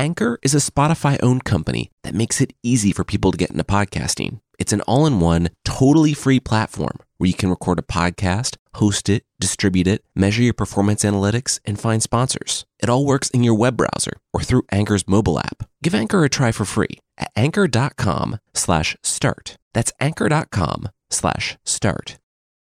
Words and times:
Anchor 0.00 0.38
is 0.40 0.54
a 0.54 0.70
Spotify 0.70 1.18
owned 1.22 1.44
company 1.44 1.90
that 2.04 2.14
makes 2.14 2.40
it 2.40 2.54
easy 2.62 2.90
for 2.90 3.04
people 3.04 3.32
to 3.32 3.36
get 3.36 3.50
into 3.50 3.64
podcasting. 3.64 4.40
It's 4.58 4.72
an 4.72 4.80
all 4.86 5.04
in 5.04 5.20
one, 5.20 5.50
totally 5.62 6.14
free 6.14 6.40
platform 6.40 6.96
where 7.18 7.28
you 7.28 7.34
can 7.34 7.50
record 7.50 7.78
a 7.78 7.82
podcast, 7.82 8.56
host 8.76 9.10
it, 9.10 9.24
distribute 9.38 9.86
it, 9.86 10.02
measure 10.14 10.42
your 10.42 10.54
performance 10.54 11.04
analytics, 11.04 11.60
and 11.66 11.78
find 11.78 12.02
sponsors. 12.02 12.64
It 12.78 12.88
all 12.88 13.04
works 13.04 13.28
in 13.28 13.42
your 13.42 13.52
web 13.52 13.76
browser 13.76 14.12
or 14.32 14.40
through 14.40 14.62
Anchor's 14.72 15.06
mobile 15.06 15.38
app. 15.38 15.68
Give 15.82 15.94
Anchor 15.94 16.24
a 16.24 16.30
try 16.30 16.50
for 16.50 16.64
free 16.64 16.98
at 17.18 17.30
anchor.com 17.36 18.38
slash 18.54 18.96
start. 19.02 19.58
That's 19.74 19.92
anchor.com 20.00 20.88
slash 21.10 21.58
start. 21.66 22.16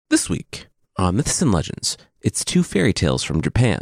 This 0.09 0.29
week 0.29 0.67
on 0.97 1.15
Myths 1.15 1.41
and 1.41 1.53
Legends, 1.53 1.95
it's 2.19 2.43
two 2.43 2.63
fairy 2.63 2.91
tales 2.91 3.23
from 3.23 3.41
Japan. 3.41 3.79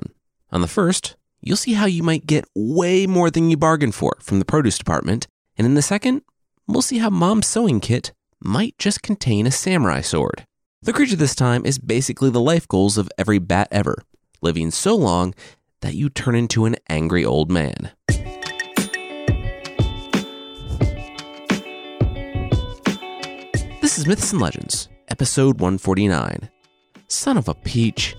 On 0.52 0.62
the 0.62 0.68
first, 0.68 1.16
you'll 1.41 1.57
see 1.57 1.73
how 1.73 1.85
you 1.85 2.04
might 2.04 2.25
get 2.25 2.45
way 2.55 3.07
more 3.07 3.29
than 3.29 3.49
you 3.49 3.57
bargained 3.57 3.95
for 3.95 4.17
from 4.21 4.39
the 4.39 4.45
produce 4.45 4.77
department. 4.77 5.27
And 5.57 5.65
in 5.65 5.73
the 5.73 5.82
second, 5.82 6.21
we'll 6.68 6.82
see 6.82 7.00
how 7.00 7.09
mom's 7.09 7.47
sewing 7.47 7.79
kit 7.79 8.11
might 8.39 8.78
just 8.78 9.01
contain 9.01 9.47
a 9.47 9.51
samurai 9.51 10.01
sword. 10.01 10.45
The 10.81 10.93
creature 10.93 11.15
this 11.15 11.36
time 11.36 11.65
is 11.65 11.79
basically 11.79 12.29
the 12.29 12.42
life 12.42 12.68
goals 12.68 12.97
of 12.97 13.09
every 13.18 13.39
bat 13.39 13.68
ever, 13.71 14.04
living 14.42 14.71
so 14.71 14.95
long 14.95 15.33
that 15.81 15.95
you 15.95 16.09
turn 16.09 16.36
into 16.36 16.65
an 16.65 16.75
angry 16.87 17.25
old 17.25 17.51
man. 17.51 17.92
This 23.81 23.97
is 23.97 24.06
Myths 24.06 24.31
and 24.31 24.42
Legends, 24.42 24.89
episode 25.07 25.59
149. 25.59 26.50
Son 27.07 27.37
of 27.37 27.47
a 27.47 27.54
peach. 27.54 28.15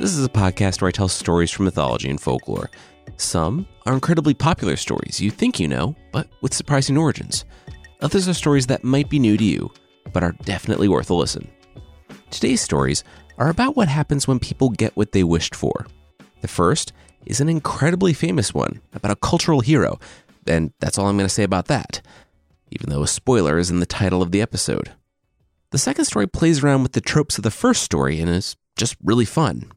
This 0.00 0.16
is 0.16 0.24
a 0.24 0.30
podcast 0.30 0.80
where 0.80 0.88
I 0.88 0.92
tell 0.92 1.08
stories 1.08 1.50
from 1.50 1.66
mythology 1.66 2.08
and 2.08 2.18
folklore. 2.18 2.70
Some 3.18 3.66
are 3.84 3.92
incredibly 3.92 4.32
popular 4.32 4.76
stories 4.76 5.20
you 5.20 5.30
think 5.30 5.60
you 5.60 5.68
know, 5.68 5.94
but 6.10 6.26
with 6.40 6.54
surprising 6.54 6.96
origins. 6.96 7.44
Others 8.00 8.26
are 8.26 8.32
stories 8.32 8.66
that 8.68 8.82
might 8.82 9.10
be 9.10 9.18
new 9.18 9.36
to 9.36 9.44
you, 9.44 9.70
but 10.14 10.22
are 10.22 10.32
definitely 10.46 10.88
worth 10.88 11.10
a 11.10 11.14
listen. 11.14 11.50
Today's 12.30 12.62
stories 12.62 13.04
are 13.36 13.50
about 13.50 13.76
what 13.76 13.88
happens 13.88 14.26
when 14.26 14.38
people 14.38 14.70
get 14.70 14.96
what 14.96 15.12
they 15.12 15.22
wished 15.22 15.54
for. 15.54 15.86
The 16.40 16.48
first 16.48 16.94
is 17.26 17.42
an 17.42 17.50
incredibly 17.50 18.14
famous 18.14 18.54
one 18.54 18.80
about 18.94 19.12
a 19.12 19.16
cultural 19.16 19.60
hero, 19.60 19.98
and 20.46 20.72
that's 20.80 20.96
all 20.96 21.08
I'm 21.08 21.18
going 21.18 21.28
to 21.28 21.34
say 21.34 21.42
about 21.42 21.66
that, 21.66 22.00
even 22.70 22.88
though 22.88 23.02
a 23.02 23.06
spoiler 23.06 23.58
is 23.58 23.70
in 23.70 23.80
the 23.80 23.84
title 23.84 24.22
of 24.22 24.32
the 24.32 24.40
episode. 24.40 24.92
The 25.72 25.78
second 25.78 26.06
story 26.06 26.26
plays 26.26 26.64
around 26.64 26.84
with 26.84 26.92
the 26.92 27.02
tropes 27.02 27.36
of 27.36 27.44
the 27.44 27.50
first 27.50 27.82
story 27.82 28.18
and 28.18 28.30
is 28.30 28.56
just 28.78 28.96
really 29.04 29.26
fun. 29.26 29.70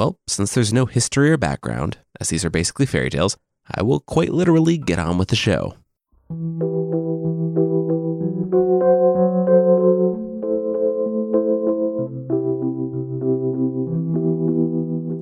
Well, 0.00 0.18
since 0.26 0.54
there's 0.54 0.72
no 0.72 0.86
history 0.86 1.30
or 1.30 1.36
background, 1.36 1.98
as 2.18 2.30
these 2.30 2.42
are 2.42 2.48
basically 2.48 2.86
fairy 2.86 3.10
tales, 3.10 3.36
I 3.70 3.82
will 3.82 4.00
quite 4.00 4.30
literally 4.30 4.78
get 4.78 4.98
on 4.98 5.18
with 5.18 5.28
the 5.28 5.36
show. 5.36 5.74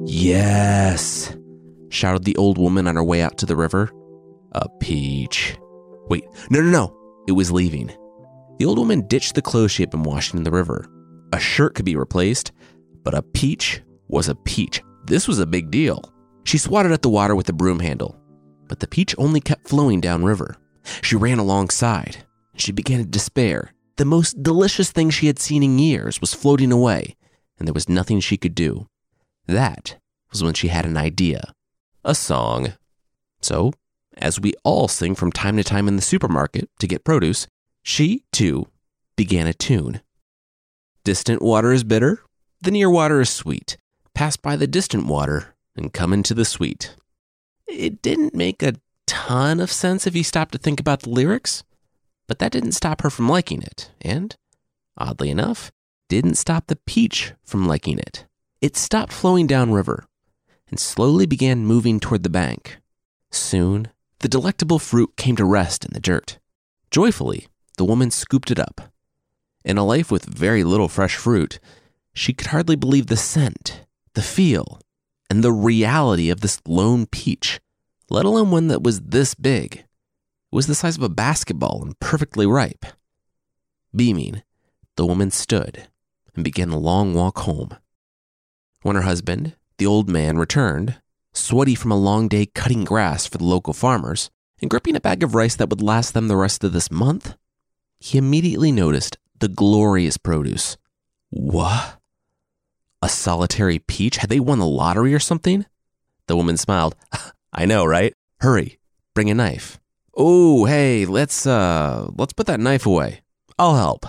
Yes, 0.06 1.36
shouted 1.88 2.22
the 2.22 2.36
old 2.36 2.56
woman 2.56 2.86
on 2.86 2.94
her 2.94 3.02
way 3.02 3.20
out 3.20 3.36
to 3.38 3.46
the 3.46 3.56
river. 3.56 3.90
A 4.52 4.68
peach. 4.78 5.58
Wait, 6.08 6.22
no, 6.50 6.60
no, 6.60 6.70
no. 6.70 6.96
It 7.26 7.32
was 7.32 7.50
leaving. 7.50 7.90
The 8.60 8.64
old 8.64 8.78
woman 8.78 9.08
ditched 9.08 9.34
the 9.34 9.42
clothes 9.42 9.72
she 9.72 9.82
had 9.82 9.90
been 9.90 10.04
washing 10.04 10.38
in 10.38 10.44
the 10.44 10.52
river. 10.52 10.86
A 11.32 11.40
shirt 11.40 11.74
could 11.74 11.84
be 11.84 11.96
replaced, 11.96 12.52
but 13.02 13.14
a 13.14 13.22
peach 13.22 13.82
was 14.08 14.28
a 14.28 14.34
peach. 14.34 14.82
This 15.04 15.28
was 15.28 15.38
a 15.38 15.46
big 15.46 15.70
deal. 15.70 16.02
She 16.44 16.58
swatted 16.58 16.92
at 16.92 17.02
the 17.02 17.10
water 17.10 17.34
with 17.34 17.48
a 17.48 17.52
broom 17.52 17.80
handle, 17.80 18.18
but 18.68 18.80
the 18.80 18.86
peach 18.86 19.14
only 19.18 19.40
kept 19.40 19.68
flowing 19.68 20.00
downriver. 20.00 20.56
She 21.02 21.16
ran 21.16 21.38
alongside. 21.38 22.24
She 22.56 22.72
began 22.72 22.98
to 22.98 23.04
despair. 23.04 23.72
The 23.96 24.04
most 24.04 24.42
delicious 24.42 24.90
thing 24.90 25.10
she 25.10 25.26
had 25.26 25.38
seen 25.38 25.62
in 25.62 25.78
years 25.78 26.20
was 26.20 26.34
floating 26.34 26.72
away, 26.72 27.16
and 27.58 27.66
there 27.66 27.74
was 27.74 27.88
nothing 27.88 28.20
she 28.20 28.36
could 28.36 28.54
do. 28.54 28.86
That 29.46 29.96
was 30.30 30.42
when 30.42 30.54
she 30.54 30.68
had 30.68 30.86
an 30.86 30.96
idea 30.96 31.52
a 32.04 32.14
song. 32.14 32.72
So, 33.42 33.72
as 34.16 34.40
we 34.40 34.54
all 34.64 34.88
sing 34.88 35.14
from 35.14 35.30
time 35.30 35.56
to 35.56 35.64
time 35.64 35.88
in 35.88 35.96
the 35.96 36.02
supermarket 36.02 36.70
to 36.78 36.86
get 36.86 37.04
produce, 37.04 37.46
she, 37.82 38.24
too, 38.32 38.68
began 39.16 39.46
a 39.46 39.52
tune. 39.52 40.00
Distant 41.04 41.42
water 41.42 41.72
is 41.72 41.84
bitter, 41.84 42.22
the 42.62 42.70
near 42.70 42.90
water 42.90 43.20
is 43.20 43.30
sweet. 43.30 43.76
Pass 44.18 44.36
by 44.36 44.56
the 44.56 44.66
distant 44.66 45.06
water 45.06 45.54
and 45.76 45.92
come 45.92 46.12
into 46.12 46.34
the 46.34 46.44
sweet. 46.44 46.96
It 47.68 48.02
didn't 48.02 48.34
make 48.34 48.64
a 48.64 48.74
ton 49.06 49.60
of 49.60 49.70
sense 49.70 50.08
if 50.08 50.16
you 50.16 50.24
stopped 50.24 50.50
to 50.50 50.58
think 50.58 50.80
about 50.80 51.02
the 51.02 51.10
lyrics, 51.10 51.62
but 52.26 52.40
that 52.40 52.50
didn't 52.50 52.72
stop 52.72 53.02
her 53.02 53.10
from 53.10 53.28
liking 53.28 53.62
it, 53.62 53.92
and, 54.00 54.34
oddly 54.96 55.30
enough, 55.30 55.70
didn't 56.08 56.34
stop 56.34 56.66
the 56.66 56.74
peach 56.74 57.34
from 57.44 57.68
liking 57.68 58.00
it. 58.00 58.26
It 58.60 58.76
stopped 58.76 59.12
flowing 59.12 59.46
downriver 59.46 60.04
and 60.68 60.80
slowly 60.80 61.24
began 61.24 61.64
moving 61.64 62.00
toward 62.00 62.24
the 62.24 62.28
bank. 62.28 62.78
Soon, 63.30 63.86
the 64.18 64.28
delectable 64.28 64.80
fruit 64.80 65.14
came 65.16 65.36
to 65.36 65.44
rest 65.44 65.84
in 65.84 65.92
the 65.92 66.00
dirt. 66.00 66.40
Joyfully, 66.90 67.46
the 67.76 67.84
woman 67.84 68.10
scooped 68.10 68.50
it 68.50 68.58
up. 68.58 68.92
In 69.64 69.78
a 69.78 69.86
life 69.86 70.10
with 70.10 70.24
very 70.24 70.64
little 70.64 70.88
fresh 70.88 71.14
fruit, 71.14 71.60
she 72.12 72.32
could 72.32 72.48
hardly 72.48 72.74
believe 72.74 73.06
the 73.06 73.16
scent, 73.16 73.82
the 74.18 74.22
feel, 74.22 74.80
and 75.30 75.44
the 75.44 75.52
reality 75.52 76.28
of 76.28 76.40
this 76.40 76.60
lone 76.66 77.06
peach, 77.06 77.60
let 78.10 78.24
alone 78.24 78.50
one 78.50 78.66
that 78.66 78.82
was 78.82 79.00
this 79.00 79.36
big. 79.36 79.76
It 79.76 79.86
was 80.50 80.66
the 80.66 80.74
size 80.74 80.96
of 80.96 81.04
a 81.04 81.08
basketball 81.08 81.84
and 81.84 81.96
perfectly 82.00 82.44
ripe. 82.44 82.84
Beaming, 83.94 84.42
the 84.96 85.06
woman 85.06 85.30
stood 85.30 85.86
and 86.34 86.42
began 86.42 86.70
the 86.70 86.76
long 86.76 87.14
walk 87.14 87.38
home. 87.38 87.76
When 88.82 88.96
her 88.96 89.02
husband, 89.02 89.54
the 89.76 89.86
old 89.86 90.08
man, 90.08 90.36
returned, 90.36 90.96
sweaty 91.32 91.76
from 91.76 91.92
a 91.92 91.96
long 91.96 92.26
day 92.26 92.46
cutting 92.46 92.82
grass 92.82 93.24
for 93.24 93.38
the 93.38 93.44
local 93.44 93.72
farmers, 93.72 94.32
and 94.60 94.68
gripping 94.68 94.96
a 94.96 95.00
bag 95.00 95.22
of 95.22 95.36
rice 95.36 95.54
that 95.54 95.70
would 95.70 95.80
last 95.80 96.12
them 96.12 96.26
the 96.26 96.36
rest 96.36 96.64
of 96.64 96.72
this 96.72 96.90
month, 96.90 97.36
he 98.00 98.18
immediately 98.18 98.72
noticed 98.72 99.16
the 99.38 99.46
glorious 99.46 100.16
produce. 100.16 100.76
What? 101.30 101.97
A 103.00 103.08
solitary 103.08 103.78
peach? 103.78 104.16
Had 104.16 104.30
they 104.30 104.40
won 104.40 104.58
the 104.58 104.66
lottery 104.66 105.14
or 105.14 105.18
something? 105.18 105.66
The 106.26 106.36
woman 106.36 106.56
smiled. 106.56 106.96
I 107.52 107.64
know, 107.64 107.84
right? 107.84 108.12
Hurry, 108.40 108.78
bring 109.14 109.30
a 109.30 109.34
knife. 109.34 109.78
Oh, 110.14 110.64
hey, 110.64 111.06
let's 111.06 111.46
uh 111.46 112.10
let's 112.16 112.32
put 112.32 112.46
that 112.46 112.60
knife 112.60 112.86
away. 112.86 113.22
I'll 113.58 113.76
help. 113.76 114.04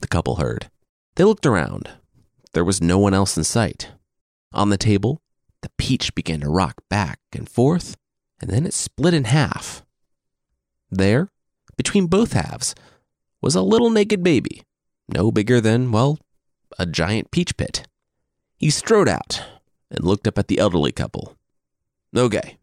The 0.00 0.08
couple 0.08 0.36
heard. 0.36 0.70
They 1.16 1.24
looked 1.24 1.46
around. 1.46 1.90
There 2.52 2.64
was 2.64 2.80
no 2.80 2.98
one 2.98 3.14
else 3.14 3.36
in 3.36 3.44
sight. 3.44 3.90
On 4.52 4.70
the 4.70 4.76
table, 4.78 5.20
the 5.62 5.70
peach 5.78 6.14
began 6.14 6.40
to 6.40 6.48
rock 6.48 6.82
back 6.88 7.18
and 7.32 7.48
forth, 7.48 7.96
and 8.40 8.50
then 8.50 8.66
it 8.66 8.74
split 8.74 9.14
in 9.14 9.24
half. 9.24 9.84
There, 10.90 11.28
between 11.76 12.06
both 12.06 12.34
halves, 12.34 12.74
was 13.40 13.54
a 13.54 13.62
little 13.62 13.90
naked 13.90 14.22
baby, 14.22 14.62
no 15.08 15.32
bigger 15.32 15.60
than, 15.60 15.90
well, 15.90 16.18
a 16.78 16.86
giant 16.86 17.30
peach 17.30 17.56
pit. 17.56 17.86
He 18.62 18.70
strode 18.70 19.08
out 19.08 19.42
and 19.90 20.04
looked 20.04 20.28
up 20.28 20.38
at 20.38 20.46
the 20.46 20.60
elderly 20.60 20.92
couple. 20.92 21.36
Okay, 22.16 22.58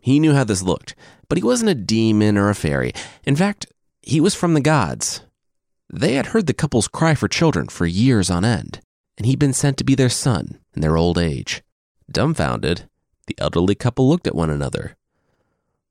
he 0.00 0.18
knew 0.18 0.34
how 0.34 0.42
this 0.42 0.62
looked, 0.62 0.96
but 1.28 1.38
he 1.38 1.44
wasn't 1.44 1.70
a 1.70 1.76
demon 1.76 2.36
or 2.36 2.50
a 2.50 2.56
fairy. 2.56 2.92
In 3.24 3.36
fact, 3.36 3.66
he 4.02 4.20
was 4.20 4.34
from 4.34 4.54
the 4.54 4.60
gods. 4.60 5.22
They 5.88 6.14
had 6.14 6.26
heard 6.26 6.48
the 6.48 6.54
couple's 6.54 6.88
cry 6.88 7.14
for 7.14 7.28
children 7.28 7.68
for 7.68 7.86
years 7.86 8.30
on 8.30 8.44
end, 8.44 8.80
and 9.16 9.26
he'd 9.26 9.38
been 9.38 9.52
sent 9.52 9.76
to 9.76 9.84
be 9.84 9.94
their 9.94 10.08
son 10.08 10.58
in 10.74 10.82
their 10.82 10.96
old 10.96 11.18
age. 11.18 11.62
Dumbfounded, 12.10 12.88
the 13.28 13.36
elderly 13.38 13.76
couple 13.76 14.08
looked 14.08 14.26
at 14.26 14.34
one 14.34 14.50
another. 14.50 14.96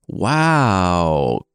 Wow, 0.10 1.46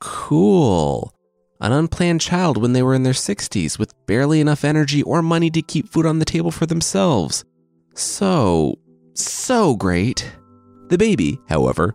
cool. 0.00 1.14
An 1.60 1.70
unplanned 1.70 2.20
child 2.22 2.56
when 2.56 2.72
they 2.72 2.82
were 2.82 2.92
in 2.92 3.04
their 3.04 3.12
60s 3.12 3.78
with 3.78 3.94
barely 4.06 4.40
enough 4.40 4.64
energy 4.64 5.00
or 5.04 5.22
money 5.22 5.48
to 5.50 5.62
keep 5.62 5.88
food 5.88 6.06
on 6.06 6.18
the 6.18 6.24
table 6.24 6.50
for 6.50 6.66
themselves. 6.66 7.44
So, 7.94 8.78
so 9.14 9.76
great. 9.76 10.30
The 10.88 10.98
baby, 10.98 11.38
however, 11.48 11.94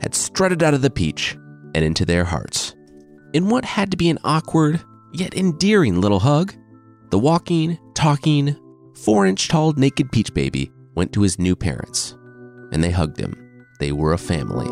had 0.00 0.14
strutted 0.14 0.62
out 0.62 0.74
of 0.74 0.82
the 0.82 0.90
peach 0.90 1.36
and 1.74 1.84
into 1.84 2.04
their 2.04 2.24
hearts. 2.24 2.74
In 3.32 3.48
what 3.48 3.64
had 3.64 3.90
to 3.90 3.96
be 3.96 4.10
an 4.10 4.18
awkward, 4.24 4.80
yet 5.12 5.34
endearing 5.34 6.00
little 6.00 6.20
hug, 6.20 6.54
the 7.10 7.18
walking, 7.18 7.78
talking, 7.94 8.56
four 8.94 9.26
inch 9.26 9.48
tall 9.48 9.72
naked 9.72 10.10
peach 10.12 10.32
baby 10.34 10.70
went 10.94 11.12
to 11.12 11.22
his 11.22 11.38
new 11.38 11.54
parents, 11.54 12.16
and 12.72 12.82
they 12.82 12.90
hugged 12.90 13.18
him. 13.18 13.34
They 13.78 13.92
were 13.92 14.12
a 14.12 14.18
family. 14.18 14.68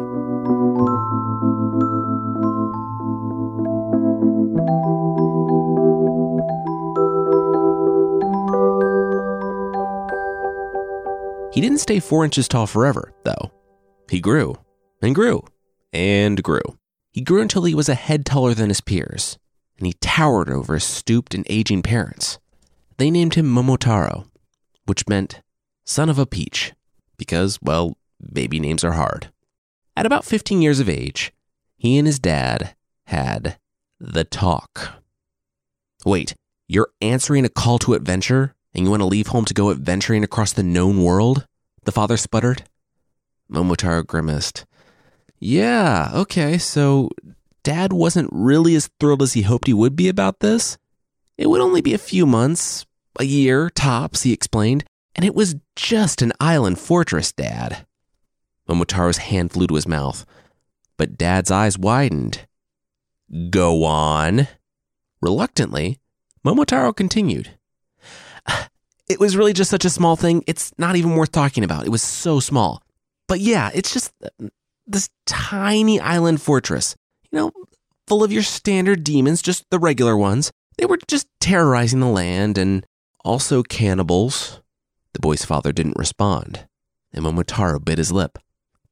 He 11.58 11.62
didn't 11.62 11.80
stay 11.80 11.98
four 11.98 12.24
inches 12.24 12.46
tall 12.46 12.68
forever, 12.68 13.12
though. 13.24 13.50
He 14.08 14.20
grew 14.20 14.58
and 15.02 15.12
grew 15.12 15.42
and 15.92 16.40
grew. 16.40 16.78
He 17.10 17.20
grew 17.20 17.42
until 17.42 17.64
he 17.64 17.74
was 17.74 17.88
a 17.88 17.96
head 17.96 18.24
taller 18.24 18.54
than 18.54 18.68
his 18.68 18.80
peers, 18.80 19.40
and 19.76 19.84
he 19.84 19.94
towered 19.94 20.48
over 20.48 20.74
his 20.74 20.84
stooped 20.84 21.34
and 21.34 21.44
aging 21.50 21.82
parents. 21.82 22.38
They 22.96 23.10
named 23.10 23.34
him 23.34 23.52
Momotaro, 23.52 24.28
which 24.86 25.08
meant 25.08 25.40
son 25.84 26.08
of 26.08 26.16
a 26.16 26.26
peach, 26.26 26.74
because, 27.16 27.58
well, 27.60 27.96
baby 28.32 28.60
names 28.60 28.84
are 28.84 28.92
hard. 28.92 29.32
At 29.96 30.06
about 30.06 30.24
15 30.24 30.62
years 30.62 30.78
of 30.78 30.88
age, 30.88 31.32
he 31.76 31.98
and 31.98 32.06
his 32.06 32.20
dad 32.20 32.76
had 33.06 33.58
the 33.98 34.22
talk. 34.22 35.02
Wait, 36.04 36.36
you're 36.68 36.92
answering 37.00 37.44
a 37.44 37.48
call 37.48 37.80
to 37.80 37.94
adventure 37.94 38.54
and 38.78 38.84
you 38.84 38.90
want 38.90 39.00
to 39.00 39.06
leave 39.06 39.26
home 39.26 39.44
to 39.44 39.54
go 39.54 39.72
adventuring 39.72 40.22
across 40.22 40.52
the 40.52 40.62
known 40.62 41.02
world? 41.02 41.47
The 41.84 41.92
father 41.92 42.16
sputtered. 42.16 42.64
Momotaro 43.50 44.06
grimaced. 44.06 44.66
Yeah, 45.38 46.10
okay, 46.14 46.58
so 46.58 47.10
dad 47.62 47.92
wasn't 47.92 48.30
really 48.32 48.74
as 48.74 48.90
thrilled 48.98 49.22
as 49.22 49.34
he 49.34 49.42
hoped 49.42 49.66
he 49.68 49.74
would 49.74 49.96
be 49.96 50.08
about 50.08 50.40
this. 50.40 50.76
It 51.36 51.48
would 51.48 51.60
only 51.60 51.80
be 51.80 51.94
a 51.94 51.98
few 51.98 52.26
months, 52.26 52.84
a 53.18 53.24
year 53.24 53.70
tops, 53.70 54.22
he 54.22 54.32
explained, 54.32 54.84
and 55.14 55.24
it 55.24 55.34
was 55.34 55.56
just 55.76 56.20
an 56.22 56.32
island 56.40 56.78
fortress, 56.78 57.32
Dad. 57.32 57.86
Momotaro's 58.68 59.18
hand 59.18 59.52
flew 59.52 59.66
to 59.68 59.74
his 59.74 59.88
mouth, 59.88 60.26
but 60.96 61.16
Dad's 61.16 61.50
eyes 61.50 61.78
widened. 61.78 62.46
Go 63.50 63.84
on. 63.84 64.48
Reluctantly, 65.20 65.98
Momotaro 66.44 66.94
continued. 66.94 67.56
It 69.08 69.20
was 69.20 69.36
really 69.36 69.52
just 69.52 69.70
such 69.70 69.84
a 69.84 69.90
small 69.90 70.16
thing, 70.16 70.44
it's 70.46 70.72
not 70.78 70.96
even 70.96 71.14
worth 71.14 71.32
talking 71.32 71.64
about. 71.64 71.86
It 71.86 71.90
was 71.90 72.02
so 72.02 72.40
small. 72.40 72.82
But 73.26 73.40
yeah, 73.40 73.70
it's 73.74 73.92
just 73.92 74.12
uh, 74.22 74.48
this 74.86 75.08
tiny 75.26 76.00
island 76.00 76.42
fortress, 76.42 76.96
you 77.30 77.38
know, 77.38 77.52
full 78.06 78.24
of 78.24 78.32
your 78.32 78.42
standard 78.42 79.04
demons, 79.04 79.42
just 79.42 79.64
the 79.70 79.78
regular 79.78 80.16
ones. 80.16 80.50
They 80.78 80.86
were 80.86 80.98
just 81.08 81.26
terrorizing 81.40 82.00
the 82.00 82.06
land 82.06 82.56
and 82.56 82.86
also 83.24 83.62
cannibals. 83.62 84.60
The 85.12 85.20
boy's 85.20 85.44
father 85.44 85.72
didn't 85.72 85.98
respond, 85.98 86.66
and 87.12 87.24
Momotaro 87.24 87.84
bit 87.84 87.98
his 87.98 88.12
lip. 88.12 88.38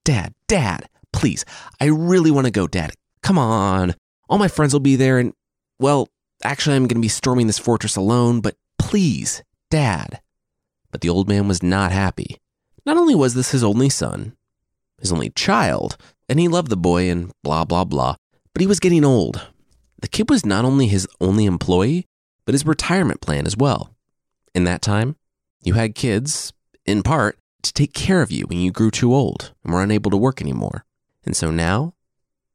Dad, 0.04 0.34
Dad, 0.48 0.88
please, 1.12 1.44
I 1.80 1.86
really 1.86 2.30
want 2.30 2.46
to 2.46 2.50
go, 2.50 2.66
Dad. 2.66 2.92
Come 3.22 3.38
on. 3.38 3.94
All 4.28 4.38
my 4.38 4.48
friends 4.48 4.72
will 4.72 4.80
be 4.80 4.96
there, 4.96 5.18
and, 5.18 5.32
well, 5.78 6.08
actually, 6.42 6.76
I'm 6.76 6.82
going 6.82 7.00
to 7.00 7.04
be 7.04 7.08
storming 7.08 7.46
this 7.46 7.58
fortress 7.58 7.96
alone, 7.96 8.40
but 8.40 8.56
please, 8.78 9.42
Dad. 9.70 10.20
But 10.90 11.00
the 11.00 11.08
old 11.08 11.28
man 11.28 11.48
was 11.48 11.62
not 11.62 11.92
happy. 11.92 12.38
Not 12.84 12.96
only 12.96 13.14
was 13.14 13.34
this 13.34 13.50
his 13.50 13.64
only 13.64 13.88
son, 13.88 14.36
his 15.00 15.12
only 15.12 15.30
child, 15.30 15.96
and 16.28 16.38
he 16.38 16.48
loved 16.48 16.70
the 16.70 16.76
boy 16.76 17.10
and 17.10 17.32
blah, 17.42 17.64
blah, 17.64 17.84
blah, 17.84 18.16
but 18.52 18.60
he 18.60 18.66
was 18.66 18.80
getting 18.80 19.04
old. 19.04 19.48
The 20.00 20.08
kid 20.08 20.30
was 20.30 20.46
not 20.46 20.64
only 20.64 20.86
his 20.86 21.08
only 21.20 21.46
employee, 21.46 22.06
but 22.44 22.54
his 22.54 22.66
retirement 22.66 23.20
plan 23.20 23.46
as 23.46 23.56
well. 23.56 23.94
In 24.54 24.64
that 24.64 24.82
time, 24.82 25.16
you 25.62 25.74
had 25.74 25.94
kids, 25.94 26.52
in 26.84 27.02
part, 27.02 27.38
to 27.62 27.72
take 27.72 27.92
care 27.92 28.22
of 28.22 28.30
you 28.30 28.44
when 28.46 28.58
you 28.58 28.70
grew 28.70 28.90
too 28.90 29.12
old 29.12 29.52
and 29.64 29.72
were 29.72 29.82
unable 29.82 30.10
to 30.10 30.16
work 30.16 30.40
anymore. 30.40 30.84
And 31.24 31.36
so 31.36 31.50
now, 31.50 31.94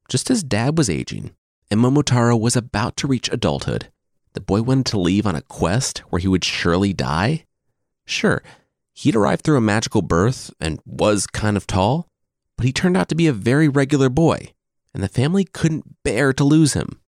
just 0.08 0.31
as 0.31 0.44
dad 0.44 0.78
was 0.78 0.90
aging 0.90 1.36
and 1.69 1.80
Momotaro 1.80 2.40
was 2.40 2.56
about 2.56 2.96
to 2.98 3.08
reach 3.08 3.30
adulthood, 3.31 3.90
the 4.33 4.42
boy 4.42 4.62
wanted 4.62 4.86
to 4.88 5.00
leave 5.00 5.25
on 5.25 5.36
a 5.36 5.42
quest 5.42 6.00
where 6.10 6.19
he 6.19 6.28
would 6.28 6.44
surely 6.44 6.94
die. 6.94 7.45
Sure, 8.06 8.42
he'd 8.94 9.16
arrived 9.16 9.44
through 9.44 9.57
a 9.57 9.62
magical 9.62 10.01
birth 10.01 10.51
and 10.60 10.80
was 10.86 11.28
kind 11.28 11.57
of 11.57 11.68
tall, 11.68 12.07
but 12.57 12.66
he 12.66 12.72
turned 12.72 12.98
out 12.98 13.10
to 13.10 13.16
be 13.16 13.28
a 13.28 13.33
very 13.33 13.68
regular 13.68 14.10
boy, 14.10 14.54
and 14.94 15.04
the 15.04 15.07
family 15.07 15.44
couldn't 15.44 16.04
bear 16.04 16.33
to 16.33 16.44
lose 16.44 16.74
him. 16.74 17.00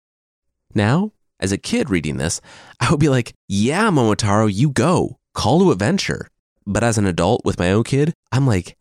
Now, 0.73 1.11
as 1.39 1.51
a 1.51 1.57
kid 1.57 1.89
reading 1.89 2.17
this, 2.17 2.41
I 2.79 2.89
would 2.89 2.99
be 2.99 3.09
like, 3.09 3.33
yeah, 3.47 3.89
Momotaro, 3.89 4.51
you 4.51 4.69
go, 4.69 5.19
call 5.33 5.59
to 5.59 5.71
adventure. 5.71 6.29
But 6.65 6.83
as 6.83 6.97
an 6.97 7.05
adult 7.05 7.43
with 7.43 7.59
my 7.59 7.71
own 7.71 7.83
kid, 7.83 8.13
I'm 8.31 8.47
like, 8.47 8.77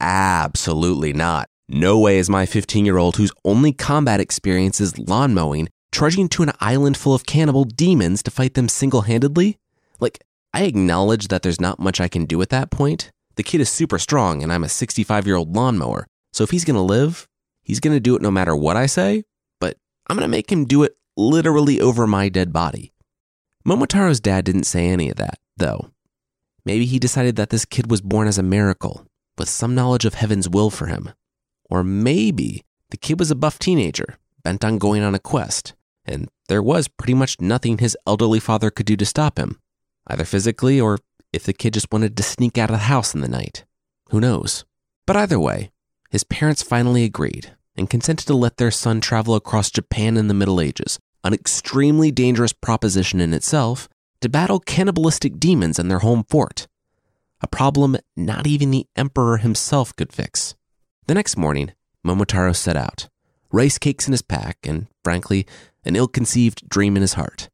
absolutely 0.00 1.12
not. 1.12 1.48
No 1.68 1.98
way 1.98 2.18
is 2.18 2.30
my 2.30 2.46
15 2.46 2.84
year 2.84 2.98
old 2.98 3.16
whose 3.16 3.32
only 3.44 3.72
combat 3.72 4.20
experience 4.20 4.80
is 4.80 4.98
lawn 4.98 5.34
mowing 5.34 5.68
trudging 5.92 6.28
to 6.30 6.42
an 6.42 6.52
island 6.60 6.96
full 6.96 7.14
of 7.14 7.26
cannibal 7.26 7.64
demons 7.64 8.22
to 8.24 8.30
fight 8.30 8.54
them 8.54 8.68
single 8.68 9.02
handedly? 9.02 9.58
Like, 10.00 10.24
I 10.52 10.64
acknowledge 10.64 11.28
that 11.28 11.42
there's 11.42 11.60
not 11.60 11.78
much 11.78 12.00
I 12.00 12.08
can 12.08 12.24
do 12.24 12.42
at 12.42 12.48
that 12.48 12.70
point. 12.70 13.10
The 13.36 13.42
kid 13.42 13.60
is 13.60 13.70
super 13.70 13.98
strong 13.98 14.42
and 14.42 14.52
I'm 14.52 14.64
a 14.64 14.68
65 14.68 15.26
year 15.26 15.36
old 15.36 15.54
lawnmower. 15.54 16.06
So 16.32 16.44
if 16.44 16.50
he's 16.50 16.64
to 16.64 16.80
live, 16.80 17.28
he's 17.62 17.80
to 17.80 18.00
do 18.00 18.16
it 18.16 18.22
no 18.22 18.30
matter 18.30 18.56
what 18.56 18.76
I 18.76 18.86
say, 18.86 19.24
but 19.60 19.76
I'm 20.08 20.16
to 20.18 20.28
make 20.28 20.50
him 20.50 20.64
do 20.64 20.82
it 20.82 20.96
literally 21.16 21.80
over 21.80 22.06
my 22.06 22.28
dead 22.28 22.52
body. 22.52 22.92
Momotaro's 23.66 24.20
dad 24.20 24.44
didn't 24.44 24.64
say 24.64 24.88
any 24.88 25.10
of 25.10 25.16
that, 25.16 25.38
though. 25.56 25.90
Maybe 26.64 26.84
he 26.84 26.98
decided 26.98 27.36
that 27.36 27.50
this 27.50 27.64
kid 27.64 27.90
was 27.90 28.00
born 28.00 28.28
as 28.28 28.38
a 28.38 28.42
miracle, 28.42 29.06
with 29.38 29.48
some 29.48 29.74
knowledge 29.74 30.04
of 30.04 30.14
heaven's 30.14 30.48
will 30.48 30.70
for 30.70 30.86
him. 30.86 31.10
Or 31.70 31.84
maybe 31.84 32.64
the 32.90 32.96
kid 32.96 33.18
was 33.18 33.30
a 33.30 33.36
buff 33.36 33.58
teenager, 33.58 34.18
bent 34.42 34.64
on 34.64 34.78
going 34.78 35.02
on 35.02 35.14
a 35.14 35.18
quest, 35.18 35.74
and 36.04 36.28
there 36.48 36.62
was 36.62 36.88
pretty 36.88 37.14
much 37.14 37.40
nothing 37.40 37.78
his 37.78 37.96
elderly 38.06 38.40
father 38.40 38.70
could 38.70 38.86
do 38.86 38.96
to 38.96 39.06
stop 39.06 39.38
him, 39.38 39.60
either 40.06 40.24
physically 40.24 40.80
or 40.80 40.98
if 41.32 41.44
the 41.44 41.52
kid 41.52 41.74
just 41.74 41.92
wanted 41.92 42.16
to 42.16 42.22
sneak 42.22 42.58
out 42.58 42.70
of 42.70 42.74
the 42.74 42.78
house 42.84 43.14
in 43.14 43.20
the 43.20 43.28
night. 43.28 43.64
Who 44.10 44.20
knows? 44.20 44.64
But 45.06 45.16
either 45.16 45.40
way, 45.40 45.70
his 46.10 46.24
parents 46.24 46.62
finally 46.62 47.04
agreed 47.04 47.56
and 47.76 47.88
consented 47.88 48.26
to 48.26 48.34
let 48.34 48.58
their 48.58 48.70
son 48.70 49.00
travel 49.00 49.34
across 49.34 49.70
Japan 49.70 50.16
in 50.16 50.28
the 50.28 50.34
Middle 50.34 50.60
Ages, 50.60 50.98
an 51.24 51.32
extremely 51.32 52.10
dangerous 52.10 52.52
proposition 52.52 53.20
in 53.20 53.32
itself, 53.32 53.88
to 54.20 54.28
battle 54.28 54.60
cannibalistic 54.60 55.38
demons 55.38 55.78
in 55.78 55.88
their 55.88 56.00
home 56.00 56.24
fort. 56.28 56.68
A 57.40 57.48
problem 57.48 57.96
not 58.16 58.46
even 58.46 58.70
the 58.70 58.86
emperor 58.94 59.38
himself 59.38 59.96
could 59.96 60.12
fix. 60.12 60.54
The 61.06 61.14
next 61.14 61.36
morning, 61.36 61.72
Momotaro 62.06 62.54
set 62.54 62.76
out, 62.76 63.08
rice 63.50 63.78
cakes 63.78 64.06
in 64.06 64.12
his 64.12 64.22
pack, 64.22 64.58
and 64.64 64.86
frankly, 65.02 65.46
an 65.84 65.96
ill 65.96 66.08
conceived 66.08 66.68
dream 66.68 66.96
in 66.96 67.02
his 67.02 67.14
heart, 67.14 67.48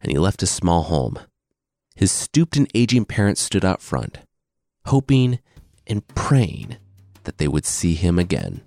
and 0.00 0.10
he 0.10 0.18
left 0.18 0.40
his 0.40 0.50
small 0.50 0.84
home. 0.84 1.18
His 1.94 2.10
stooped 2.10 2.56
and 2.56 2.68
aging 2.74 3.04
parents 3.04 3.40
stood 3.40 3.64
out 3.64 3.82
front, 3.82 4.18
hoping 4.86 5.38
and 5.86 6.06
praying 6.08 6.76
that 7.24 7.38
they 7.38 7.48
would 7.48 7.64
see 7.64 7.94
him 7.94 8.18
again. 8.18 8.62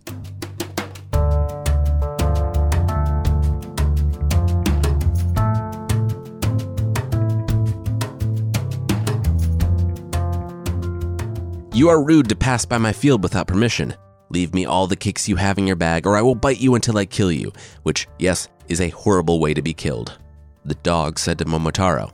You 11.73 11.89
are 11.89 12.03
rude 12.03 12.29
to 12.29 12.35
pass 12.35 12.65
by 12.65 12.77
my 12.77 12.93
field 12.93 13.23
without 13.23 13.47
permission. 13.47 13.95
Leave 14.29 14.53
me 14.53 14.65
all 14.65 14.87
the 14.87 14.95
kicks 14.95 15.27
you 15.27 15.35
have 15.37 15.57
in 15.57 15.67
your 15.67 15.75
bag, 15.75 16.05
or 16.05 16.15
I 16.15 16.21
will 16.21 16.35
bite 16.35 16.59
you 16.59 16.75
until 16.75 16.97
I 16.97 17.05
kill 17.05 17.31
you, 17.31 17.51
which, 17.83 18.07
yes, 18.19 18.47
is 18.71 18.81
a 18.81 18.89
horrible 18.89 19.39
way 19.39 19.53
to 19.53 19.61
be 19.61 19.73
killed. 19.73 20.17
The 20.63 20.75
dog 20.75 21.19
said 21.19 21.37
to 21.39 21.45
Momotaro. 21.45 22.11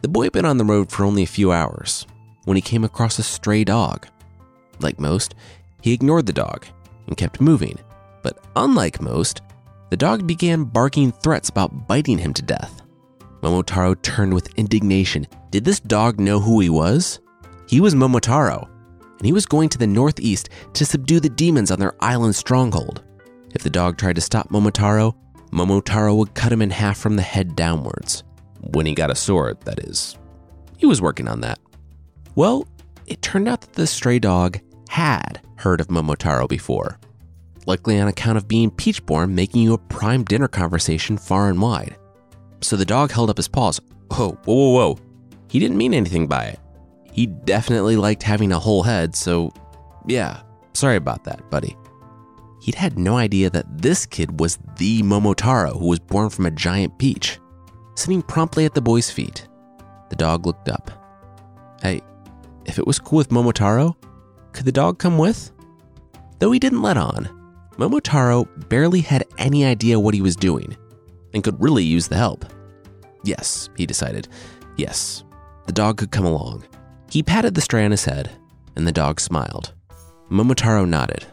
The 0.00 0.08
boy 0.08 0.24
had 0.24 0.32
been 0.32 0.44
on 0.44 0.56
the 0.56 0.64
road 0.64 0.90
for 0.90 1.04
only 1.04 1.22
a 1.22 1.26
few 1.26 1.52
hours 1.52 2.06
when 2.44 2.56
he 2.56 2.62
came 2.62 2.84
across 2.84 3.18
a 3.18 3.22
stray 3.22 3.64
dog. 3.64 4.06
Like 4.80 4.98
most, 4.98 5.34
he 5.82 5.92
ignored 5.92 6.26
the 6.26 6.32
dog 6.32 6.66
and 7.06 7.16
kept 7.16 7.40
moving. 7.40 7.78
But 8.22 8.38
unlike 8.56 9.00
most, 9.00 9.42
the 9.90 9.96
dog 9.96 10.26
began 10.26 10.64
barking 10.64 11.12
threats 11.12 11.50
about 11.50 11.86
biting 11.86 12.18
him 12.18 12.32
to 12.34 12.42
death. 12.42 12.82
Momotaro 13.42 14.00
turned 14.00 14.32
with 14.32 14.54
indignation. 14.54 15.26
Did 15.50 15.64
this 15.64 15.80
dog 15.80 16.18
know 16.18 16.40
who 16.40 16.60
he 16.60 16.70
was? 16.70 17.20
He 17.68 17.80
was 17.80 17.94
Momotaro, 17.94 18.68
and 19.18 19.26
he 19.26 19.32
was 19.32 19.46
going 19.46 19.68
to 19.68 19.78
the 19.78 19.86
northeast 19.86 20.48
to 20.72 20.86
subdue 20.86 21.20
the 21.20 21.28
demons 21.28 21.70
on 21.70 21.78
their 21.78 21.94
island 22.00 22.34
stronghold. 22.34 23.02
If 23.54 23.62
the 23.62 23.70
dog 23.70 23.98
tried 23.98 24.16
to 24.16 24.22
stop 24.22 24.48
Momotaro, 24.48 25.14
Momotaro 25.54 26.16
would 26.16 26.34
cut 26.34 26.50
him 26.50 26.60
in 26.60 26.70
half 26.70 26.98
from 26.98 27.14
the 27.14 27.22
head 27.22 27.54
downwards. 27.54 28.24
When 28.72 28.86
he 28.86 28.94
got 28.94 29.12
a 29.12 29.14
sword, 29.14 29.60
that 29.60 29.78
is. 29.84 30.18
He 30.78 30.84
was 30.84 31.00
working 31.00 31.28
on 31.28 31.42
that. 31.42 31.60
Well, 32.34 32.66
it 33.06 33.22
turned 33.22 33.46
out 33.46 33.60
that 33.60 33.74
the 33.74 33.86
stray 33.86 34.18
dog 34.18 34.58
had 34.88 35.40
heard 35.54 35.80
of 35.80 35.86
Momotaro 35.86 36.48
before, 36.48 36.98
likely 37.66 38.00
on 38.00 38.08
account 38.08 38.36
of 38.36 38.48
being 38.48 38.72
Peachborn 38.72 39.30
making 39.30 39.62
you 39.62 39.74
a 39.74 39.78
prime 39.78 40.24
dinner 40.24 40.48
conversation 40.48 41.16
far 41.16 41.48
and 41.48 41.62
wide. 41.62 41.96
So 42.60 42.74
the 42.74 42.84
dog 42.84 43.12
held 43.12 43.30
up 43.30 43.36
his 43.36 43.46
paws. 43.46 43.80
Oh, 44.10 44.32
whoa, 44.44 44.54
whoa, 44.54 44.70
whoa. 44.72 44.98
He 45.48 45.60
didn't 45.60 45.78
mean 45.78 45.94
anything 45.94 46.26
by 46.26 46.46
it. 46.46 46.58
He 47.12 47.26
definitely 47.26 47.94
liked 47.94 48.24
having 48.24 48.50
a 48.50 48.58
whole 48.58 48.82
head, 48.82 49.14
so 49.14 49.52
yeah, 50.08 50.42
sorry 50.72 50.96
about 50.96 51.22
that, 51.24 51.48
buddy. 51.48 51.76
He'd 52.64 52.76
had 52.76 52.98
no 52.98 53.18
idea 53.18 53.50
that 53.50 53.82
this 53.82 54.06
kid 54.06 54.40
was 54.40 54.58
the 54.78 55.02
Momotaro 55.02 55.78
who 55.78 55.88
was 55.88 56.00
born 56.00 56.30
from 56.30 56.46
a 56.46 56.50
giant 56.50 56.96
peach. 56.96 57.38
Sitting 57.94 58.22
promptly 58.22 58.64
at 58.64 58.72
the 58.72 58.80
boy's 58.80 59.10
feet, 59.10 59.46
the 60.08 60.16
dog 60.16 60.46
looked 60.46 60.70
up. 60.70 60.90
Hey, 61.82 62.00
if 62.64 62.78
it 62.78 62.86
was 62.86 62.98
cool 62.98 63.18
with 63.18 63.28
Momotaro, 63.28 63.94
could 64.52 64.64
the 64.64 64.72
dog 64.72 64.98
come 64.98 65.18
with? 65.18 65.52
Though 66.38 66.52
he 66.52 66.58
didn't 66.58 66.80
let 66.80 66.96
on, 66.96 67.28
Momotaro 67.76 68.48
barely 68.70 69.02
had 69.02 69.26
any 69.36 69.66
idea 69.66 70.00
what 70.00 70.14
he 70.14 70.22
was 70.22 70.34
doing 70.34 70.74
and 71.34 71.44
could 71.44 71.60
really 71.60 71.84
use 71.84 72.08
the 72.08 72.16
help. 72.16 72.46
Yes, 73.24 73.68
he 73.76 73.84
decided. 73.84 74.26
Yes, 74.78 75.22
the 75.66 75.72
dog 75.72 75.98
could 75.98 76.12
come 76.12 76.24
along. 76.24 76.64
He 77.10 77.22
patted 77.22 77.56
the 77.56 77.60
stray 77.60 77.84
on 77.84 77.90
his 77.90 78.06
head, 78.06 78.30
and 78.74 78.86
the 78.86 78.92
dog 78.92 79.20
smiled. 79.20 79.74
Momotaro 80.30 80.88
nodded. 80.88 81.26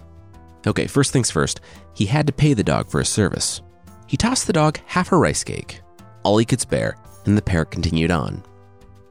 Okay, 0.68 0.88
first 0.88 1.12
things 1.12 1.32
first, 1.32 1.60
he 1.94 2.06
had 2.06 2.28
to 2.28 2.34
pay 2.34 2.54
the 2.54 2.64
dog 2.64 2.90
for 2.90 3.00
his 3.00 3.10
service. 3.10 3.62
He 4.08 4.18
tossed 4.18 4.48
the 4.48 4.54
dog 4.54 4.80
half 4.86 5.12
a 5.12 5.18
rice 5.18 5.44
cake, 5.44 5.82
all 6.24 6.38
he 6.38 6.46
could 6.46 6.62
spare, 6.62 6.98
and 7.26 7.38
the 7.38 7.42
pair 7.42 7.66
continued 7.66 8.12
on. 8.12 8.44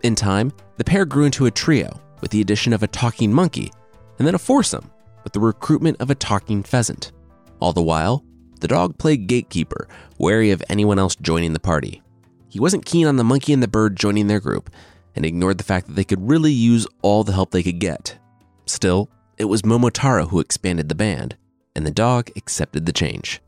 In 0.02 0.14
time, 0.14 0.52
the 0.76 0.85
pair 0.85 1.04
grew 1.04 1.25
into 1.25 1.47
a 1.47 1.50
trio 1.50 2.00
with 2.21 2.30
the 2.30 2.40
addition 2.40 2.73
of 2.73 2.83
a 2.83 2.88
talking 2.88 3.33
monkey, 3.33 3.73
and 4.19 4.26
then 4.26 4.35
a 4.35 4.38
foursome 4.38 4.90
with 5.25 5.33
the 5.33 5.40
recruitment 5.40 6.00
of 6.00 6.11
a 6.11 6.14
talking 6.14 6.62
pheasant. 6.62 7.12
All 7.61 7.73
the 7.73 7.83
while, 7.83 8.25
the 8.61 8.69
dog 8.69 8.99
played 8.99 9.26
gatekeeper, 9.26 9.88
wary 10.19 10.50
of 10.50 10.62
anyone 10.69 10.99
else 10.99 11.16
joining 11.16 11.52
the 11.52 11.61
party. 11.61 12.02
He 12.49 12.61
wasn't 12.61 12.85
keen 12.85 13.07
on 13.07 13.16
the 13.16 13.25
monkey 13.25 13.52
and 13.52 13.62
the 13.62 13.69
bird 13.69 13.97
joining 13.97 14.26
their 14.26 14.40
group, 14.40 14.71
and 15.16 15.25
ignored 15.25 15.59
the 15.59 15.64
fact 15.64 15.87
that 15.87 15.95
they 15.95 16.04
could 16.04 16.28
really 16.28 16.52
use 16.52 16.87
all 17.02 17.25
the 17.25 17.33
help 17.33 17.50
they 17.50 17.62
could 17.62 17.78
get. 17.78 18.19
Still, 18.66 19.11
it 19.38 19.45
was 19.45 19.62
Momotaro 19.62 20.28
who 20.28 20.40
expanded 20.40 20.88
the 20.88 20.95
band, 20.95 21.37
and 21.80 21.87
the 21.87 21.90
dog 21.90 22.30
accepted 22.37 22.84
the 22.84 22.92
change. 22.92 23.40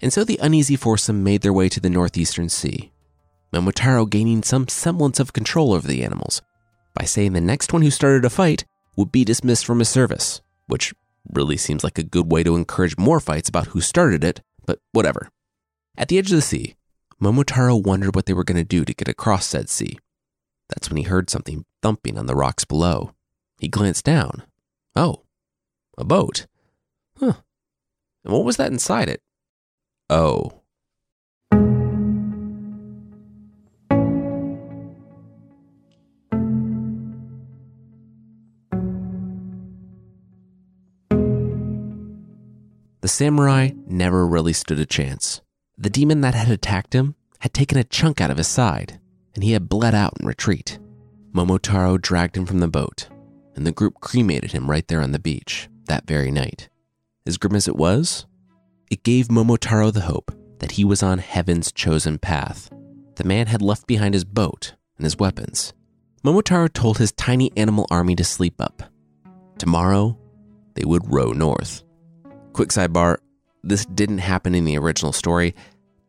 And 0.00 0.10
so 0.10 0.24
the 0.24 0.38
uneasy 0.40 0.76
foursome 0.76 1.22
made 1.22 1.42
their 1.42 1.52
way 1.52 1.68
to 1.68 1.78
the 1.78 1.90
northeastern 1.90 2.48
sea, 2.48 2.90
Momotaro 3.52 4.08
gaining 4.08 4.42
some 4.42 4.66
semblance 4.66 5.20
of 5.20 5.34
control 5.34 5.74
over 5.74 5.86
the 5.86 6.02
animals 6.02 6.40
by 6.94 7.04
saying 7.04 7.34
the 7.34 7.40
next 7.42 7.74
one 7.74 7.82
who 7.82 7.90
started 7.90 8.24
a 8.24 8.30
fight 8.30 8.64
would 8.96 9.12
be 9.12 9.26
dismissed 9.26 9.66
from 9.66 9.80
his 9.80 9.90
service, 9.90 10.40
which 10.68 10.94
really 11.30 11.58
seems 11.58 11.84
like 11.84 11.98
a 11.98 12.02
good 12.02 12.32
way 12.32 12.42
to 12.42 12.56
encourage 12.56 12.96
more 12.96 13.20
fights 13.20 13.50
about 13.50 13.68
who 13.68 13.82
started 13.82 14.24
it, 14.24 14.40
but 14.64 14.78
whatever. 14.92 15.28
At 15.98 16.08
the 16.08 16.16
edge 16.16 16.30
of 16.30 16.36
the 16.36 16.40
sea, 16.40 16.76
Momotaro 17.20 17.84
wondered 17.84 18.14
what 18.14 18.24
they 18.24 18.32
were 18.32 18.42
going 18.42 18.56
to 18.56 18.64
do 18.64 18.86
to 18.86 18.94
get 18.94 19.06
across 19.06 19.44
said 19.44 19.68
sea. 19.68 19.98
That's 20.70 20.88
when 20.88 20.96
he 20.96 21.02
heard 21.02 21.28
something 21.28 21.66
thumping 21.82 22.16
on 22.16 22.24
the 22.24 22.34
rocks 22.34 22.64
below. 22.64 23.12
He 23.58 23.68
glanced 23.68 24.06
down. 24.06 24.44
Oh, 24.94 25.24
a 25.98 26.04
boat. 26.04 26.46
Huh. 27.18 27.34
And 28.26 28.34
what 28.34 28.44
was 28.44 28.56
that 28.56 28.72
inside 28.72 29.08
it? 29.08 29.22
Oh. 30.10 30.50
The 43.00 43.08
samurai 43.08 43.70
never 43.86 44.26
really 44.26 44.52
stood 44.52 44.80
a 44.80 44.86
chance. 44.86 45.40
The 45.78 45.88
demon 45.88 46.20
that 46.22 46.34
had 46.34 46.50
attacked 46.50 46.96
him 46.96 47.14
had 47.38 47.54
taken 47.54 47.78
a 47.78 47.84
chunk 47.84 48.20
out 48.20 48.32
of 48.32 48.38
his 48.38 48.48
side, 48.48 48.98
and 49.36 49.44
he 49.44 49.52
had 49.52 49.68
bled 49.68 49.94
out 49.94 50.14
in 50.18 50.26
retreat. 50.26 50.80
Momotaro 51.32 52.00
dragged 52.00 52.36
him 52.36 52.44
from 52.44 52.58
the 52.58 52.66
boat, 52.66 53.08
and 53.54 53.64
the 53.64 53.70
group 53.70 54.00
cremated 54.00 54.50
him 54.50 54.68
right 54.68 54.88
there 54.88 55.00
on 55.00 55.12
the 55.12 55.20
beach 55.20 55.68
that 55.84 56.08
very 56.08 56.32
night. 56.32 56.68
As 57.26 57.38
grim 57.38 57.56
as 57.56 57.66
it 57.66 57.76
was, 57.76 58.26
it 58.90 59.02
gave 59.02 59.28
Momotaro 59.28 59.92
the 59.92 60.02
hope 60.02 60.32
that 60.60 60.72
he 60.72 60.84
was 60.84 61.02
on 61.02 61.18
heaven's 61.18 61.72
chosen 61.72 62.18
path. 62.18 62.70
The 63.16 63.24
man 63.24 63.48
had 63.48 63.62
left 63.62 63.86
behind 63.86 64.14
his 64.14 64.24
boat 64.24 64.74
and 64.96 65.04
his 65.04 65.18
weapons. 65.18 65.72
Momotaro 66.24 66.72
told 66.72 66.98
his 66.98 67.12
tiny 67.12 67.50
animal 67.56 67.86
army 67.90 68.14
to 68.16 68.24
sleep 68.24 68.60
up. 68.60 68.82
Tomorrow, 69.58 70.18
they 70.74 70.84
would 70.84 71.12
row 71.12 71.32
north. 71.32 71.82
Quick 72.52 72.68
sidebar 72.68 73.18
this 73.64 73.84
didn't 73.84 74.18
happen 74.18 74.54
in 74.54 74.64
the 74.64 74.78
original 74.78 75.12
story, 75.12 75.54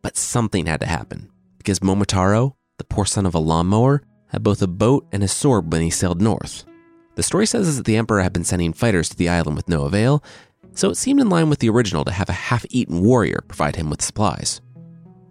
but 0.00 0.16
something 0.16 0.66
had 0.66 0.80
to 0.80 0.86
happen 0.86 1.28
because 1.58 1.80
Momotaro, 1.80 2.54
the 2.76 2.84
poor 2.84 3.04
son 3.04 3.26
of 3.26 3.34
a 3.34 3.40
lawnmower, 3.40 4.02
had 4.28 4.44
both 4.44 4.62
a 4.62 4.68
boat 4.68 5.06
and 5.10 5.24
a 5.24 5.28
sword 5.28 5.72
when 5.72 5.82
he 5.82 5.90
sailed 5.90 6.22
north. 6.22 6.64
The 7.16 7.24
story 7.24 7.46
says 7.46 7.76
that 7.76 7.84
the 7.84 7.96
Emperor 7.96 8.22
had 8.22 8.32
been 8.32 8.44
sending 8.44 8.72
fighters 8.72 9.08
to 9.08 9.16
the 9.16 9.28
island 9.28 9.56
with 9.56 9.68
no 9.68 9.82
avail, 9.86 10.22
so 10.78 10.88
it 10.90 10.96
seemed 10.96 11.18
in 11.18 11.28
line 11.28 11.50
with 11.50 11.58
the 11.58 11.68
original 11.68 12.04
to 12.04 12.12
have 12.12 12.28
a 12.28 12.32
half 12.32 12.64
eaten 12.70 13.02
warrior 13.02 13.40
provide 13.48 13.74
him 13.74 13.90
with 13.90 14.00
supplies. 14.00 14.60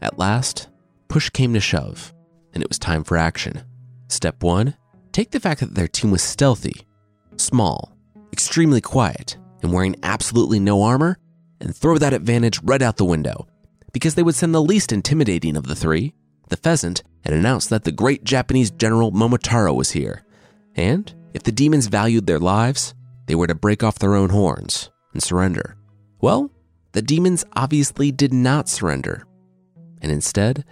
At 0.01 0.20
last, 0.20 0.68
push 1.08 1.30
came 1.30 1.54
to 1.54 1.62
shove, 1.62 2.13
and 2.51 2.62
it 2.62 2.68
was 2.68 2.77
time 2.77 3.06
for 3.06 3.16
action. 3.16 3.63
Step 4.10 4.44
one 4.44 4.75
take 5.13 5.32
the 5.32 5.39
fact 5.39 5.62
that 5.62 5.74
their 5.74 5.88
team 5.88 6.12
was 6.12 6.22
stealthy, 6.22 6.86
small, 7.38 7.96
extremely 8.34 8.82
quiet, 8.82 9.38
and 9.63 9.72
wearing 9.72 9.96
absolutely 10.04 10.60
no 10.60 10.84
armor, 10.84 11.18
and 11.62 11.74
throw 11.74 11.98
that 11.98 12.13
advantage 12.13 12.62
right 12.63 12.82
out 12.82 12.98
the 12.98 13.06
window. 13.06 13.48
Because 13.94 14.16
they 14.16 14.24
would 14.24 14.36
send 14.36 14.54
the 14.54 14.62
least 14.62 14.92
intimidating 14.92 15.56
of 15.56 15.66
the 15.66 15.75
three, 15.75 16.13
the 16.50 16.58
pheasant, 16.58 17.04
and 17.24 17.34
announce 17.34 17.68
that 17.68 17.86
the 17.86 17.94
great 17.94 18.25
Japanese 18.25 18.70
general 18.70 19.13
Momotaro 19.13 19.74
was 19.74 19.92
here. 19.92 20.25
And 20.75 21.12
if 21.34 21.44
the 21.44 21.54
demons 21.54 21.88
valued 21.88 22.27
their 22.27 22.38
lives, 22.38 22.94
they 23.27 23.36
were 23.36 23.48
to 23.48 23.56
break 23.56 23.82
off 23.82 23.98
their 23.98 24.13
own 24.13 24.30
horns 24.30 24.89
and 25.18 25.24
surrender. 25.24 25.76
Well, 26.22 26.52
the 26.92 27.02
demons 27.02 27.44
obviously 27.56 28.12
did 28.12 28.32
not 28.32 28.70
surrender. 28.70 29.26
And 30.00 30.12
instead, 30.12 30.64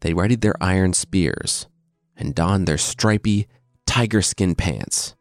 they 0.00 0.12
readied 0.12 0.40
their 0.40 0.60
iron 0.60 0.92
spears 0.92 1.68
and 2.16 2.34
donned 2.34 2.66
their 2.66 2.78
stripy, 2.78 3.46
tiger 3.86 4.20
skin 4.20 4.56
pants. 4.56 5.14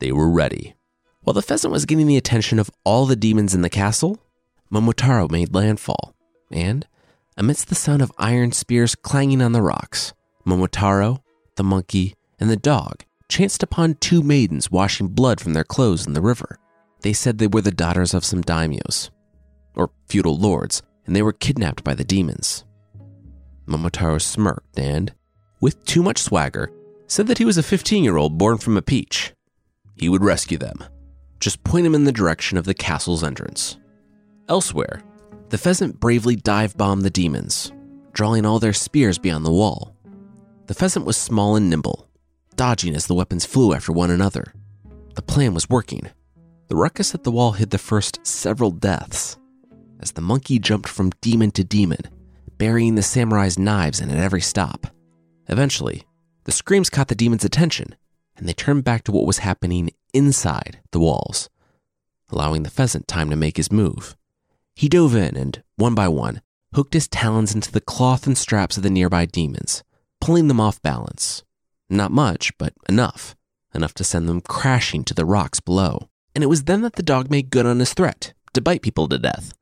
They 0.00 0.12
were 0.12 0.28
ready. 0.28 0.74
While 1.22 1.32
the 1.32 1.40
pheasant 1.40 1.72
was 1.72 1.86
getting 1.86 2.06
the 2.06 2.18
attention 2.18 2.58
of 2.58 2.70
all 2.84 3.06
the 3.06 3.16
demons 3.16 3.54
in 3.54 3.62
the 3.62 3.70
castle, 3.70 4.18
Momotaro 4.70 5.30
made 5.30 5.54
landfall, 5.54 6.14
and, 6.50 6.86
amidst 7.38 7.70
the 7.70 7.74
sound 7.74 8.02
of 8.02 8.12
iron 8.18 8.52
spears 8.52 8.94
clanging 8.94 9.40
on 9.40 9.52
the 9.52 9.62
rocks, 9.62 10.12
Momotaro, 10.46 11.22
the 11.54 11.64
monkey, 11.64 12.14
and 12.38 12.50
the 12.50 12.56
dog 12.58 13.02
chanced 13.30 13.62
upon 13.62 13.94
two 13.94 14.22
maidens 14.22 14.70
washing 14.70 15.08
blood 15.08 15.40
from 15.40 15.54
their 15.54 15.64
clothes 15.64 16.06
in 16.06 16.12
the 16.12 16.20
river. 16.20 16.58
They 17.00 17.12
said 17.12 17.38
they 17.38 17.46
were 17.46 17.60
the 17.60 17.70
daughters 17.70 18.14
of 18.14 18.24
some 18.24 18.42
daimyos, 18.42 19.10
or 19.74 19.90
feudal 20.08 20.36
lords, 20.36 20.82
and 21.06 21.14
they 21.14 21.22
were 21.22 21.32
kidnapped 21.32 21.84
by 21.84 21.94
the 21.94 22.04
demons. 22.04 22.64
Momotaro 23.66 24.20
smirked 24.20 24.78
and, 24.78 25.12
with 25.60 25.84
too 25.84 26.02
much 26.02 26.18
swagger, 26.18 26.70
said 27.06 27.26
that 27.26 27.38
he 27.38 27.44
was 27.44 27.58
a 27.58 27.62
15 27.62 28.02
year 28.04 28.16
old 28.16 28.38
born 28.38 28.58
from 28.58 28.76
a 28.76 28.82
peach. 28.82 29.32
He 29.96 30.08
would 30.08 30.24
rescue 30.24 30.58
them 30.58 30.84
just 31.40 31.64
point 31.64 31.86
him 31.86 31.94
in 31.94 32.04
the 32.04 32.12
direction 32.12 32.58
of 32.58 32.64
the 32.64 32.74
castle's 32.74 33.22
entrance. 33.24 33.76
Elsewhere, 34.48 35.02
the 35.50 35.58
pheasant 35.58 36.00
bravely 36.00 36.36
dive 36.36 36.76
bombed 36.76 37.02
the 37.02 37.10
demons, 37.10 37.72
drawing 38.12 38.44
all 38.44 38.58
their 38.58 38.72
spears 38.72 39.18
beyond 39.18 39.44
the 39.44 39.52
wall. 39.52 39.94
The 40.66 40.74
pheasant 40.74 41.06
was 41.06 41.16
small 41.16 41.56
and 41.56 41.70
nimble, 41.70 42.08
dodging 42.56 42.94
as 42.94 43.06
the 43.06 43.14
weapons 43.14 43.44
flew 43.44 43.74
after 43.74 43.92
one 43.92 44.10
another. 44.10 44.54
The 45.14 45.22
plan 45.22 45.54
was 45.54 45.70
working. 45.70 46.10
The 46.68 46.76
ruckus 46.76 47.14
at 47.14 47.22
the 47.22 47.30
wall 47.30 47.52
hid 47.52 47.70
the 47.70 47.78
first 47.78 48.26
several 48.26 48.70
deaths 48.70 49.38
as 50.00 50.12
the 50.12 50.20
monkey 50.20 50.58
jumped 50.58 50.88
from 50.88 51.10
demon 51.20 51.50
to 51.52 51.64
demon, 51.64 52.00
burying 52.58 52.94
the 52.94 53.02
samurai's 53.02 53.58
knives 53.58 54.00
in 54.00 54.10
at 54.10 54.18
every 54.18 54.40
stop. 54.40 54.88
Eventually, 55.48 56.02
the 56.44 56.52
screams 56.52 56.90
caught 56.90 57.08
the 57.08 57.14
demon's 57.14 57.44
attention, 57.44 57.94
and 58.36 58.48
they 58.48 58.52
turned 58.52 58.84
back 58.84 59.04
to 59.04 59.12
what 59.12 59.26
was 59.26 59.38
happening 59.38 59.90
inside 60.12 60.80
the 60.90 61.00
walls, 61.00 61.48
allowing 62.30 62.62
the 62.62 62.70
pheasant 62.70 63.06
time 63.06 63.30
to 63.30 63.36
make 63.36 63.56
his 63.56 63.72
move. 63.72 64.16
He 64.74 64.88
dove 64.88 65.14
in 65.14 65.36
and, 65.36 65.62
one 65.76 65.94
by 65.94 66.08
one, 66.08 66.42
hooked 66.74 66.94
his 66.94 67.08
talons 67.08 67.54
into 67.54 67.72
the 67.72 67.80
cloth 67.80 68.26
and 68.26 68.36
straps 68.36 68.76
of 68.76 68.82
the 68.82 68.90
nearby 68.90 69.24
demons, 69.24 69.82
pulling 70.20 70.48
them 70.48 70.60
off 70.60 70.82
balance. 70.82 71.44
Not 71.88 72.10
much, 72.10 72.56
but 72.58 72.74
enough. 72.88 73.36
Enough 73.72 73.94
to 73.94 74.04
send 74.04 74.28
them 74.28 74.40
crashing 74.40 75.04
to 75.04 75.14
the 75.14 75.24
rocks 75.24 75.60
below. 75.60 76.08
And 76.36 76.44
it 76.44 76.48
was 76.48 76.64
then 76.64 76.82
that 76.82 76.96
the 76.96 77.02
dog 77.02 77.30
made 77.30 77.48
good 77.48 77.64
on 77.64 77.78
his 77.78 77.94
threat 77.94 78.34
to 78.52 78.60
bite 78.60 78.82
people 78.82 79.08
to 79.08 79.18
death, 79.18 79.54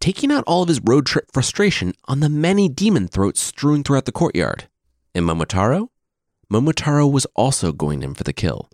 taking 0.00 0.32
out 0.32 0.42
all 0.44 0.62
of 0.62 0.68
his 0.68 0.80
road 0.80 1.06
trip 1.06 1.30
frustration 1.32 1.92
on 2.06 2.18
the 2.18 2.28
many 2.28 2.68
demon 2.68 3.06
throats 3.06 3.40
strewn 3.40 3.84
throughout 3.84 4.06
the 4.06 4.12
courtyard. 4.12 4.68
And 5.14 5.24
Momotaro? 5.24 5.90
Momotaro 6.52 7.08
was 7.08 7.28
also 7.36 7.70
going 7.70 8.02
in 8.02 8.12
for 8.14 8.24
the 8.24 8.32
kill. 8.32 8.68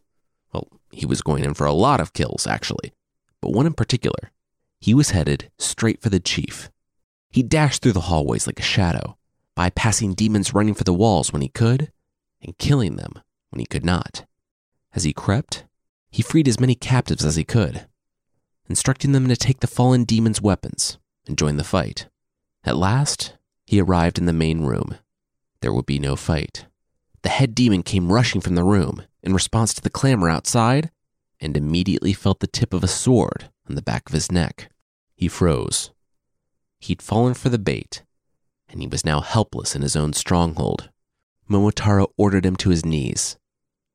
Well, 0.55 0.67
he 0.91 1.05
was 1.05 1.21
going 1.21 1.45
in 1.45 1.53
for 1.53 1.67
a 1.67 1.75
lot 1.75 2.01
of 2.01 2.15
kills, 2.15 2.47
actually, 2.47 2.95
but 3.43 3.53
one 3.53 3.67
in 3.67 3.75
particular. 3.75 4.33
He 4.81 4.95
was 4.95 5.11
headed 5.11 5.51
straight 5.59 6.01
for 6.01 6.09
the 6.09 6.21
chief. 6.21 6.71
He 7.29 7.43
dashed 7.43 7.83
through 7.83 7.93
the 7.93 8.09
hallways 8.09 8.47
like 8.47 8.61
a 8.61 8.63
shadow, 8.63 9.19
bypassing 9.59 10.17
demons 10.17 10.55
running 10.55 10.73
for 10.73 10.85
the 10.85 10.95
walls 10.95 11.35
when 11.35 11.43
he 11.43 11.49
could, 11.51 11.93
and 12.41 12.57
killing 12.57 12.97
them 12.97 13.13
when 13.51 13.61
he 13.61 13.67
could 13.67 13.85
not. 13.85 14.25
As 14.95 15.05
he 15.05 15.13
crept, 15.13 15.67
he 16.13 16.23
freed 16.23 16.47
as 16.47 16.61
many 16.61 16.75
captives 16.75 17.25
as 17.25 17.37
he 17.37 17.43
could, 17.43 17.87
instructing 18.69 19.13
them 19.13 19.27
to 19.29 19.35
take 19.35 19.61
the 19.61 19.67
fallen 19.67 20.05
demon's 20.05 20.43
weapons 20.43 20.99
and 21.27 21.39
join 21.39 21.57
the 21.57 21.65
fight. 21.65 22.07
At 22.65 22.77
last, 22.77 23.35
he 23.65 23.81
arrived 23.81 24.19
in 24.19 24.27
the 24.27 24.33
main 24.33 24.61
room. 24.61 24.97
There 25.63 25.73
would 25.73 25.87
be 25.87 25.99
no 25.99 26.15
fight. 26.15 26.67
The 27.23 27.31
head 27.31 27.55
demon 27.55 27.83
came 27.83 28.13
rushing 28.13 28.43
from 28.43 28.57
the 28.57 28.65
room 28.65 29.05
in 29.23 29.33
response 29.33 29.73
to 29.75 29.81
the 29.81 29.91
clamor 29.91 30.29
outside, 30.29 30.91
and 31.41 31.57
immediately 31.57 32.13
felt 32.13 32.41
the 32.41 32.47
tip 32.47 32.75
of 32.75 32.85
a 32.85 32.89
sword 32.89 33.51
on 33.69 33.75
the 33.75 33.83
back 33.83 34.09
of 34.09 34.13
his 34.13 34.31
neck. 34.31 34.71
He 35.17 35.29
froze. 35.29 35.93
He'd 36.79 37.01
fallen 37.01 37.35
for 37.35 37.49
the 37.49 37.59
bait, 37.59 38.03
and 38.69 38.81
he 38.81 38.87
was 38.87 39.05
now 39.05 39.21
helpless 39.21 39.75
in 39.75 39.83
his 39.83 39.97
own 39.97 40.13
stronghold. 40.13 40.91
Momotaro 41.49 42.13
ordered 42.17 42.45
him 42.45 42.57
to 42.57 42.71
his 42.71 42.85
knees, 42.85 43.39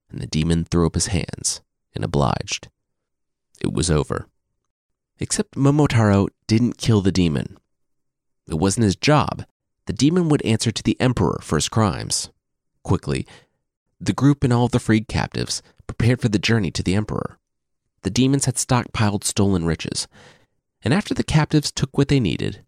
and 0.09 0.19
the 0.19 0.27
demon 0.27 0.65
threw 0.65 0.87
up 0.87 0.95
his 0.95 1.07
hands 1.07 1.61
and 1.97 2.05
obliged. 2.05 2.69
It 3.59 3.73
was 3.73 3.91
over. 3.91 4.27
Except 5.19 5.55
Momotaro 5.55 6.27
didn't 6.45 6.77
kill 6.77 7.01
the 7.01 7.11
demon. 7.11 7.57
It 8.47 8.55
wasn't 8.55 8.85
his 8.85 8.95
job. 8.95 9.45
The 9.87 9.93
demon 9.93 10.29
would 10.29 10.45
answer 10.45 10.71
to 10.71 10.83
the 10.83 10.99
emperor 11.01 11.39
for 11.41 11.57
his 11.57 11.67
crimes. 11.67 12.29
Quickly, 12.83 13.25
the 13.99 14.13
group 14.13 14.43
and 14.43 14.53
all 14.53 14.65
of 14.65 14.71
the 14.71 14.79
freed 14.79 15.07
captives 15.07 15.63
prepared 15.87 16.21
for 16.21 16.29
the 16.29 16.37
journey 16.39 16.69
to 16.71 16.83
the 16.83 16.93
emperor. 16.93 17.39
The 18.03 18.11
demons 18.11 18.45
had 18.45 18.55
stockpiled 18.55 19.23
stolen 19.23 19.65
riches, 19.65 20.07
and 20.83 20.93
after 20.93 21.15
the 21.15 21.23
captives 21.23 21.71
took 21.71 21.97
what 21.97 22.09
they 22.09 22.19
needed, 22.19 22.63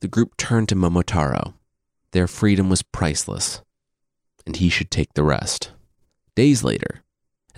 the 0.00 0.08
group 0.08 0.36
turned 0.36 0.68
to 0.68 0.76
Momotaro. 0.76 1.54
Their 2.12 2.28
freedom 2.28 2.70
was 2.70 2.82
priceless, 2.82 3.60
and 4.46 4.54
he 4.56 4.68
should 4.68 4.90
take 4.90 5.14
the 5.14 5.24
rest. 5.24 5.72
Days 6.36 6.62
later, 6.62 7.02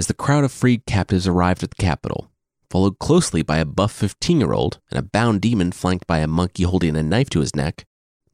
as 0.01 0.07
the 0.07 0.15
crowd 0.15 0.45
of 0.45 0.51
freed 0.51 0.87
captives 0.87 1.29
arrived 1.29 1.63
at 1.63 1.69
the 1.69 1.83
capital, 1.83 2.31
followed 2.71 2.99
closely 2.99 3.43
by 3.43 3.59
a 3.59 3.67
buff 3.67 3.93
15 3.93 4.41
year 4.41 4.55
old 4.55 4.81
and 4.89 4.99
a 4.99 5.03
bound 5.03 5.43
demon 5.43 5.71
flanked 5.71 6.07
by 6.07 6.21
a 6.21 6.27
monkey 6.27 6.63
holding 6.63 6.97
a 6.97 7.03
knife 7.03 7.29
to 7.29 7.41
his 7.41 7.55
neck, 7.55 7.85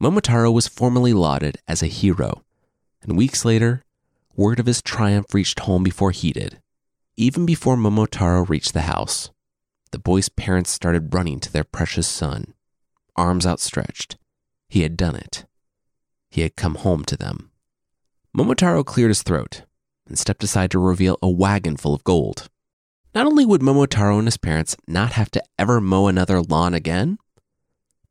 Momotaro 0.00 0.52
was 0.54 0.68
formally 0.68 1.12
lauded 1.12 1.58
as 1.66 1.82
a 1.82 1.88
hero. 1.88 2.44
And 3.02 3.16
weeks 3.16 3.44
later, 3.44 3.82
word 4.36 4.60
of 4.60 4.66
his 4.66 4.80
triumph 4.80 5.34
reached 5.34 5.58
home 5.58 5.82
before 5.82 6.12
he 6.12 6.32
did. 6.32 6.60
Even 7.16 7.44
before 7.44 7.76
Momotaro 7.76 8.48
reached 8.48 8.72
the 8.72 8.82
house, 8.82 9.30
the 9.90 9.98
boy's 9.98 10.28
parents 10.28 10.70
started 10.70 11.12
running 11.12 11.40
to 11.40 11.52
their 11.52 11.64
precious 11.64 12.06
son, 12.06 12.54
arms 13.16 13.44
outstretched. 13.44 14.16
He 14.68 14.82
had 14.82 14.96
done 14.96 15.16
it. 15.16 15.46
He 16.30 16.42
had 16.42 16.54
come 16.54 16.76
home 16.76 17.04
to 17.06 17.16
them. 17.16 17.50
Momotaro 18.32 18.86
cleared 18.86 19.10
his 19.10 19.24
throat 19.24 19.62
and 20.06 20.18
stepped 20.18 20.44
aside 20.44 20.70
to 20.70 20.78
reveal 20.78 21.18
a 21.22 21.28
wagon 21.28 21.76
full 21.76 21.94
of 21.94 22.04
gold. 22.04 22.48
Not 23.14 23.26
only 23.26 23.46
would 23.46 23.62
Momotaro 23.62 24.18
and 24.18 24.26
his 24.26 24.36
parents 24.36 24.76
not 24.86 25.12
have 25.12 25.30
to 25.30 25.42
ever 25.58 25.80
mow 25.80 26.06
another 26.06 26.42
lawn 26.42 26.74
again, 26.74 27.18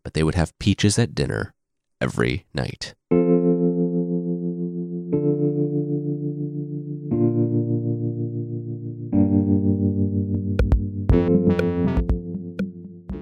but 0.03 0.13
they 0.13 0.23
would 0.23 0.35
have 0.35 0.57
peaches 0.59 0.97
at 0.97 1.13
dinner 1.13 1.53
every 2.01 2.45
night. 2.53 2.95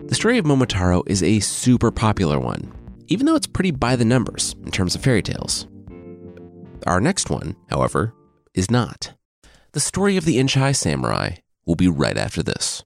The 0.07 0.15
story 0.15 0.37
of 0.37 0.45
Momotaro 0.45 1.03
is 1.07 1.21
a 1.23 1.39
super 1.39 1.91
popular 1.91 2.39
one, 2.39 2.71
even 3.07 3.25
though 3.25 3.35
it's 3.35 3.47
pretty 3.47 3.71
by 3.71 3.95
the 3.95 4.05
numbers 4.05 4.55
in 4.63 4.71
terms 4.71 4.95
of 4.95 5.03
fairy 5.03 5.21
tales. 5.21 5.67
Our 6.85 7.01
next 7.01 7.29
one, 7.29 7.55
however, 7.69 8.13
is 8.53 8.69
not. 8.69 9.13
The 9.71 9.79
story 9.79 10.17
of 10.17 10.25
the 10.25 10.37
Inch 10.37 10.53
High 10.53 10.71
Samurai 10.71 11.35
will 11.65 11.75
be 11.75 11.87
right 11.87 12.17
after 12.17 12.43
this. 12.43 12.83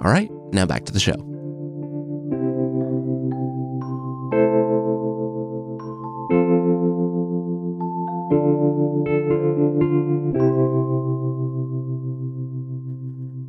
All 0.00 0.10
right, 0.10 0.30
now 0.52 0.66
back 0.66 0.84
to 0.86 0.92
the 0.92 1.00
show. 1.00 1.14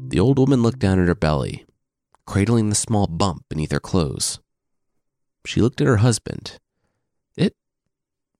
The 0.10 0.20
old 0.22 0.40
woman 0.40 0.62
looked 0.62 0.80
down 0.80 1.02
at 1.02 1.08
her 1.08 1.16
belly, 1.16 1.66
cradling 2.26 2.70
the 2.70 2.76
small 2.76 3.06
bump 3.08 3.44
beneath 3.50 3.72
her 3.72 3.80
clothes. 3.82 4.40
She 5.46 5.62
looked 5.62 5.82
at 5.82 5.88
her 5.88 5.98
husband. 5.98 6.60
It 7.36 7.56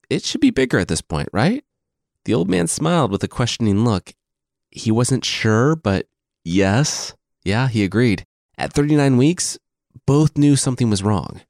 it 0.08 0.24
should 0.24 0.40
be 0.40 0.50
bigger 0.50 0.78
at 0.78 0.88
this 0.88 1.02
point, 1.02 1.28
right? 1.32 1.64
The 2.26 2.34
old 2.34 2.50
man 2.50 2.66
smiled 2.66 3.12
with 3.12 3.22
a 3.22 3.28
questioning 3.28 3.84
look. 3.84 4.12
He 4.72 4.90
wasn't 4.90 5.24
sure, 5.24 5.76
but 5.76 6.08
yes. 6.44 7.14
Yeah, 7.44 7.68
he 7.68 7.84
agreed. 7.84 8.26
At 8.58 8.72
39 8.72 9.16
weeks, 9.16 9.58
both 10.06 10.36
knew 10.36 10.56
something 10.56 10.90
was 10.90 11.04
wrong. 11.04 11.42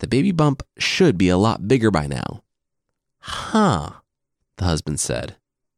The 0.00 0.08
baby 0.08 0.32
bump 0.32 0.64
should 0.78 1.16
be 1.16 1.28
a 1.28 1.36
lot 1.36 1.68
bigger 1.68 1.92
by 1.92 2.08
now. 2.08 2.42
Huh, 3.20 3.90
the 4.56 4.64
husband 4.64 4.98
said 4.98 5.36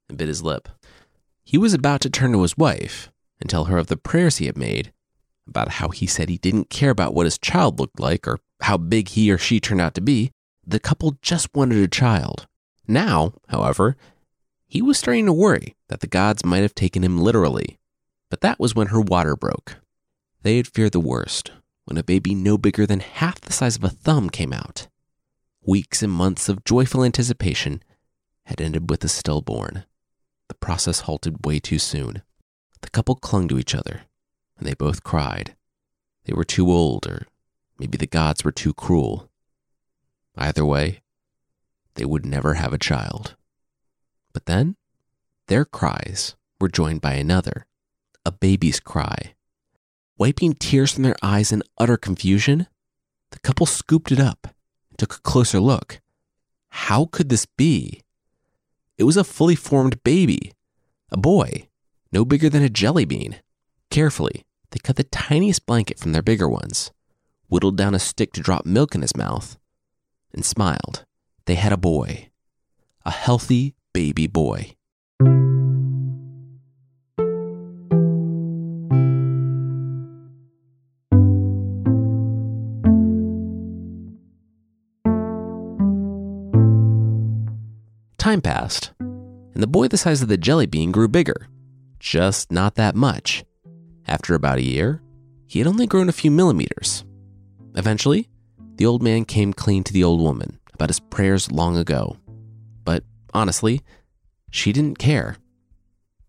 and 0.09 0.17
bit 0.17 0.29
his 0.29 0.43
lip. 0.43 0.71
He 1.45 1.59
was 1.59 1.75
about 1.75 2.01
to 2.01 2.09
turn 2.09 2.33
to 2.33 2.41
his 2.41 2.57
wife 2.57 3.13
and 3.39 3.51
tell 3.51 3.67
her 3.67 3.77
of 3.77 3.89
the 3.89 3.99
prayers 3.99 4.39
he 4.39 4.47
had 4.47 4.57
made, 4.57 4.95
about 5.47 5.73
how 5.73 5.91
he 5.91 6.07
said 6.07 6.31
he 6.31 6.39
didn't 6.39 6.71
care 6.71 6.91
about 6.91 7.13
what 7.13 7.27
his 7.27 7.37
child 7.37 7.79
looked 7.79 8.01
like 8.01 8.27
or 8.27 8.39
how 8.63 8.79
big 8.79 9.09
he 9.09 9.31
or 9.31 9.37
she 9.37 9.61
turned 9.61 9.83
out 9.83 9.95
to 9.95 10.01
be. 10.01 10.33
The 10.67 10.81
couple 10.81 11.19
just 11.21 11.55
wanted 11.55 11.85
a 11.85 11.87
child. 11.87 12.47
Now, 12.89 13.33
however, 13.49 13.97
he 14.67 14.83
was 14.83 14.99
starting 14.99 15.27
to 15.27 15.33
worry 15.33 15.77
that 15.89 16.01
the 16.01 16.07
gods 16.07 16.45
might 16.45 16.63
have 16.63 16.75
taken 16.75 17.05
him 17.05 17.19
literally. 17.19 17.79
But 18.31 18.41
that 18.41 18.59
was 18.59 18.75
when 18.75 18.89
her 18.89 19.01
water 19.01 19.37
broke. 19.37 19.77
They 20.43 20.57
had 20.57 20.67
feared 20.67 20.93
the 20.93 21.01
worst 21.01 21.53
when 21.85 21.97
a 21.97 22.05
baby 22.05 22.35
no 22.35 22.59
bigger 22.59 22.87
than 22.87 23.01
half 23.01 23.41
the 23.41 23.53
size 23.53 23.77
of 23.77 23.85
a 23.85 23.89
thumb 23.89 24.29
came 24.29 24.53
out. 24.53 24.89
Weeks 25.65 26.03
and 26.03 26.13
months 26.13 26.49
of 26.49 26.65
joyful 26.65 27.05
anticipation 27.05 27.83
had 28.45 28.61
ended 28.61 28.91
with 28.91 29.03
a 29.05 29.09
stillborn. 29.09 29.85
The 30.49 30.55
process 30.55 31.01
halted 31.01 31.45
way 31.45 31.59
too 31.59 31.79
soon. 31.79 32.23
The 32.81 32.91
couple 32.91 33.17
clung 33.17 33.49
to 33.49 33.59
each 33.59 33.75
other, 33.75 34.03
and 34.59 34.67
they 34.67 34.75
both 34.75 35.03
cried. 35.03 35.57
They 36.25 36.33
were 36.33 36.45
too 36.45 36.71
old, 36.71 37.07
or 37.07 37.27
maybe 37.79 37.97
the 37.97 38.07
gods 38.07 38.45
were 38.45 38.53
too 38.53 38.75
cruel. 38.75 39.31
Either 40.37 40.65
way, 40.65 41.01
they 41.97 42.05
would 42.05 42.25
never 42.25 42.55
have 42.55 42.73
a 42.73 42.79
child. 42.79 43.37
But 44.33 44.47
then, 44.47 44.77
their 45.49 45.65
cries 45.65 46.37
were 46.61 46.69
joined 46.69 47.01
by 47.01 47.15
another, 47.15 47.67
a 48.25 48.33
baby's 48.33 48.81
cry. 48.81 49.35
Wiping 50.19 50.55
tears 50.55 50.93
from 50.93 51.03
their 51.03 51.17
eyes 51.23 51.53
in 51.53 51.63
utter 51.79 51.97
confusion, 51.97 52.69
the 53.31 53.39
couple 53.41 53.67
scooped 53.67 54.13
it 54.13 54.21
up 54.21 54.49
and 54.89 54.99
took 54.99 55.15
a 55.15 55.21
closer 55.21 55.61
look. 55.61 56.01
How 56.71 57.07
could 57.07 57.29
this 57.29 57.47
be? 57.47 58.03
It 58.99 59.05
was 59.05 59.17
a 59.17 59.25
fully 59.25 59.57
formed 59.57 60.03
baby, 60.05 60.53
a 61.11 61.17
boy, 61.17 61.69
no 62.13 62.25
bigger 62.25 62.49
than 62.49 62.63
a 62.63 62.71
jelly 62.71 63.05
bean. 63.05 63.41
Carefully, 63.91 64.45
they 64.71 64.79
cut 64.83 64.97
the 64.97 65.05
tiniest 65.05 65.67
blanket 65.67 65.99
from 65.99 66.13
their 66.13 66.23
bigger 66.23 66.49
ones, 66.49 66.93
whittled 67.49 67.77
down 67.77 67.95
a 67.95 67.99
stick 67.99 68.33
to 68.33 68.41
drop 68.41 68.67
milk 68.67 68.95
in 68.95 69.03
his 69.03 69.17
mouth, 69.17 69.59
and 70.33 70.45
smiled. 70.45 71.05
They 71.47 71.55
had 71.55 71.73
a 71.73 71.77
boy, 71.77 72.31
a 73.05 73.13
healthy 73.13 73.77
baby 73.95 74.27
boy. 74.27 74.73
Time 88.19 88.41
passed, 88.43 88.91
and 88.99 89.63
the 89.63 89.69
boy 89.69 89.87
the 89.87 89.97
size 89.97 90.23
of 90.23 90.27
the 90.27 90.37
jelly 90.37 90.67
bean 90.67 90.91
grew 90.91 91.07
bigger. 91.07 91.47
Just 92.01 92.51
not 92.51 92.75
that 92.75 92.97
much. 92.97 93.45
After 94.09 94.35
about 94.35 94.59
a 94.59 94.63
year, 94.63 95.01
he 95.47 95.61
had 95.61 95.69
only 95.69 95.87
grown 95.87 96.09
a 96.09 96.13
few 96.13 96.33
millimeters. 96.33 97.05
Eventually, 97.77 98.29
the 98.79 98.87
old 98.87 99.01
man 99.01 99.25
came 99.25 99.53
clean 99.53 99.85
to 99.85 99.93
the 99.93 100.03
old 100.03 100.21
woman 100.21 100.59
about 100.77 100.91
his 100.91 101.01
prayers 101.01 101.51
long 101.51 101.77
ago. 101.77 102.17
But 102.85 103.03
honestly, 103.33 103.81
she 104.51 104.73
didn't 104.73 104.99
care. 104.99 105.37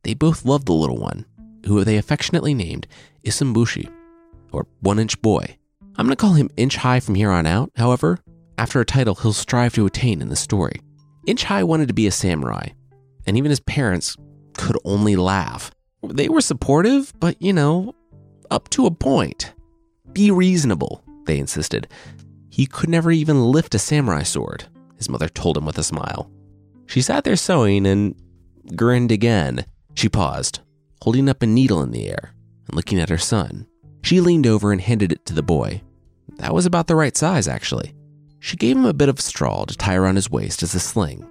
They 0.04 0.14
both 0.14 0.46
loved 0.46 0.68
the 0.68 0.74
little 0.74 0.98
one, 0.98 1.26
who 1.66 1.84
they 1.84 1.98
affectionately 1.98 2.54
named 2.54 2.88
Issunboshi, 3.26 3.92
or 4.54 4.66
One 4.80 5.00
Inch 5.00 5.22
Boy. 5.22 5.58
I'm 5.98 6.06
going 6.06 6.16
to 6.16 6.16
call 6.16 6.34
him 6.34 6.50
Inch 6.56 6.78
High 6.78 7.02
from 7.02 7.16
here 7.16 7.30
on 7.30 7.46
out, 7.46 7.72
however, 7.76 8.20
after 8.58 8.80
a 8.80 8.86
title 8.86 9.16
he'll 9.16 9.34
strive 9.34 9.74
to 9.74 9.86
attain 9.86 10.22
in 10.22 10.30
the 10.30 10.36
story. 10.36 10.80
Inch 11.26 11.44
High 11.44 11.64
wanted 11.64 11.90
to 11.90 11.94
be 11.94 12.08
a 12.08 12.12
samurai, 12.12 12.70
and 13.26 13.38
even 13.38 13.50
his 13.50 13.60
parents 13.60 14.16
could 14.54 14.78
only 14.86 15.18
laugh. 15.18 15.72
They 16.04 16.30
were 16.30 16.42
supportive, 16.42 17.12
but 17.20 17.42
you 17.42 17.52
know, 17.52 17.94
up 18.50 18.70
to 18.70 18.86
a 18.86 18.92
point. 18.92 19.54
Be 20.14 20.32
reasonable, 20.32 21.04
they 21.26 21.38
insisted. 21.38 21.88
He 22.58 22.66
could 22.66 22.90
never 22.90 23.12
even 23.12 23.52
lift 23.52 23.76
a 23.76 23.80
samurai 23.80 24.24
sword, 24.24 24.66
his 24.96 25.10
mother 25.10 25.30
told 25.30 25.58
him 25.58 25.66
with 25.68 25.78
a 25.78 25.84
smile. 25.84 26.32
She 26.88 27.04
sat 27.04 27.24
there 27.24 27.36
sewing 27.36 27.86
and 27.86 28.16
grinned 28.76 29.12
again. 29.12 29.64
She 29.94 30.10
paused, 30.10 30.62
holding 31.04 31.30
up 31.30 31.44
a 31.44 31.46
needle 31.46 31.84
in 31.84 31.92
the 31.92 32.10
air 32.10 32.34
and 32.66 32.76
looking 32.76 33.00
at 33.00 33.10
her 33.10 33.18
son. 33.20 33.68
She 34.02 34.22
leaned 34.22 34.48
over 34.48 34.72
and 34.72 34.82
handed 34.82 35.12
it 35.12 35.24
to 35.28 35.36
the 35.36 35.44
boy. 35.44 35.84
That 36.38 36.56
was 36.56 36.66
about 36.66 36.88
the 36.88 36.96
right 36.96 37.16
size, 37.16 37.48
actually. 37.48 37.94
She 38.40 38.58
gave 38.58 38.76
him 38.76 38.86
a 38.86 38.94
bit 38.94 39.10
of 39.10 39.22
straw 39.22 39.66
to 39.66 39.78
tie 39.78 39.96
around 39.96 40.16
his 40.16 40.32
waist 40.32 40.64
as 40.64 40.74
a 40.74 40.80
sling 40.80 41.28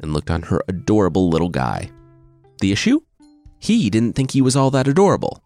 and 0.00 0.12
looked 0.12 0.30
on 0.30 0.42
her 0.42 0.62
adorable 0.68 1.28
little 1.28 1.48
guy. 1.48 1.90
The 2.60 2.70
issue? 2.70 3.00
He 3.58 3.90
didn't 3.90 4.12
think 4.12 4.30
he 4.30 4.40
was 4.40 4.54
all 4.54 4.70
that 4.70 4.86
adorable. 4.86 5.42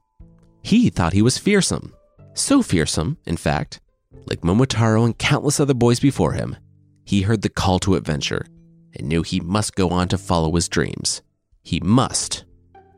He 0.63 0.91
thought 0.91 1.15
he 1.15 1.23
was 1.23 1.39
fearsome. 1.39 1.95
So 2.35 2.61
fearsome, 2.61 3.17
in 3.25 3.39
fact, 3.39 3.81
like 4.27 4.41
Momotaro 4.41 5.05
and 5.05 5.17
countless 5.17 5.61
other 5.61 5.75
boys 5.75 6.01
before 6.01 6.33
him, 6.33 6.57
he 7.05 7.23
heard 7.23 7.43
the 7.43 7.49
call 7.49 7.79
to 7.81 7.95
adventure 7.95 8.47
and 8.95 9.09
knew 9.09 9.23
he 9.23 9.41
must 9.41 9.75
go 9.75 9.91
on 9.91 10.09
to 10.09 10.19
follow 10.19 10.53
his 10.55 10.69
dreams. 10.69 11.23
He 11.63 11.81
must 11.81 12.45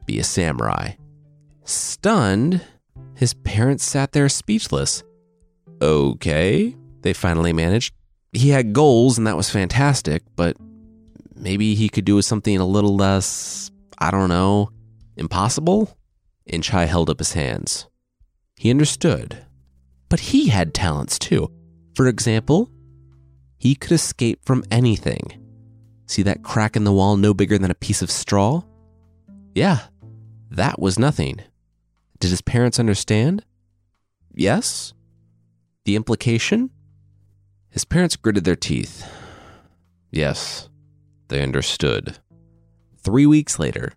be 0.06 0.18
a 0.18 0.24
samurai. 0.24 0.92
Stunned, 1.64 2.62
his 3.14 3.34
parents 3.34 3.84
sat 3.84 4.12
there 4.12 4.28
speechless. 4.28 5.02
Okay, 5.82 6.74
they 7.02 7.12
finally 7.12 7.52
managed. 7.52 7.94
He 8.32 8.50
had 8.50 8.72
goals 8.72 9.18
and 9.18 9.26
that 9.26 9.36
was 9.36 9.50
fantastic, 9.50 10.22
but 10.36 10.56
maybe 11.34 11.74
he 11.74 11.88
could 11.88 12.04
do 12.04 12.20
something 12.22 12.56
a 12.56 12.66
little 12.66 12.96
less, 12.96 13.70
I 13.98 14.10
don't 14.10 14.28
know, 14.28 14.70
impossible? 15.16 15.96
Inch 16.46 16.70
High 16.70 16.86
held 16.86 17.10
up 17.10 17.18
his 17.18 17.32
hands. 17.32 17.86
He 18.56 18.70
understood. 18.70 19.44
But 20.08 20.20
he 20.20 20.48
had 20.48 20.74
talents 20.74 21.18
too. 21.18 21.50
For 21.94 22.06
example, 22.06 22.70
he 23.58 23.74
could 23.74 23.92
escape 23.92 24.44
from 24.44 24.64
anything. 24.70 25.44
See 26.06 26.22
that 26.22 26.42
crack 26.42 26.76
in 26.76 26.84
the 26.84 26.92
wall 26.92 27.16
no 27.16 27.34
bigger 27.34 27.58
than 27.58 27.70
a 27.70 27.74
piece 27.74 28.00
of 28.02 28.10
straw? 28.10 28.62
Yeah, 29.54 29.80
that 30.50 30.80
was 30.80 30.98
nothing. 30.98 31.40
Did 32.20 32.30
his 32.30 32.40
parents 32.40 32.78
understand? 32.78 33.44
Yes. 34.32 34.94
The 35.84 35.96
implication? 35.96 36.70
His 37.70 37.84
parents 37.84 38.16
gritted 38.16 38.44
their 38.44 38.56
teeth. 38.56 39.06
Yes, 40.10 40.68
they 41.28 41.42
understood. 41.42 42.18
Three 42.96 43.26
weeks 43.26 43.58
later, 43.58 43.92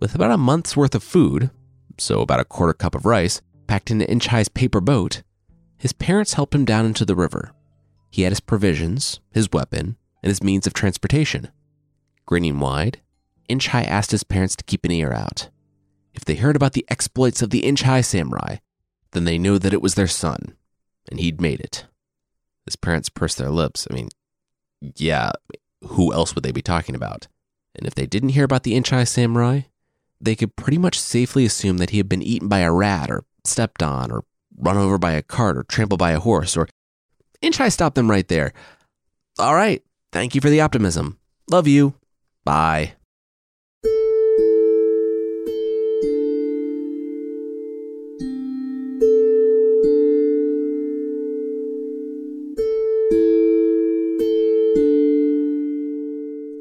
with 0.00 0.14
about 0.14 0.30
a 0.30 0.36
month's 0.36 0.76
worth 0.76 0.94
of 0.94 1.02
food, 1.02 1.50
so 1.98 2.20
about 2.20 2.40
a 2.40 2.44
quarter 2.44 2.72
cup 2.72 2.94
of 2.94 3.06
rice, 3.06 3.40
packed 3.66 3.90
into 3.90 4.10
Inch 4.10 4.26
High's 4.26 4.48
paper 4.48 4.80
boat, 4.80 5.22
his 5.80 5.94
parents 5.94 6.34
helped 6.34 6.54
him 6.54 6.66
down 6.66 6.84
into 6.84 7.06
the 7.06 7.16
river. 7.16 7.52
He 8.10 8.22
had 8.22 8.32
his 8.32 8.40
provisions, 8.40 9.18
his 9.32 9.50
weapon, 9.50 9.96
and 10.22 10.28
his 10.28 10.42
means 10.42 10.66
of 10.66 10.74
transportation. 10.74 11.48
Grinning 12.26 12.60
wide, 12.60 13.00
Inch 13.48 13.68
High 13.68 13.84
asked 13.84 14.10
his 14.10 14.22
parents 14.22 14.54
to 14.56 14.64
keep 14.64 14.84
an 14.84 14.90
ear 14.90 15.14
out. 15.14 15.48
If 16.12 16.26
they 16.26 16.34
heard 16.34 16.54
about 16.54 16.74
the 16.74 16.84
exploits 16.90 17.40
of 17.40 17.48
the 17.48 17.64
Inch 17.64 17.80
High 17.80 18.02
samurai, 18.02 18.56
then 19.12 19.24
they 19.24 19.38
knew 19.38 19.58
that 19.58 19.72
it 19.72 19.80
was 19.80 19.94
their 19.94 20.06
son, 20.06 20.54
and 21.10 21.18
he'd 21.18 21.40
made 21.40 21.60
it. 21.60 21.86
His 22.66 22.76
parents 22.76 23.08
pursed 23.08 23.38
their 23.38 23.50
lips. 23.50 23.86
I 23.90 23.94
mean, 23.94 24.10
yeah, 24.96 25.32
who 25.82 26.12
else 26.12 26.34
would 26.34 26.44
they 26.44 26.52
be 26.52 26.60
talking 26.60 26.94
about? 26.94 27.26
And 27.74 27.86
if 27.86 27.94
they 27.94 28.06
didn't 28.06 28.30
hear 28.30 28.44
about 28.44 28.64
the 28.64 28.74
Inch 28.74 28.90
High 28.90 29.04
samurai, 29.04 29.62
they 30.20 30.36
could 30.36 30.56
pretty 30.56 30.76
much 30.76 31.00
safely 31.00 31.46
assume 31.46 31.78
that 31.78 31.88
he 31.88 31.96
had 31.96 32.08
been 32.08 32.22
eaten 32.22 32.48
by 32.48 32.58
a 32.58 32.70
rat 32.70 33.10
or 33.10 33.24
stepped 33.44 33.82
on 33.82 34.10
or 34.10 34.24
run 34.60 34.76
over 34.76 34.98
by 34.98 35.12
a 35.12 35.22
cart 35.22 35.56
or 35.56 35.64
trampled 35.64 35.98
by 35.98 36.12
a 36.12 36.20
horse 36.20 36.56
or 36.56 36.68
Inch 37.40 37.56
High 37.56 37.70
stopped 37.70 37.94
them 37.94 38.10
right 38.10 38.28
there. 38.28 38.52
All 39.38 39.54
right, 39.54 39.82
thank 40.12 40.34
you 40.34 40.40
for 40.40 40.50
the 40.50 40.60
optimism. 40.60 41.18
Love 41.50 41.66
you. 41.66 41.94
Bye. 42.44 42.94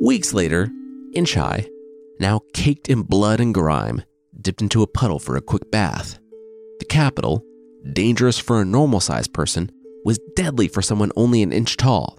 Weeks 0.01 0.33
later, 0.33 0.69
Inch 1.13 1.35
High, 1.35 1.67
now 2.19 2.41
caked 2.53 2.89
in 2.89 3.03
blood 3.03 3.39
and 3.39 3.53
grime, 3.53 4.01
dipped 4.41 4.61
into 4.61 4.81
a 4.81 4.87
puddle 4.87 5.19
for 5.19 5.35
a 5.35 5.41
quick 5.41 5.69
bath. 5.69 6.17
The 6.79 6.85
capital, 6.85 7.43
dangerous 7.93 8.37
for 8.37 8.61
a 8.61 8.65
normal 8.65 8.99
sized 8.99 9.33
person, 9.33 9.71
was 10.05 10.19
deadly 10.35 10.67
for 10.67 10.81
someone 10.81 11.11
only 11.15 11.41
an 11.41 11.51
inch 11.51 11.77
tall. 11.77 12.17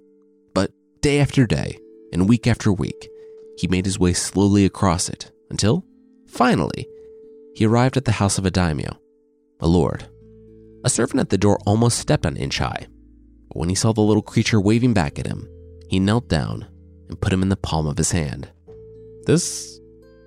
But 0.54 0.72
day 1.00 1.20
after 1.20 1.46
day, 1.46 1.78
and 2.12 2.28
week 2.28 2.46
after 2.46 2.72
week, 2.72 3.08
he 3.56 3.68
made 3.68 3.86
his 3.86 3.98
way 3.98 4.12
slowly 4.12 4.64
across 4.64 5.08
it 5.08 5.30
until, 5.50 5.84
finally, 6.26 6.88
he 7.54 7.66
arrived 7.66 7.96
at 7.96 8.04
the 8.04 8.12
house 8.12 8.38
of 8.38 8.46
a 8.46 8.50
daimyo, 8.50 8.98
a 9.60 9.66
lord. 9.66 10.08
A 10.84 10.90
servant 10.90 11.20
at 11.20 11.28
the 11.30 11.38
door 11.38 11.58
almost 11.66 11.98
stepped 11.98 12.24
on 12.24 12.36
Inch 12.36 12.58
High, 12.58 12.86
but 13.48 13.58
when 13.58 13.68
he 13.68 13.74
saw 13.74 13.92
the 13.92 14.00
little 14.00 14.22
creature 14.22 14.60
waving 14.60 14.94
back 14.94 15.18
at 15.18 15.26
him, 15.26 15.48
he 15.88 15.98
knelt 15.98 16.28
down 16.28 16.66
and 17.08 17.20
put 17.20 17.32
him 17.32 17.42
in 17.42 17.48
the 17.48 17.56
palm 17.56 17.86
of 17.86 17.98
his 17.98 18.12
hand. 18.12 18.48
This 19.26 19.80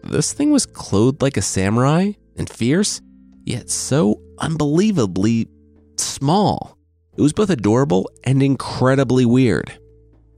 this 0.03 0.33
thing 0.33 0.51
was 0.51 0.65
clothed 0.65 1.21
like 1.21 1.37
a 1.37 1.41
samurai 1.41 2.11
and 2.35 2.49
fierce, 2.49 3.01
yet 3.43 3.69
so 3.69 4.21
unbelievably 4.39 5.47
small. 5.97 6.77
It 7.17 7.21
was 7.21 7.33
both 7.33 7.49
adorable 7.49 8.09
and 8.23 8.41
incredibly 8.41 9.25
weird. 9.25 9.71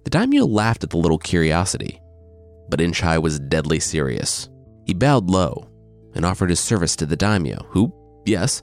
The 0.04 0.10
daimyo 0.10 0.46
laughed 0.46 0.84
at 0.84 0.90
the 0.90 0.98
little 0.98 1.18
curiosity, 1.18 2.02
but 2.70 2.82
Inch 2.82 3.02
High 3.02 3.18
was 3.18 3.40
deadly 3.40 3.80
serious. 3.80 4.50
He 4.86 4.94
bowed 4.94 5.30
low 5.30 5.70
and 6.14 6.26
offered 6.26 6.50
his 6.50 6.60
service 6.60 6.96
to 6.98 7.06
the 7.06 7.16
daimyo, 7.16 7.66
who, 7.70 7.94
yes, 8.26 8.62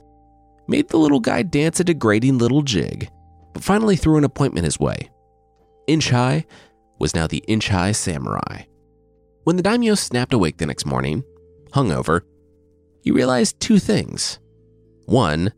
made 0.67 0.89
the 0.89 0.97
little 0.97 1.19
guy 1.19 1.43
dance 1.43 1.79
a 1.79 1.83
degrading 1.83 2.37
little 2.37 2.61
jig, 2.61 3.09
but 3.53 3.63
finally 3.63 3.95
threw 3.95 4.17
an 4.17 4.23
appointment 4.23 4.65
his 4.65 4.79
way. 4.79 5.09
Inch 5.87 6.09
High 6.09 6.45
was 6.99 7.13
now 7.13 7.27
the 7.27 7.43
Inch 7.47 7.67
High 7.67 7.91
samurai. 7.91 8.63
When 9.43 9.57
the 9.57 9.63
daimyo 9.63 9.95
snapped 9.95 10.33
awake 10.33 10.57
the 10.57 10.65
next 10.65 10.85
morning, 10.85 11.23
hungover, 11.71 12.21
he 13.03 13.11
realized 13.11 13.59
two 13.59 13.77
things. 13.77 14.39
One, 15.05 15.53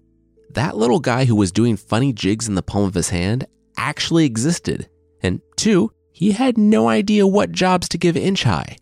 that 0.50 0.76
little 0.76 1.00
guy 1.00 1.26
who 1.26 1.36
was 1.36 1.52
doing 1.52 1.78
funny 1.78 2.12
jigs 2.12 2.48
in 2.48 2.56
the 2.56 2.62
palm 2.62 2.84
of 2.84 2.94
his 2.94 3.10
hand 3.10 3.46
actually 3.78 4.26
existed. 4.26 4.90
And 5.22 5.40
two, 5.56 5.92
he 6.12 6.32
had 6.32 6.58
no 6.58 6.90
idea 6.90 7.26
what 7.26 7.52
jobs 7.52 7.88
to 7.90 7.98
give 7.98 8.18
Inch 8.18 8.44
High. 8.44 8.76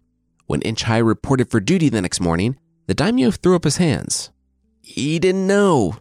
When 0.47 0.61
Inch 0.61 0.83
High 0.83 0.97
reported 0.97 1.51
for 1.51 1.59
duty 1.59 1.89
the 1.89 2.01
next 2.01 2.19
morning, 2.19 2.57
the 2.87 2.93
daimyo 2.93 3.31
threw 3.31 3.55
up 3.55 3.65
his 3.65 3.77
hands. 3.77 4.31
He 4.81 5.19
didn't 5.19 5.45
know. 5.45 5.97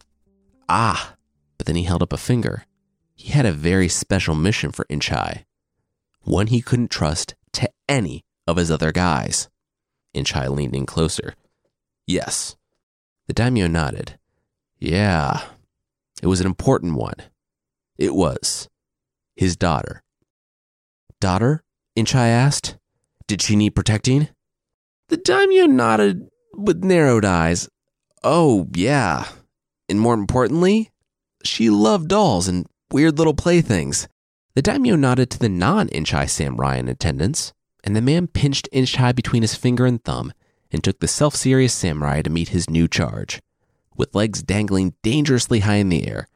Ah, 0.69 1.17
but 1.59 1.67
then 1.67 1.77
he 1.77 1.83
held 1.83 2.03
up 2.03 2.13
a 2.13 2.17
finger. 2.17 2.65
He 3.15 3.31
had 3.31 3.47
a 3.47 3.53
very 3.53 3.89
special 3.89 4.35
mission 4.35 4.73
for 4.73 4.87
Inch 4.89 5.09
High 5.09 5.45
one 6.25 6.49
he 6.49 6.63
couldn't 6.63 6.91
trust 6.91 7.35
to 7.53 7.71
any 7.89 8.25
of 8.47 8.57
his 8.57 8.71
other 8.71 8.93
guys. 8.93 9.49
Inch 10.15 10.33
High 10.33 10.49
leaned 10.49 10.75
in 10.75 10.87
closer. 10.87 11.35
Yes. 12.07 12.57
The 13.27 13.35
daimyo 13.35 13.67
nodded. 13.69 14.19
Yeah, 14.79 15.43
it 16.23 16.27
was 16.27 16.41
an 16.41 16.47
important 16.47 16.97
one. 16.97 17.15
It 17.97 18.15
was 18.15 18.69
his 19.37 19.57
daughter. 19.57 20.03
Daughter? 21.21 21.63
Inch 21.95 22.13
High 22.13 22.29
asked. 22.29 22.77
Did 23.27 23.41
she 23.41 23.55
need 23.55 23.75
protecting? 23.77 24.29
The 25.09 25.17
daimyo 25.17 25.67
nodded 25.67 26.29
with 26.57 26.83
narrowed 26.83 27.25
eyes. 27.25 27.69
Oh, 28.25 28.69
yeah. 28.75 29.29
And 29.89 30.01
more 30.01 30.15
importantly, 30.15 30.91
she 31.45 31.71
loved 31.71 32.09
dolls 32.09 32.49
and 32.49 32.67
weird 32.91 33.19
little 33.19 33.35
playthings. 33.35 34.09
The 34.55 34.63
daimyo 34.63 34.97
nodded 34.97 35.31
to 35.31 35.39
the 35.39 35.49
non 35.49 35.89
Inch 35.89 36.11
High 36.11 36.27
samurai 36.27 36.77
in 36.77 36.89
attendance, 36.89 37.53
and 37.85 37.95
the 37.95 38.03
man 38.03 38.27
pinched 38.27 38.69
Inch 38.73 38.97
High 38.97 39.13
between 39.13 39.43
his 39.43 39.55
finger 39.55 39.87
and 39.87 40.03
thumb 40.03 40.33
and 40.73 40.83
took 40.83 40.99
the 41.01 41.09
self 41.09 41.37
serious 41.37 41.75
samurai 41.75 42.23
to 42.23 42.31
meet 42.31 42.49
his 42.49 42.69
new 42.71 42.89
charge. 42.89 43.41
With 43.97 44.15
legs 44.15 44.43
dangling 44.43 44.95
dangerously 45.03 45.61
high 45.61 45.77
in 45.77 45.91
the 45.91 46.09
air, 46.09 46.29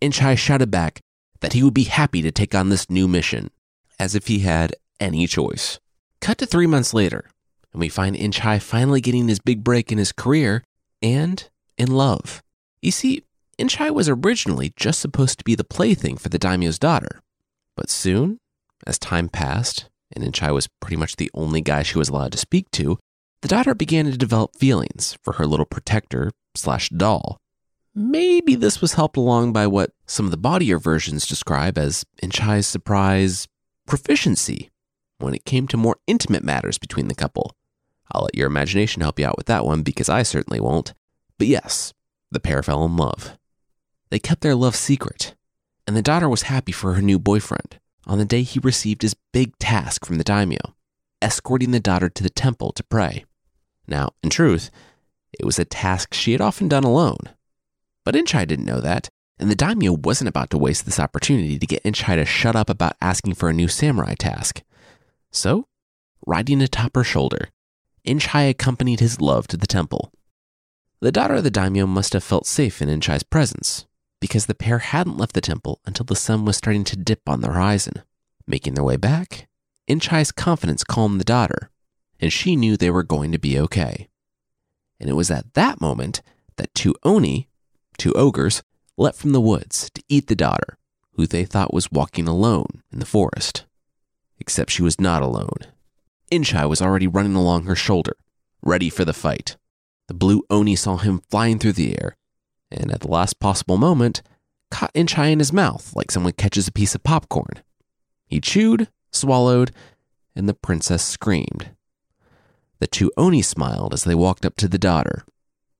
Inch 0.00 0.20
High 0.20 0.36
shouted 0.36 0.70
back 0.70 1.00
that 1.40 1.52
he 1.52 1.62
would 1.62 1.74
be 1.74 1.84
happy 1.84 2.22
to 2.22 2.30
take 2.30 2.54
on 2.54 2.68
this 2.68 2.88
new 2.88 3.08
mission, 3.08 3.50
as 3.98 4.14
if 4.14 4.28
he 4.28 4.40
had 4.40 4.74
any 4.98 5.26
choice. 5.26 5.78
Cut 6.20 6.38
to 6.38 6.46
three 6.46 6.66
months 6.66 6.94
later, 6.94 7.24
and 7.72 7.80
we 7.80 7.88
find 7.88 8.16
Inch 8.16 8.38
High 8.38 8.58
finally 8.58 9.00
getting 9.00 9.28
his 9.28 9.40
big 9.40 9.64
break 9.64 9.90
in 9.90 9.98
his 9.98 10.12
career 10.12 10.62
and 11.02 11.48
in 11.76 11.90
love. 11.90 12.42
You 12.80 12.90
see, 12.90 13.24
Inch 13.58 13.76
High 13.76 13.90
was 13.90 14.08
originally 14.08 14.72
just 14.76 15.00
supposed 15.00 15.38
to 15.38 15.44
be 15.44 15.54
the 15.54 15.64
plaything 15.64 16.16
for 16.16 16.28
the 16.28 16.38
daimyo's 16.38 16.78
daughter. 16.78 17.20
But 17.76 17.90
soon, 17.90 18.38
as 18.86 18.98
time 18.98 19.28
passed, 19.28 19.88
and 20.12 20.24
Inch 20.24 20.40
High 20.40 20.52
was 20.52 20.68
pretty 20.80 20.96
much 20.96 21.16
the 21.16 21.30
only 21.34 21.60
guy 21.60 21.82
she 21.82 21.98
was 21.98 22.08
allowed 22.08 22.32
to 22.32 22.38
speak 22.38 22.70
to, 22.72 22.98
the 23.42 23.48
daughter 23.48 23.74
began 23.74 24.04
to 24.06 24.16
develop 24.16 24.56
feelings 24.56 25.16
for 25.22 25.34
her 25.34 25.46
little 25.46 25.66
protector 25.66 26.30
slash 26.54 26.88
doll. 26.90 27.38
Maybe 27.94 28.54
this 28.54 28.80
was 28.80 28.94
helped 28.94 29.16
along 29.16 29.52
by 29.52 29.66
what 29.66 29.92
some 30.06 30.26
of 30.26 30.30
the 30.30 30.38
bodier 30.38 30.80
versions 30.80 31.26
describe 31.26 31.76
as 31.76 32.04
Inch 32.22 32.38
High's 32.38 32.66
surprise 32.66 33.48
proficiency 33.86 34.70
when 35.18 35.34
it 35.34 35.44
came 35.44 35.66
to 35.68 35.76
more 35.76 35.96
intimate 36.06 36.44
matters 36.44 36.78
between 36.78 37.08
the 37.08 37.14
couple. 37.14 37.56
I'll 38.12 38.22
let 38.22 38.34
your 38.34 38.46
imagination 38.46 39.02
help 39.02 39.18
you 39.18 39.26
out 39.26 39.36
with 39.36 39.46
that 39.46 39.64
one 39.64 39.82
because 39.82 40.08
I 40.08 40.22
certainly 40.22 40.60
won't. 40.60 40.94
But 41.38 41.48
yes, 41.48 41.92
the 42.30 42.40
pair 42.40 42.62
fell 42.62 42.84
in 42.84 42.96
love. 42.96 43.36
They 44.10 44.18
kept 44.18 44.40
their 44.40 44.54
love 44.54 44.76
secret, 44.76 45.34
and 45.86 45.96
the 45.96 46.02
daughter 46.02 46.28
was 46.28 46.42
happy 46.42 46.72
for 46.72 46.94
her 46.94 47.02
new 47.02 47.18
boyfriend 47.18 47.78
on 48.06 48.18
the 48.18 48.24
day 48.24 48.42
he 48.42 48.58
received 48.60 49.02
his 49.02 49.14
big 49.32 49.56
task 49.58 50.04
from 50.04 50.18
the 50.18 50.24
daimyo, 50.24 50.74
escorting 51.22 51.70
the 51.70 51.80
daughter 51.80 52.08
to 52.08 52.22
the 52.22 52.30
temple 52.30 52.72
to 52.72 52.82
pray. 52.82 53.24
Now, 53.90 54.12
in 54.22 54.30
truth, 54.30 54.70
It 55.38 55.44
was 55.46 55.58
a 55.58 55.64
task 55.64 56.12
she 56.12 56.32
had 56.32 56.40
often 56.40 56.68
done 56.68 56.84
alone. 56.84 57.18
But 58.04 58.16
Inch 58.16 58.32
High 58.32 58.44
didn't 58.44 58.66
know 58.66 58.80
that, 58.80 59.08
and 59.38 59.50
the 59.50 59.56
daimyo 59.56 59.92
wasn't 59.92 60.28
about 60.28 60.50
to 60.50 60.58
waste 60.58 60.84
this 60.84 61.00
opportunity 61.00 61.58
to 61.58 61.66
get 61.66 61.84
Inch 61.84 62.02
High 62.02 62.16
to 62.16 62.24
shut 62.24 62.56
up 62.56 62.68
about 62.68 62.96
asking 63.00 63.34
for 63.34 63.48
a 63.48 63.54
new 63.54 63.68
samurai 63.68 64.14
task. 64.14 64.62
So, 65.30 65.66
riding 66.26 66.60
atop 66.60 66.94
her 66.96 67.04
shoulder, 67.04 67.50
Inch 68.04 68.26
High 68.26 68.42
accompanied 68.42 69.00
his 69.00 69.20
love 69.20 69.46
to 69.48 69.56
the 69.56 69.66
temple. 69.66 70.12
The 71.00 71.12
daughter 71.12 71.34
of 71.34 71.44
the 71.44 71.50
daimyo 71.50 71.86
must 71.86 72.12
have 72.12 72.24
felt 72.24 72.46
safe 72.46 72.82
in 72.82 72.88
Inch 72.88 73.06
High's 73.06 73.22
presence, 73.22 73.86
because 74.20 74.46
the 74.46 74.54
pair 74.54 74.78
hadn't 74.78 75.16
left 75.16 75.32
the 75.32 75.40
temple 75.40 75.80
until 75.86 76.04
the 76.04 76.16
sun 76.16 76.44
was 76.44 76.56
starting 76.56 76.84
to 76.84 76.96
dip 76.96 77.26
on 77.26 77.40
the 77.40 77.48
horizon. 77.48 78.02
Making 78.46 78.74
their 78.74 78.84
way 78.84 78.96
back, 78.96 79.48
Inch 79.86 80.08
High's 80.08 80.32
confidence 80.32 80.84
calmed 80.84 81.20
the 81.20 81.24
daughter, 81.24 81.70
and 82.20 82.32
she 82.32 82.54
knew 82.54 82.76
they 82.76 82.90
were 82.90 83.02
going 83.02 83.32
to 83.32 83.38
be 83.38 83.58
okay. 83.58 84.08
And 85.00 85.08
it 85.08 85.14
was 85.14 85.30
at 85.30 85.54
that 85.54 85.80
moment 85.80 86.22
that 86.56 86.74
two 86.74 86.94
Oni, 87.02 87.48
two 87.96 88.12
ogres, 88.12 88.62
leapt 88.96 89.16
from 89.16 89.32
the 89.32 89.40
woods 89.40 89.90
to 89.94 90.02
eat 90.08 90.26
the 90.26 90.36
daughter, 90.36 90.76
who 91.14 91.26
they 91.26 91.44
thought 91.44 91.72
was 91.72 91.90
walking 91.90 92.28
alone 92.28 92.82
in 92.92 92.98
the 92.98 93.06
forest. 93.06 93.64
Except 94.38 94.70
she 94.70 94.82
was 94.82 95.00
not 95.00 95.22
alone. 95.22 95.58
Inch 96.30 96.52
High 96.52 96.66
was 96.66 96.82
already 96.82 97.06
running 97.06 97.34
along 97.34 97.64
her 97.64 97.74
shoulder, 97.74 98.16
ready 98.62 98.90
for 98.90 99.04
the 99.04 99.12
fight. 99.12 99.56
The 100.08 100.14
blue 100.14 100.42
Oni 100.50 100.76
saw 100.76 100.98
him 100.98 101.22
flying 101.30 101.58
through 101.58 101.72
the 101.72 101.96
air, 102.00 102.16
and 102.70 102.92
at 102.92 103.00
the 103.00 103.08
last 103.10 103.40
possible 103.40 103.78
moment, 103.78 104.22
caught 104.70 104.92
Inch 104.94 105.14
High 105.14 105.26
in 105.28 105.38
his 105.38 105.52
mouth 105.52 105.94
like 105.96 106.10
someone 106.10 106.32
catches 106.32 106.68
a 106.68 106.72
piece 106.72 106.94
of 106.94 107.02
popcorn. 107.02 107.62
He 108.26 108.40
chewed, 108.40 108.88
swallowed, 109.10 109.72
and 110.36 110.48
the 110.48 110.54
princess 110.54 111.04
screamed. 111.04 111.70
The 112.80 112.86
two 112.86 113.12
Oni 113.18 113.42
smiled 113.42 113.92
as 113.92 114.04
they 114.04 114.14
walked 114.14 114.46
up 114.46 114.56
to 114.56 114.66
the 114.66 114.78
daughter. 114.78 115.24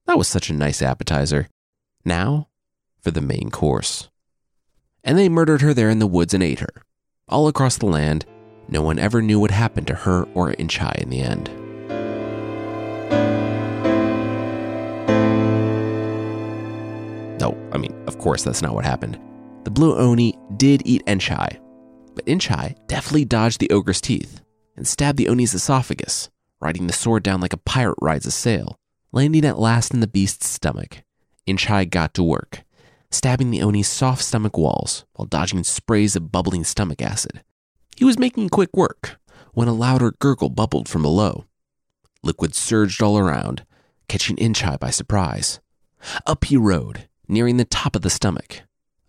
That 0.06 0.18
was 0.18 0.28
such 0.28 0.50
a 0.50 0.54
nice 0.54 0.82
appetizer. 0.82 1.48
Now, 2.04 2.48
for 3.00 3.10
the 3.10 3.22
main 3.22 3.50
course. 3.50 4.10
And 5.02 5.16
they 5.16 5.30
murdered 5.30 5.62
her 5.62 5.72
there 5.72 5.88
in 5.88 5.98
the 5.98 6.06
woods 6.06 6.34
and 6.34 6.42
ate 6.42 6.60
her. 6.60 6.82
All 7.26 7.48
across 7.48 7.78
the 7.78 7.86
land, 7.86 8.26
no 8.68 8.82
one 8.82 8.98
ever 8.98 9.22
knew 9.22 9.40
what 9.40 9.50
happened 9.50 9.86
to 9.86 9.94
her 9.94 10.24
or 10.34 10.52
Inch 10.52 10.76
High 10.76 10.98
in 10.98 11.08
the 11.08 11.22
end. 11.22 11.48
No, 17.40 17.56
I 17.72 17.78
mean, 17.78 17.94
of 18.06 18.18
course, 18.18 18.44
that's 18.44 18.60
not 18.60 18.74
what 18.74 18.84
happened. 18.84 19.18
The 19.64 19.70
blue 19.70 19.96
Oni 19.96 20.38
did 20.58 20.82
eat 20.84 21.02
Inch 21.06 21.28
High, 21.28 21.58
but 22.14 22.28
Inch 22.28 22.48
High 22.48 22.74
deftly 22.88 23.24
dodged 23.24 23.60
the 23.60 23.70
ogre's 23.70 24.02
teeth 24.02 24.42
and 24.76 24.86
stabbed 24.86 25.18
the 25.18 25.28
Oni's 25.28 25.54
esophagus, 25.54 26.29
riding 26.60 26.86
the 26.86 26.92
sword 26.92 27.22
down 27.22 27.40
like 27.40 27.52
a 27.52 27.58
pirate 27.58 27.98
rides 28.00 28.26
a 28.26 28.30
sail, 28.30 28.78
landing 29.12 29.44
at 29.44 29.58
last 29.58 29.92
in 29.94 30.00
the 30.00 30.06
beast's 30.06 30.48
stomach. 30.48 31.02
Inch 31.46 31.66
High 31.66 31.84
got 31.84 32.14
to 32.14 32.22
work, 32.22 32.62
stabbing 33.10 33.50
the 33.50 33.62
Oni's 33.62 33.88
soft 33.88 34.22
stomach 34.22 34.56
walls 34.56 35.04
while 35.14 35.26
dodging 35.26 35.64
sprays 35.64 36.14
of 36.14 36.30
bubbling 36.30 36.64
stomach 36.64 37.02
acid. 37.02 37.42
He 37.96 38.04
was 38.04 38.18
making 38.18 38.50
quick 38.50 38.76
work 38.76 39.18
when 39.52 39.68
a 39.68 39.72
louder 39.72 40.12
gurgle 40.18 40.48
bubbled 40.48 40.88
from 40.88 41.02
below. 41.02 41.44
Liquid 42.22 42.54
surged 42.54 43.02
all 43.02 43.18
around, 43.18 43.64
catching 44.08 44.36
Inch 44.36 44.62
High 44.62 44.76
by 44.76 44.90
surprise. 44.90 45.60
Up 46.26 46.44
he 46.44 46.56
rode, 46.56 47.08
nearing 47.28 47.56
the 47.56 47.64
top 47.64 47.96
of 47.96 48.02
the 48.02 48.10
stomach, 48.10 48.62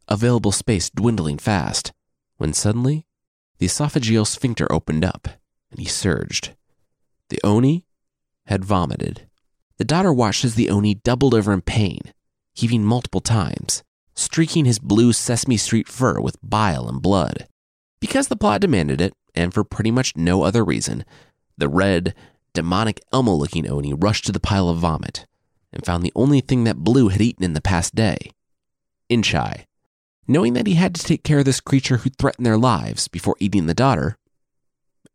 available 0.07 0.51
space 0.51 0.89
dwindling 0.89 1.37
fast, 1.37 1.93
when 2.37 2.53
suddenly 2.53 3.05
the 3.59 3.67
esophageal 3.67 4.25
sphincter 4.25 4.71
opened 4.71 5.05
up 5.05 5.27
and 5.69 5.79
he 5.79 5.85
surged. 5.85 6.53
The 7.32 7.39
Oni 7.46 7.86
had 8.48 8.65
vomited. 8.65 9.30
The 9.78 9.86
daughter 9.86 10.12
watched 10.12 10.44
as 10.44 10.56
the 10.56 10.70
Oni 10.70 10.96
doubled 10.96 11.34
over 11.34 11.54
in 11.54 11.62
pain, 11.62 12.02
heaving 12.54 12.84
multiple 12.84 13.22
times, 13.22 13.84
streaking 14.13 14.65
his 14.65 14.80
blue 14.80 15.13
Sesame 15.13 15.56
Street 15.56 15.88
fur 15.88 16.20
with 16.20 16.36
bile 16.44 16.89
and 16.89 17.02
blood. 17.02 17.48
Because 18.02 18.28
the 18.28 18.36
plot 18.36 18.60
demanded 18.60 19.00
it, 19.00 19.13
and 19.34 19.54
for 19.54 19.63
pretty 19.63 19.91
much 19.91 20.17
no 20.17 20.44
other 20.44 20.65
reason, 20.65 21.06
the 21.58 21.70
red, 21.70 22.13
demonic 22.54 23.00
Elmo 23.13 23.32
looking 23.32 23.65
Oni 23.65 23.94
rushed 23.94 24.26
to 24.26 24.34
the 24.34 24.41
pile 24.41 24.67
of 24.67 24.80
vomit 24.80 25.26
and 25.72 25.86
found 25.86 26.04
the 26.04 26.12
only 26.13 26.41
thing 26.41 26.65
that 26.65 26.84
Blue 26.84 27.08
had 27.08 27.22
eaten 27.22 27.46
in 27.46 27.54
the 27.54 27.62
past 27.62 27.96
day 27.96 28.17
Inch 29.08 29.32
High. 29.32 29.67
Knowing 30.28 30.52
that 30.52 30.67
he 30.67 30.74
had 30.74 30.94
to 30.96 31.04
take 31.04 31.24
care 31.24 31.39
of 31.39 31.46
this 31.46 31.62
creature 31.62 31.98
who 31.98 32.10
threatened 32.10 32.46
their 32.46 32.58
lives 32.58 33.08
before 33.08 33.38
eating 33.39 33.67
the 33.67 33.74
daughter, 33.74 34.17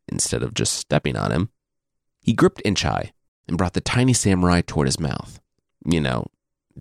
instead 0.09 0.43
of 0.43 0.55
just 0.55 0.73
stepping 0.73 1.15
on 1.15 1.31
him, 1.31 1.51
he 2.27 2.33
gripped 2.33 2.61
Inch 2.65 2.83
High 2.83 3.13
and 3.47 3.57
brought 3.57 3.75
the 3.75 3.81
tiny 3.81 4.13
samurai 4.13 4.61
toward 4.61 4.89
his 4.89 4.99
mouth. 4.99 5.41
You 5.85 6.01
know, 6.01 6.27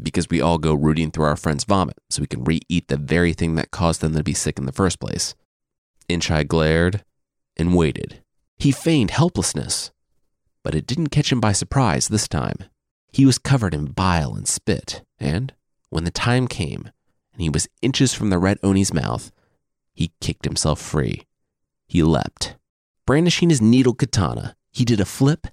because 0.01 0.27
we 0.27 0.41
all 0.41 0.57
go 0.57 0.73
rooting 0.73 1.11
through 1.11 1.25
our 1.25 1.35
friend's 1.35 1.63
vomit 1.63 1.99
so 2.09 2.21
we 2.21 2.27
can 2.27 2.43
re 2.43 2.61
eat 2.67 2.87
the 2.87 2.97
very 2.97 3.31
thing 3.31 3.53
that 3.55 3.69
caused 3.69 4.01
them 4.01 4.15
to 4.15 4.23
be 4.23 4.33
sick 4.33 4.57
in 4.57 4.65
the 4.65 4.71
first 4.71 4.99
place. 4.99 5.35
Inch 6.09 6.29
High 6.29 6.43
glared 6.43 7.05
and 7.55 7.75
waited. 7.75 8.23
He 8.57 8.71
feigned 8.71 9.11
helplessness, 9.11 9.91
but 10.63 10.73
it 10.73 10.87
didn't 10.87 11.09
catch 11.09 11.31
him 11.31 11.39
by 11.39 11.51
surprise 11.51 12.07
this 12.07 12.27
time. 12.27 12.57
He 13.11 13.25
was 13.25 13.37
covered 13.37 13.75
in 13.75 13.85
bile 13.91 14.33
and 14.33 14.47
spit, 14.47 15.03
and 15.19 15.53
when 15.89 16.05
the 16.05 16.11
time 16.11 16.47
came 16.47 16.89
and 17.33 17.41
he 17.41 17.49
was 17.49 17.69
inches 17.83 18.15
from 18.15 18.31
the 18.31 18.39
red 18.39 18.57
Oni's 18.63 18.93
mouth, 18.93 19.31
he 19.93 20.11
kicked 20.21 20.45
himself 20.45 20.81
free. 20.81 21.21
He 21.87 22.01
leapt. 22.01 22.55
Brandishing 23.05 23.49
his 23.49 23.61
needle 23.61 23.93
katana, 23.93 24.55
he 24.75 24.83
did 24.83 24.99
a 24.99 25.05
flip 25.05 25.47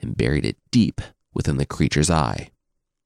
and 0.00 0.16
buried 0.16 0.44
it 0.44 0.56
deep 0.72 1.00
within 1.32 1.58
the 1.58 1.66
creature's 1.66 2.10
eye. 2.10 2.50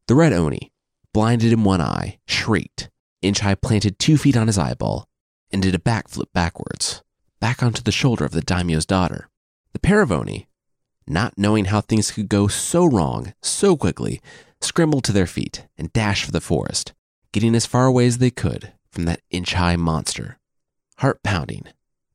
The 0.09 0.15
red 0.15 0.33
Oni, 0.33 0.73
blinded 1.13 1.53
in 1.53 1.63
one 1.63 1.83
eye, 1.83 2.19
shrieked. 2.27 2.89
Inch 3.21 3.41
High 3.41 3.55
planted 3.55 3.99
two 3.99 4.17
feet 4.17 4.37
on 4.37 4.47
his 4.47 4.57
eyeball 4.57 5.07
and 5.51 5.63
did 5.63 5.75
a 5.75 5.79
backflip 5.79 6.33
backwards, 6.33 7.03
back 7.39 7.63
onto 7.63 7.83
the 7.83 7.93
shoulder 7.93 8.25
of 8.25 8.33
the 8.33 8.41
daimyo's 8.41 8.87
daughter. 8.87 9.29
The 9.75 9.79
pair 9.79 10.01
of 10.01 10.11
Oni, 10.11 10.49
not 11.07 11.37
knowing 11.37 11.67
how 11.67 11.83
things 11.83 12.11
could 12.11 12.31
go 12.31 12.49
so 12.49 12.87
wrong 12.87 13.35
so 13.43 13.77
quickly, 13.77 14.23
scrambled 14.63 15.05
to 15.05 15.13
their 15.13 15.27
feet 15.27 15.67
and 15.77 15.93
dashed 15.93 16.25
for 16.25 16.33
the 16.33 16.41
forest, 16.41 16.95
getting 17.31 17.55
as 17.55 17.67
far 17.67 17.85
away 17.85 18.07
as 18.07 18.19
they 18.19 18.31
could 18.31 18.73
from 18.91 19.05
that 19.05 19.21
Inch 19.31 19.53
High 19.53 19.77
monster. 19.77 20.39
Heart 20.99 21.23
pounding, 21.23 21.65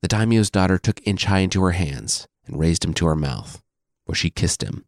the 0.02 0.08
daimyo's 0.08 0.50
daughter 0.50 0.80
took 0.80 1.06
Inch 1.06 1.26
High 1.26 1.40
into 1.40 1.62
her 1.62 1.72
hands 1.72 2.28
and 2.48 2.60
raised 2.60 2.84
him 2.84 2.94
to 2.96 3.06
her 3.06 3.16
mouth, 3.16 3.62
where 4.06 4.16
she 4.16 4.30
kissed 4.30 4.64
him. 4.64 4.86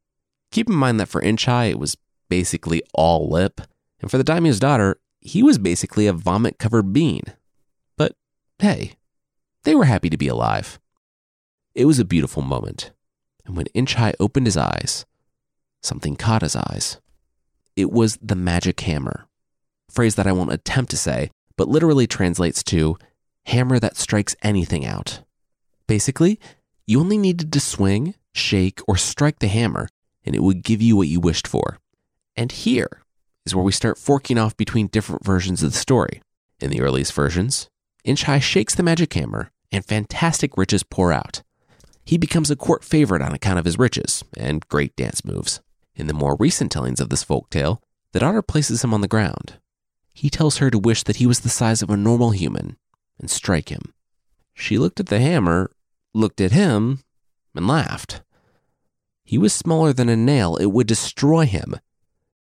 Keep 0.52 0.70
in 0.70 0.76
mind 0.76 1.00
that 1.00 1.10
for 1.10 1.22
Inch 1.22 1.46
High, 1.46 1.66
it 1.66 1.80
was 1.80 1.98
basically 2.30 2.82
all 2.94 3.30
lip, 3.30 3.62
and 4.02 4.10
for 4.10 4.18
the 4.18 4.24
daimyo's 4.24 4.60
daughter, 4.60 5.00
he 5.20 5.44
was 5.44 5.58
basically 5.58 6.08
a 6.08 6.14
vomit 6.14 6.58
covered 6.58 6.94
bean. 6.94 7.24
But 7.98 8.14
hey, 8.60 8.94
they 9.64 9.76
were 9.76 9.86
happy 9.86 10.10
to 10.10 10.18
be 10.18 10.28
alive. 10.28 10.80
It 11.76 11.86
was 11.86 12.00
a 12.00 12.06
beautiful 12.06 12.42
moment, 12.42 12.92
and 13.46 13.56
when 13.56 13.68
Inch 13.68 13.96
High 13.96 14.14
opened 14.20 14.48
his 14.48 14.58
eyes, 14.58 15.06
something 15.82 16.16
caught 16.16 16.42
his 16.42 16.56
eyes. 16.56 17.00
It 17.76 17.92
was 17.92 18.18
the 18.22 18.36
magic 18.36 18.80
hammer, 18.82 19.28
phrase 19.90 20.16
that 20.16 20.28
I 20.28 20.32
won't 20.32 20.52
attempt 20.52 20.92
to 20.92 20.98
say, 20.98 21.32
but 21.56 21.68
literally 21.68 22.08
translates 22.08 22.64
to 22.64 22.98
hammer 23.46 23.80
that 23.80 23.98
strikes 23.98 24.36
anything 24.42 24.86
out. 24.86 25.22
Basically, 25.88 26.40
you 26.90 27.00
only 27.00 27.20
needed 27.20 27.54
to 27.54 27.60
swing, 27.60 28.16
shake, 28.34 28.82
or 28.88 28.98
strike 28.98 29.38
the 29.38 29.48
hammer, 29.48 29.88
and 30.26 30.36
it 30.36 30.42
would 30.42 30.64
give 30.64 30.82
you 30.82 30.96
what 30.96 31.08
you 31.08 31.20
wished 31.20 31.48
for. 31.48 31.78
And 32.36 32.52
here 32.52 33.04
is 33.46 33.54
where 33.54 33.64
we 33.64 33.72
start 33.72 34.00
forking 34.00 34.40
off 34.40 34.58
between 34.58 34.88
different 34.88 35.24
versions 35.24 35.62
of 35.62 35.72
the 35.72 35.78
story. 35.78 36.24
In 36.60 36.72
the 36.72 36.82
earliest 36.82 37.14
versions, 37.14 37.70
Inch 38.04 38.24
High 38.24 38.40
shakes 38.40 38.74
the 38.74 38.82
magic 38.82 39.14
hammer, 39.14 39.52
and 39.72 39.86
fantastic 39.86 40.58
riches 40.58 40.82
pour 40.82 41.14
out. 41.14 41.44
He 42.06 42.18
becomes 42.18 42.50
a 42.50 42.56
court 42.56 42.84
favorite 42.84 43.22
on 43.22 43.36
account 43.36 43.60
of 43.60 43.66
his 43.66 43.78
riches 43.78 44.24
and 44.36 44.68
great 44.68 44.96
dance 44.96 45.24
moves. 45.24 45.62
In 45.94 46.08
the 46.08 46.14
more 46.16 46.38
recent 46.40 46.72
tellings 46.72 47.00
of 47.00 47.10
this 47.10 47.22
folk 47.22 47.52
tale, 47.52 47.84
the 48.14 48.20
daughter 48.20 48.42
places 48.42 48.84
him 48.84 48.96
on 48.96 49.02
the 49.02 49.08
ground. 49.08 49.60
He 50.12 50.32
tells 50.32 50.58
her 50.58 50.72
to 50.72 50.80
wish 50.80 51.04
that 51.04 51.18
he 51.18 51.28
was 51.28 51.42
the 51.42 51.50
size 51.50 51.84
of 51.84 51.92
a 51.92 51.98
normal 51.98 52.32
human 52.32 52.78
and 53.20 53.30
strike 53.30 53.70
him. 53.70 53.94
She 54.56 54.80
looked 54.80 55.00
at 55.00 55.06
the 55.06 55.20
hammer, 55.20 55.70
looked 56.14 56.42
at 56.42 56.52
him, 56.52 57.04
and 57.56 57.68
laughed. 57.68 58.22
He 59.24 59.38
was 59.38 59.54
smaller 59.54 59.94
than 59.94 60.10
a 60.10 60.16
nail, 60.16 60.56
it 60.56 60.68
would 60.68 60.88
destroy 60.88 61.46
him. 61.46 61.76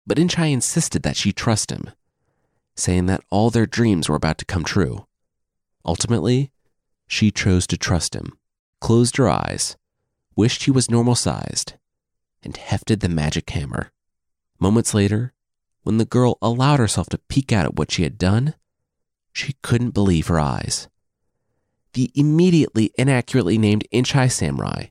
But 0.06 0.18
Inch 0.18 0.34
High 0.34 0.46
insisted 0.46 1.02
that 1.02 1.16
she 1.16 1.32
trust 1.32 1.70
him, 1.70 1.90
saying 2.76 3.06
that 3.06 3.24
all 3.30 3.50
their 3.50 3.66
dreams 3.66 4.08
were 4.08 4.16
about 4.16 4.38
to 4.38 4.44
come 4.44 4.64
true. 4.64 5.06
Ultimately, 5.84 6.50
she 7.06 7.30
chose 7.30 7.66
to 7.68 7.78
trust 7.78 8.14
him, 8.14 8.38
closed 8.80 9.16
her 9.16 9.28
eyes, 9.28 9.76
wished 10.36 10.64
he 10.64 10.70
was 10.70 10.90
normal 10.90 11.14
sized, 11.14 11.74
and 12.42 12.56
hefted 12.56 13.00
the 13.00 13.08
magic 13.08 13.48
hammer. 13.50 13.92
Moments 14.58 14.94
later, 14.94 15.32
when 15.82 15.98
the 15.98 16.04
girl 16.04 16.38
allowed 16.42 16.80
herself 16.80 17.08
to 17.10 17.18
peek 17.28 17.52
out 17.52 17.64
at 17.66 17.76
what 17.76 17.90
she 17.90 18.02
had 18.02 18.18
done, 18.18 18.54
she 19.32 19.56
couldn't 19.62 19.90
believe 19.90 20.26
her 20.26 20.40
eyes. 20.40 20.88
The 21.94 22.10
immediately 22.14 22.92
inaccurately 22.96 23.58
named 23.58 23.86
Inch 23.90 24.12
High 24.12 24.28
Samurai 24.28 24.86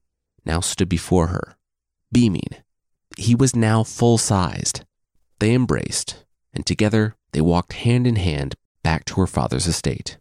now 0.46 0.60
stood 0.60 0.90
before 0.90 1.28
her, 1.28 1.58
beaming, 2.12 2.64
he 3.18 3.36
was 3.36 3.56
now 3.56 3.84
full 3.84 4.18
sized. 4.18 4.86
They 5.40 5.54
embraced, 5.54 6.26
and 6.54 6.66
together 6.66 7.16
they 7.32 7.42
walked 7.42 7.74
hand 7.74 8.08
in 8.08 8.16
hand 8.16 8.56
back 8.84 9.06
to 9.06 9.16
her 9.22 9.28
father's 9.28 9.68
estate. 9.68 10.18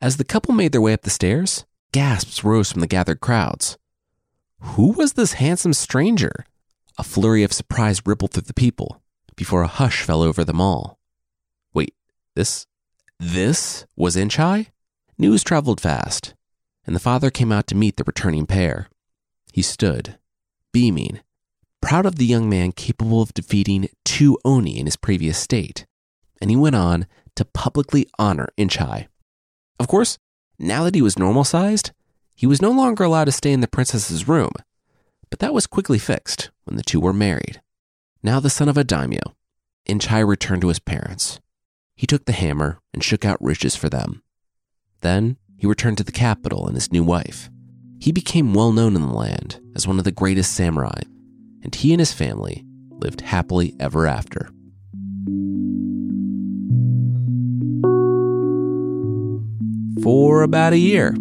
As 0.00 0.16
the 0.16 0.24
couple 0.24 0.54
made 0.54 0.72
their 0.72 0.80
way 0.80 0.92
up 0.92 1.02
the 1.02 1.10
stairs, 1.10 1.64
gasps 1.92 2.44
rose 2.44 2.70
from 2.70 2.80
the 2.80 2.86
gathered 2.86 3.20
crowds. 3.20 3.78
Who 4.60 4.92
was 4.92 5.14
this 5.14 5.34
handsome 5.34 5.72
stranger? 5.72 6.44
A 6.98 7.02
flurry 7.02 7.42
of 7.42 7.52
surprise 7.52 8.02
rippled 8.04 8.32
through 8.32 8.42
the 8.42 8.54
people 8.54 9.02
before 9.36 9.62
a 9.62 9.68
hush 9.68 10.02
fell 10.02 10.22
over 10.22 10.44
them 10.44 10.60
all. 10.60 10.98
Wait, 11.72 11.94
this 12.34 12.66
this 13.18 13.86
was 13.96 14.16
Inch 14.16 14.36
High? 14.36 14.68
News 15.20 15.44
traveled 15.44 15.82
fast, 15.82 16.32
and 16.86 16.96
the 16.96 16.98
father 16.98 17.28
came 17.28 17.52
out 17.52 17.66
to 17.66 17.74
meet 17.74 17.98
the 17.98 18.04
returning 18.04 18.46
pair. 18.46 18.88
He 19.52 19.60
stood, 19.60 20.16
beaming, 20.72 21.20
proud 21.82 22.06
of 22.06 22.16
the 22.16 22.24
young 22.24 22.48
man 22.48 22.72
capable 22.72 23.20
of 23.20 23.34
defeating 23.34 23.90
two 24.02 24.38
Oni 24.46 24.78
in 24.78 24.86
his 24.86 24.96
previous 24.96 25.36
state, 25.36 25.84
and 26.40 26.48
he 26.48 26.56
went 26.56 26.74
on 26.74 27.06
to 27.36 27.44
publicly 27.44 28.06
honor 28.18 28.48
Inch 28.56 28.78
High. 28.78 29.08
Of 29.78 29.88
course, 29.88 30.16
now 30.58 30.84
that 30.84 30.94
he 30.94 31.02
was 31.02 31.18
normal 31.18 31.44
sized, 31.44 31.90
he 32.34 32.46
was 32.46 32.62
no 32.62 32.70
longer 32.70 33.04
allowed 33.04 33.26
to 33.26 33.32
stay 33.32 33.52
in 33.52 33.60
the 33.60 33.68
princess's 33.68 34.26
room, 34.26 34.52
but 35.28 35.40
that 35.40 35.52
was 35.52 35.66
quickly 35.66 35.98
fixed 35.98 36.50
when 36.64 36.78
the 36.78 36.82
two 36.82 36.98
were 36.98 37.12
married. 37.12 37.60
Now 38.22 38.40
the 38.40 38.48
son 38.48 38.70
of 38.70 38.78
a 38.78 38.84
daimyo, 38.84 39.36
Inch 39.84 40.06
High 40.06 40.20
returned 40.20 40.62
to 40.62 40.68
his 40.68 40.78
parents. 40.78 41.40
He 41.94 42.06
took 42.06 42.24
the 42.24 42.32
hammer 42.32 42.80
and 42.94 43.04
shook 43.04 43.26
out 43.26 43.36
riches 43.42 43.76
for 43.76 43.90
them. 43.90 44.22
Then 45.00 45.36
he 45.56 45.66
returned 45.66 45.98
to 45.98 46.04
the 46.04 46.12
capital 46.12 46.66
and 46.66 46.74
his 46.74 46.92
new 46.92 47.04
wife. 47.04 47.50
He 47.98 48.12
became 48.12 48.54
well 48.54 48.72
known 48.72 48.96
in 48.96 49.02
the 49.02 49.12
land 49.14 49.60
as 49.74 49.86
one 49.86 49.98
of 49.98 50.04
the 50.04 50.12
greatest 50.12 50.54
samurai, 50.54 51.00
and 51.62 51.74
he 51.74 51.92
and 51.92 52.00
his 52.00 52.12
family 52.12 52.64
lived 52.90 53.20
happily 53.20 53.74
ever 53.78 54.06
after. 54.06 54.50
For 60.02 60.42
about 60.42 60.72
a 60.72 60.78
year. 60.78 61.14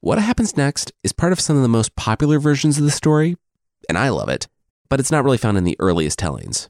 What 0.00 0.18
happens 0.18 0.56
next 0.56 0.92
is 1.02 1.12
part 1.12 1.32
of 1.32 1.40
some 1.40 1.56
of 1.56 1.62
the 1.62 1.68
most 1.68 1.96
popular 1.96 2.38
versions 2.38 2.78
of 2.78 2.84
the 2.84 2.90
story, 2.90 3.36
and 3.88 3.98
I 3.98 4.10
love 4.10 4.28
it, 4.28 4.48
but 4.88 5.00
it's 5.00 5.10
not 5.10 5.24
really 5.24 5.38
found 5.38 5.58
in 5.58 5.64
the 5.64 5.76
earliest 5.78 6.18
tellings. 6.18 6.68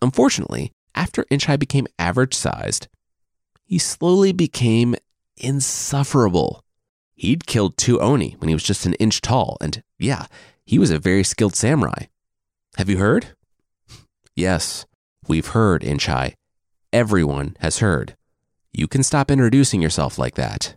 Unfortunately, 0.00 0.72
after 0.94 1.24
Inch 1.30 1.46
High 1.46 1.56
became 1.56 1.86
average 1.98 2.34
sized, 2.34 2.88
he 3.64 3.78
slowly 3.78 4.32
became 4.32 4.96
insufferable. 5.42 6.64
He'd 7.14 7.46
killed 7.46 7.76
two 7.76 8.00
Oni 8.00 8.36
when 8.38 8.48
he 8.48 8.54
was 8.54 8.62
just 8.62 8.86
an 8.86 8.94
inch 8.94 9.20
tall, 9.20 9.58
and 9.60 9.82
yeah, 9.98 10.26
he 10.64 10.78
was 10.78 10.90
a 10.90 10.98
very 10.98 11.24
skilled 11.24 11.54
samurai. 11.54 12.06
Have 12.76 12.88
you 12.88 12.98
heard? 12.98 13.34
Yes, 14.34 14.86
we've 15.28 15.48
heard, 15.48 15.84
Inch 15.84 16.06
High. 16.06 16.34
Everyone 16.92 17.56
has 17.60 17.78
heard. 17.78 18.16
You 18.72 18.88
can 18.88 19.02
stop 19.02 19.30
introducing 19.30 19.82
yourself 19.82 20.18
like 20.18 20.36
that. 20.36 20.74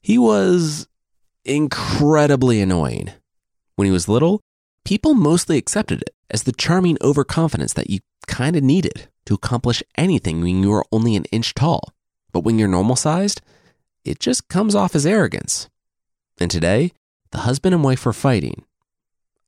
He 0.00 0.18
was 0.18 0.88
incredibly 1.44 2.60
annoying. 2.60 3.12
When 3.76 3.86
he 3.86 3.92
was 3.92 4.08
little, 4.08 4.40
people 4.84 5.14
mostly 5.14 5.56
accepted 5.56 6.02
it 6.02 6.10
as 6.30 6.42
the 6.42 6.52
charming 6.52 6.98
overconfidence 7.00 7.72
that 7.74 7.90
you 7.90 8.00
kind 8.26 8.56
of 8.56 8.64
needed 8.64 9.08
to 9.26 9.34
accomplish 9.34 9.82
anything 9.96 10.40
when 10.40 10.62
you 10.62 10.70
were 10.70 10.86
only 10.90 11.14
an 11.14 11.26
inch 11.26 11.54
tall. 11.54 11.92
But 12.32 12.40
when 12.40 12.58
you're 12.58 12.68
normal 12.68 12.96
sized, 12.96 13.40
it 14.06 14.20
just 14.20 14.48
comes 14.48 14.74
off 14.74 14.94
as 14.94 15.04
arrogance. 15.04 15.68
And 16.38 16.50
today, 16.50 16.92
the 17.30 17.38
husband 17.38 17.74
and 17.74 17.82
wife 17.82 18.06
were 18.06 18.12
fighting. 18.12 18.64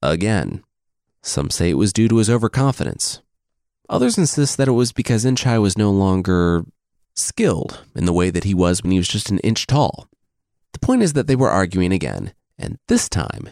Again. 0.02 0.62
Some 1.22 1.50
say 1.50 1.70
it 1.70 1.78
was 1.78 1.92
due 1.92 2.08
to 2.08 2.16
his 2.16 2.30
overconfidence. 2.30 3.22
Others 3.88 4.18
insist 4.18 4.56
that 4.56 4.68
it 4.68 4.72
was 4.72 4.92
because 4.92 5.24
Inch 5.24 5.44
High 5.44 5.58
was 5.58 5.78
no 5.78 5.90
longer 5.90 6.64
skilled 7.14 7.84
in 7.94 8.04
the 8.04 8.12
way 8.12 8.30
that 8.30 8.44
he 8.44 8.54
was 8.54 8.82
when 8.82 8.92
he 8.92 8.98
was 8.98 9.08
just 9.08 9.30
an 9.30 9.38
inch 9.40 9.66
tall. 9.66 10.08
The 10.72 10.78
point 10.78 11.02
is 11.02 11.14
that 11.14 11.26
they 11.26 11.36
were 11.36 11.50
arguing 11.50 11.92
again, 11.92 12.32
and 12.58 12.78
this 12.86 13.08
time, 13.08 13.50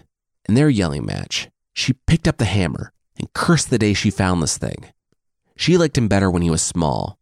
in 0.48 0.54
their 0.54 0.68
yelling 0.68 1.04
match, 1.04 1.48
she 1.72 1.94
picked 2.06 2.28
up 2.28 2.36
the 2.36 2.44
hammer 2.44 2.92
and 3.18 3.32
cursed 3.32 3.70
the 3.70 3.78
day 3.78 3.94
she 3.94 4.10
found 4.10 4.42
this 4.42 4.58
thing. 4.58 4.92
She 5.56 5.76
liked 5.76 5.98
him 5.98 6.08
better 6.08 6.30
when 6.30 6.42
he 6.42 6.50
was 6.50 6.62
small. 6.62 7.18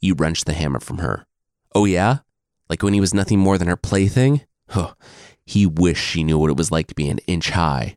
You 0.00 0.14
wrenched 0.14 0.46
the 0.46 0.52
hammer 0.52 0.80
from 0.80 0.98
her. 0.98 1.26
Oh, 1.74 1.86
yeah? 1.86 2.18
Like 2.70 2.84
when 2.84 2.94
he 2.94 3.00
was 3.00 3.12
nothing 3.12 3.40
more 3.40 3.58
than 3.58 3.66
her 3.66 3.76
plaything? 3.76 4.42
Huh. 4.68 4.94
He 5.44 5.66
wished 5.66 6.04
she 6.04 6.22
knew 6.22 6.38
what 6.38 6.50
it 6.50 6.56
was 6.56 6.70
like 6.70 6.86
to 6.86 6.94
be 6.94 7.08
an 7.08 7.18
inch 7.26 7.50
high. 7.50 7.96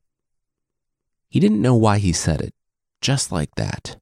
He 1.29 1.39
didn't 1.39 1.61
know 1.61 1.75
why 1.75 1.99
he 1.99 2.11
said 2.11 2.41
it, 2.41 2.55
just 2.99 3.31
like 3.31 3.53
that. 3.53 3.97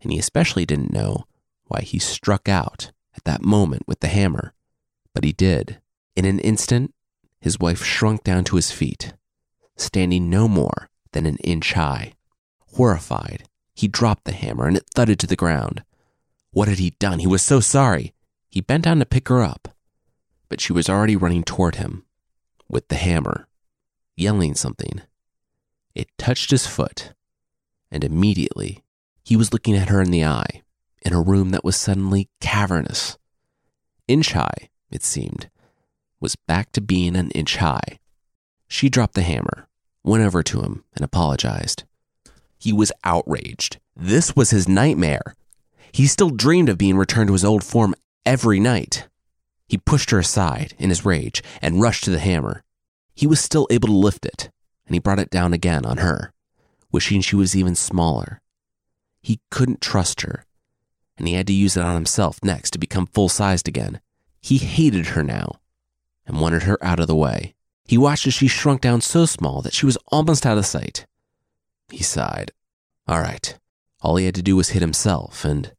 And 0.00 0.10
he 0.10 0.18
especially 0.18 0.64
didn't 0.64 0.94
know 0.94 1.24
why 1.66 1.82
he 1.82 1.98
struck 1.98 2.48
out 2.48 2.90
at 3.14 3.24
that 3.24 3.42
moment 3.42 3.82
with 3.86 4.00
the 4.00 4.08
hammer. 4.08 4.54
But 5.12 5.24
he 5.24 5.32
did. 5.32 5.78
In 6.14 6.24
an 6.24 6.38
instant, 6.40 6.94
his 7.38 7.60
wife 7.60 7.84
shrunk 7.84 8.24
down 8.24 8.44
to 8.44 8.56
his 8.56 8.70
feet, 8.70 9.12
standing 9.76 10.30
no 10.30 10.48
more 10.48 10.88
than 11.12 11.26
an 11.26 11.36
inch 11.44 11.74
high. 11.74 12.14
Horrified, 12.76 13.46
he 13.74 13.88
dropped 13.88 14.24
the 14.24 14.32
hammer 14.32 14.66
and 14.66 14.78
it 14.78 14.88
thudded 14.94 15.18
to 15.20 15.26
the 15.26 15.36
ground. 15.36 15.84
What 16.52 16.68
had 16.68 16.78
he 16.78 16.90
done? 16.98 17.18
He 17.18 17.26
was 17.26 17.42
so 17.42 17.60
sorry. 17.60 18.14
He 18.56 18.62
bent 18.62 18.84
down 18.84 19.00
to 19.00 19.04
pick 19.04 19.28
her 19.28 19.42
up, 19.42 19.68
but 20.48 20.62
she 20.62 20.72
was 20.72 20.88
already 20.88 21.14
running 21.14 21.44
toward 21.44 21.74
him 21.74 22.06
with 22.70 22.88
the 22.88 22.94
hammer, 22.94 23.48
yelling 24.16 24.54
something. 24.54 25.02
It 25.94 26.08
touched 26.16 26.52
his 26.52 26.66
foot, 26.66 27.12
and 27.90 28.02
immediately 28.02 28.82
he 29.22 29.36
was 29.36 29.52
looking 29.52 29.76
at 29.76 29.90
her 29.90 30.00
in 30.00 30.10
the 30.10 30.24
eye 30.24 30.62
in 31.02 31.12
a 31.12 31.20
room 31.20 31.50
that 31.50 31.64
was 31.64 31.76
suddenly 31.76 32.30
cavernous. 32.40 33.18
Inch 34.08 34.32
high, 34.32 34.70
it 34.90 35.02
seemed, 35.02 35.50
was 36.18 36.34
back 36.34 36.72
to 36.72 36.80
being 36.80 37.14
an 37.14 37.30
inch 37.32 37.56
high. 37.58 37.98
She 38.68 38.88
dropped 38.88 39.16
the 39.16 39.20
hammer, 39.20 39.68
went 40.02 40.24
over 40.24 40.42
to 40.44 40.62
him, 40.62 40.82
and 40.94 41.04
apologized. 41.04 41.84
He 42.58 42.72
was 42.72 42.90
outraged. 43.04 43.80
This 43.94 44.34
was 44.34 44.48
his 44.48 44.66
nightmare. 44.66 45.34
He 45.92 46.06
still 46.06 46.30
dreamed 46.30 46.70
of 46.70 46.78
being 46.78 46.96
returned 46.96 47.26
to 47.26 47.34
his 47.34 47.44
old 47.44 47.62
form 47.62 47.94
every 48.26 48.58
night. 48.58 49.08
He 49.68 49.78
pushed 49.78 50.10
her 50.10 50.18
aside 50.18 50.74
in 50.78 50.90
his 50.90 51.04
rage 51.04 51.42
and 51.62 51.80
rushed 51.80 52.04
to 52.04 52.10
the 52.10 52.18
hammer. 52.18 52.64
He 53.14 53.26
was 53.26 53.40
still 53.40 53.66
able 53.70 53.88
to 53.88 53.94
lift 53.94 54.26
it, 54.26 54.50
and 54.86 54.94
he 54.94 55.00
brought 55.00 55.20
it 55.20 55.30
down 55.30 55.54
again 55.54 55.86
on 55.86 55.98
her, 55.98 56.32
wishing 56.92 57.20
she 57.20 57.36
was 57.36 57.56
even 57.56 57.74
smaller. 57.74 58.42
He 59.22 59.40
couldn't 59.50 59.80
trust 59.80 60.20
her, 60.20 60.44
and 61.16 61.26
he 61.26 61.34
had 61.34 61.46
to 61.46 61.52
use 61.52 61.76
it 61.76 61.82
on 61.82 61.94
himself 61.94 62.40
next 62.42 62.72
to 62.72 62.78
become 62.78 63.06
full 63.06 63.28
sized 63.28 63.66
again. 63.66 64.00
He 64.40 64.58
hated 64.58 65.06
her 65.08 65.22
now 65.22 65.60
and 66.26 66.40
wanted 66.40 66.64
her 66.64 66.78
out 66.84 67.00
of 67.00 67.06
the 67.06 67.16
way. 67.16 67.54
He 67.84 67.96
watched 67.96 68.26
as 68.26 68.34
she 68.34 68.48
shrunk 68.48 68.80
down 68.80 69.00
so 69.00 69.26
small 69.26 69.62
that 69.62 69.72
she 69.72 69.86
was 69.86 69.98
almost 70.08 70.44
out 70.44 70.58
of 70.58 70.66
sight. 70.66 71.06
He 71.90 72.02
sighed. 72.02 72.50
All 73.08 73.20
right. 73.20 73.58
All 74.00 74.16
he 74.16 74.26
had 74.26 74.34
to 74.34 74.42
do 74.42 74.56
was 74.56 74.70
hit 74.70 74.82
himself, 74.82 75.44
and. 75.44 75.72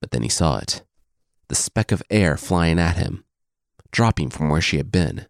But 0.00 0.10
then 0.10 0.22
he 0.22 0.28
saw 0.28 0.58
it 0.58 0.82
the 1.52 1.56
speck 1.56 1.92
of 1.92 2.02
air 2.08 2.38
flying 2.38 2.78
at 2.78 2.96
him, 2.96 3.24
dropping 3.90 4.30
from 4.30 4.48
where 4.48 4.62
she 4.62 4.78
had 4.78 4.90
been. 4.90 5.26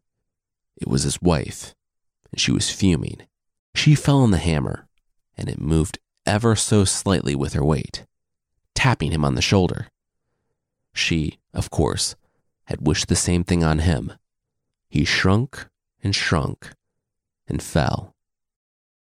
It 0.76 0.86
was 0.86 1.02
his 1.02 1.20
wife, 1.20 1.74
and 2.30 2.40
she 2.40 2.52
was 2.52 2.70
fuming. 2.70 3.22
She 3.74 3.96
fell 3.96 4.20
on 4.20 4.30
the 4.30 4.38
hammer, 4.38 4.86
and 5.36 5.48
it 5.48 5.60
moved 5.60 5.98
ever 6.24 6.54
so 6.54 6.84
slightly 6.84 7.34
with 7.34 7.54
her 7.54 7.64
weight, 7.64 8.06
tapping 8.72 9.10
him 9.10 9.24
on 9.24 9.34
the 9.34 9.42
shoulder. 9.42 9.88
She, 10.94 11.40
of 11.52 11.70
course, 11.70 12.14
had 12.66 12.86
wished 12.86 13.08
the 13.08 13.16
same 13.16 13.42
thing 13.42 13.64
on 13.64 13.80
him. 13.80 14.12
He 14.88 15.04
shrunk 15.04 15.66
and 16.04 16.14
shrunk 16.14 16.70
and 17.48 17.60
fell. 17.60 18.14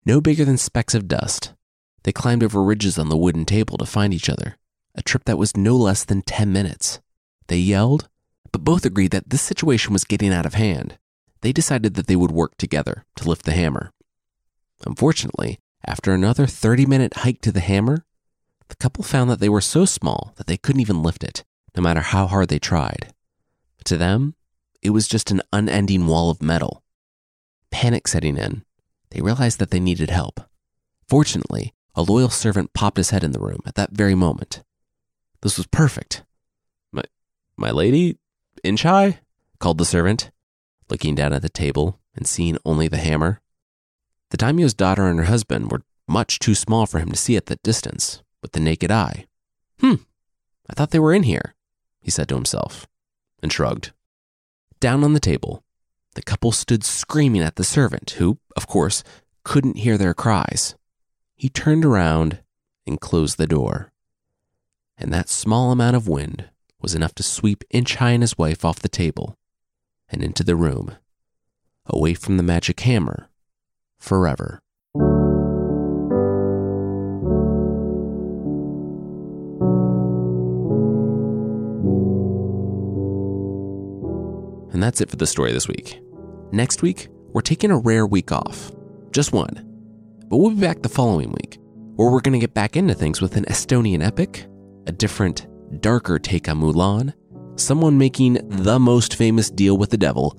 No 0.06 0.22
bigger 0.22 0.46
than 0.46 0.58
specks 0.58 0.96
of 0.96 1.10
dust, 1.10 1.56
they 2.04 2.14
climbed 2.14 2.42
over 2.42 2.64
ridges 2.64 2.98
on 2.98 3.10
the 3.10 3.18
wooden 3.18 3.44
table 3.44 3.78
to 3.80 3.86
find 3.86 4.14
each 4.14 4.30
other 4.30 4.56
a 4.96 5.02
trip 5.02 5.26
that 5.26 5.38
was 5.38 5.56
no 5.58 5.76
less 5.76 6.04
than 6.04 6.22
10 6.22 6.52
minutes. 6.52 7.00
They 7.52 7.58
yelled, 7.58 8.08
but 8.54 8.64
both 8.64 8.86
agreed 8.86 9.12
that 9.12 9.30
this 9.30 9.42
situation 9.42 9.92
was 9.92 10.06
getting 10.06 10.32
out 10.32 10.46
of 10.46 10.54
hand. 10.54 10.98
They 11.42 11.52
decided 11.52 11.96
that 11.96 12.08
they 12.08 12.16
would 12.16 12.32
work 12.32 12.56
together 12.56 13.04
to 13.18 13.28
lift 13.28 13.44
the 13.44 13.52
hammer. 13.52 13.92
Unfortunately, 14.86 15.60
after 15.86 16.14
another 16.14 16.48
30 16.48 16.86
minute 16.86 17.14
hike 17.14 17.42
to 17.42 17.52
the 17.52 17.60
hammer, 17.60 18.06
the 18.70 18.78
couple 18.78 19.04
found 19.04 19.30
that 19.30 19.42
they 19.42 19.50
were 19.50 19.60
so 19.60 19.84
small 19.84 20.32
that 20.38 20.48
they 20.48 20.56
couldn't 20.56 20.80
even 20.80 21.04
lift 21.04 21.26
it, 21.26 21.44
no 21.76 21.84
matter 21.84 22.00
how 22.00 22.26
hard 22.26 22.48
they 22.48 22.58
tried. 22.58 23.14
To 23.84 23.98
them, 23.98 24.36
it 24.82 24.92
was 24.92 25.06
just 25.06 25.30
an 25.30 25.42
unending 25.52 26.08
wall 26.08 26.30
of 26.30 26.42
metal. 26.42 26.86
Panic 27.70 28.08
setting 28.08 28.38
in, 28.38 28.64
they 29.10 29.20
realized 29.20 29.60
that 29.60 29.72
they 29.72 29.80
needed 29.82 30.10
help. 30.10 30.40
Fortunately, 31.06 31.74
a 31.96 32.02
loyal 32.02 32.30
servant 32.30 32.72
popped 32.72 32.96
his 32.96 33.10
head 33.10 33.26
in 33.26 33.34
the 33.34 33.42
room 33.42 33.60
at 33.66 33.76
that 33.76 33.92
very 33.92 34.16
moment. 34.16 34.64
This 35.42 35.58
was 35.58 35.68
perfect. 35.68 36.24
My, 37.62 37.70
lady, 37.70 38.18
Inch 38.64 38.82
High? 38.82 39.20
called 39.60 39.78
the 39.78 39.86
servant, 39.86 40.32
looking 40.90 41.14
down 41.14 41.32
at 41.32 41.44
the 41.44 41.48
table 41.48 42.00
and 42.16 42.26
seeing 42.26 42.58
only 42.66 42.88
the 42.88 42.98
hammer. 42.98 43.40
The 44.32 44.38
daimyo's 44.38 44.74
daughter 44.74 45.08
and 45.08 45.20
her 45.20 45.26
husband 45.26 45.72
were 45.72 45.84
much 46.08 46.40
too 46.40 46.56
small 46.56 46.88
for 46.88 46.98
him 46.98 47.12
to 47.12 47.16
see 47.16 47.38
at 47.38 47.46
that 47.46 47.62
distance 47.62 48.24
with 48.42 48.54
the 48.54 48.60
naked 48.60 48.90
eye. 48.90 49.28
Hmm, 49.80 49.98
I 50.68 50.74
thought 50.74 50.90
they 50.90 50.98
were 50.98 51.14
in 51.14 51.22
here, 51.22 51.54
he 52.00 52.10
said 52.10 52.28
to 52.30 52.36
himself, 52.36 52.88
and 53.44 53.54
shrugged. 53.54 53.92
Down 54.80 55.04
on 55.04 55.14
the 55.14 55.20
table, 55.20 55.64
the 56.16 56.24
couple 56.24 56.52
stood 56.52 56.84
screaming 56.84 57.44
at 57.44 57.58
the 57.58 57.64
servant, 57.64 58.16
who, 58.18 58.40
of 58.58 58.66
course, 58.66 59.04
couldn't 59.44 59.78
hear 59.78 60.00
their 60.00 60.16
cries. 60.16 60.74
He 61.36 61.48
turned 61.48 61.86
around 61.86 62.40
and 62.88 63.00
closed 63.00 63.38
the 63.38 63.46
door. 63.46 63.92
And 64.98 65.14
that 65.14 65.30
small 65.30 65.72
amount 65.72 65.96
of 65.96 66.08
wind 66.08 66.50
was 66.82 66.96
enough 66.96 67.14
to 67.16 67.24
sweep 67.24 67.64
Inch 67.70 67.96
High 67.96 68.12
and 68.12 68.24
his 68.24 68.38
wife 68.38 68.66
off 68.66 68.80
the 68.80 68.90
table 68.90 69.38
and 70.10 70.24
into 70.24 70.44
the 70.44 70.56
room, 70.56 70.96
away 71.86 72.14
from 72.14 72.38
the 72.38 72.44
magic 72.44 72.80
hammer, 72.82 73.30
forever. 73.98 74.60
And 84.74 84.82
that's 84.82 85.02
it 85.02 85.10
for 85.10 85.18
the 85.18 85.28
story 85.28 85.52
this 85.52 85.68
week. 85.68 86.02
Next 86.52 86.82
week, 86.82 87.10
we're 87.34 87.42
taking 87.42 87.72
a 87.72 87.78
rare 87.78 88.08
week 88.08 88.32
off. 88.32 88.72
Just 89.12 89.32
one. 89.32 89.68
But 90.28 90.38
we'll 90.38 90.52
be 90.52 90.62
back 90.62 90.82
the 90.82 90.90
following 90.90 91.32
week, 91.32 91.60
where 91.96 92.10
we're 92.10 92.22
going 92.22 92.34
to 92.34 92.40
get 92.40 92.54
back 92.54 92.76
into 92.76 92.94
things 92.94 93.22
with 93.22 93.36
an 93.36 93.46
Estonian 93.46 94.04
epic, 94.04 94.48
a 94.88 94.92
different, 94.92 95.46
darker 95.80 96.20
take 96.20 96.50
on 96.50 96.60
Mulan, 96.60 97.14
someone 97.56 97.98
making 97.98 98.34
the 98.50 98.80
most 98.80 99.16
famous 99.16 99.50
deal 99.50 99.78
with 99.78 99.90
the 99.90 99.98
devil, 99.98 100.38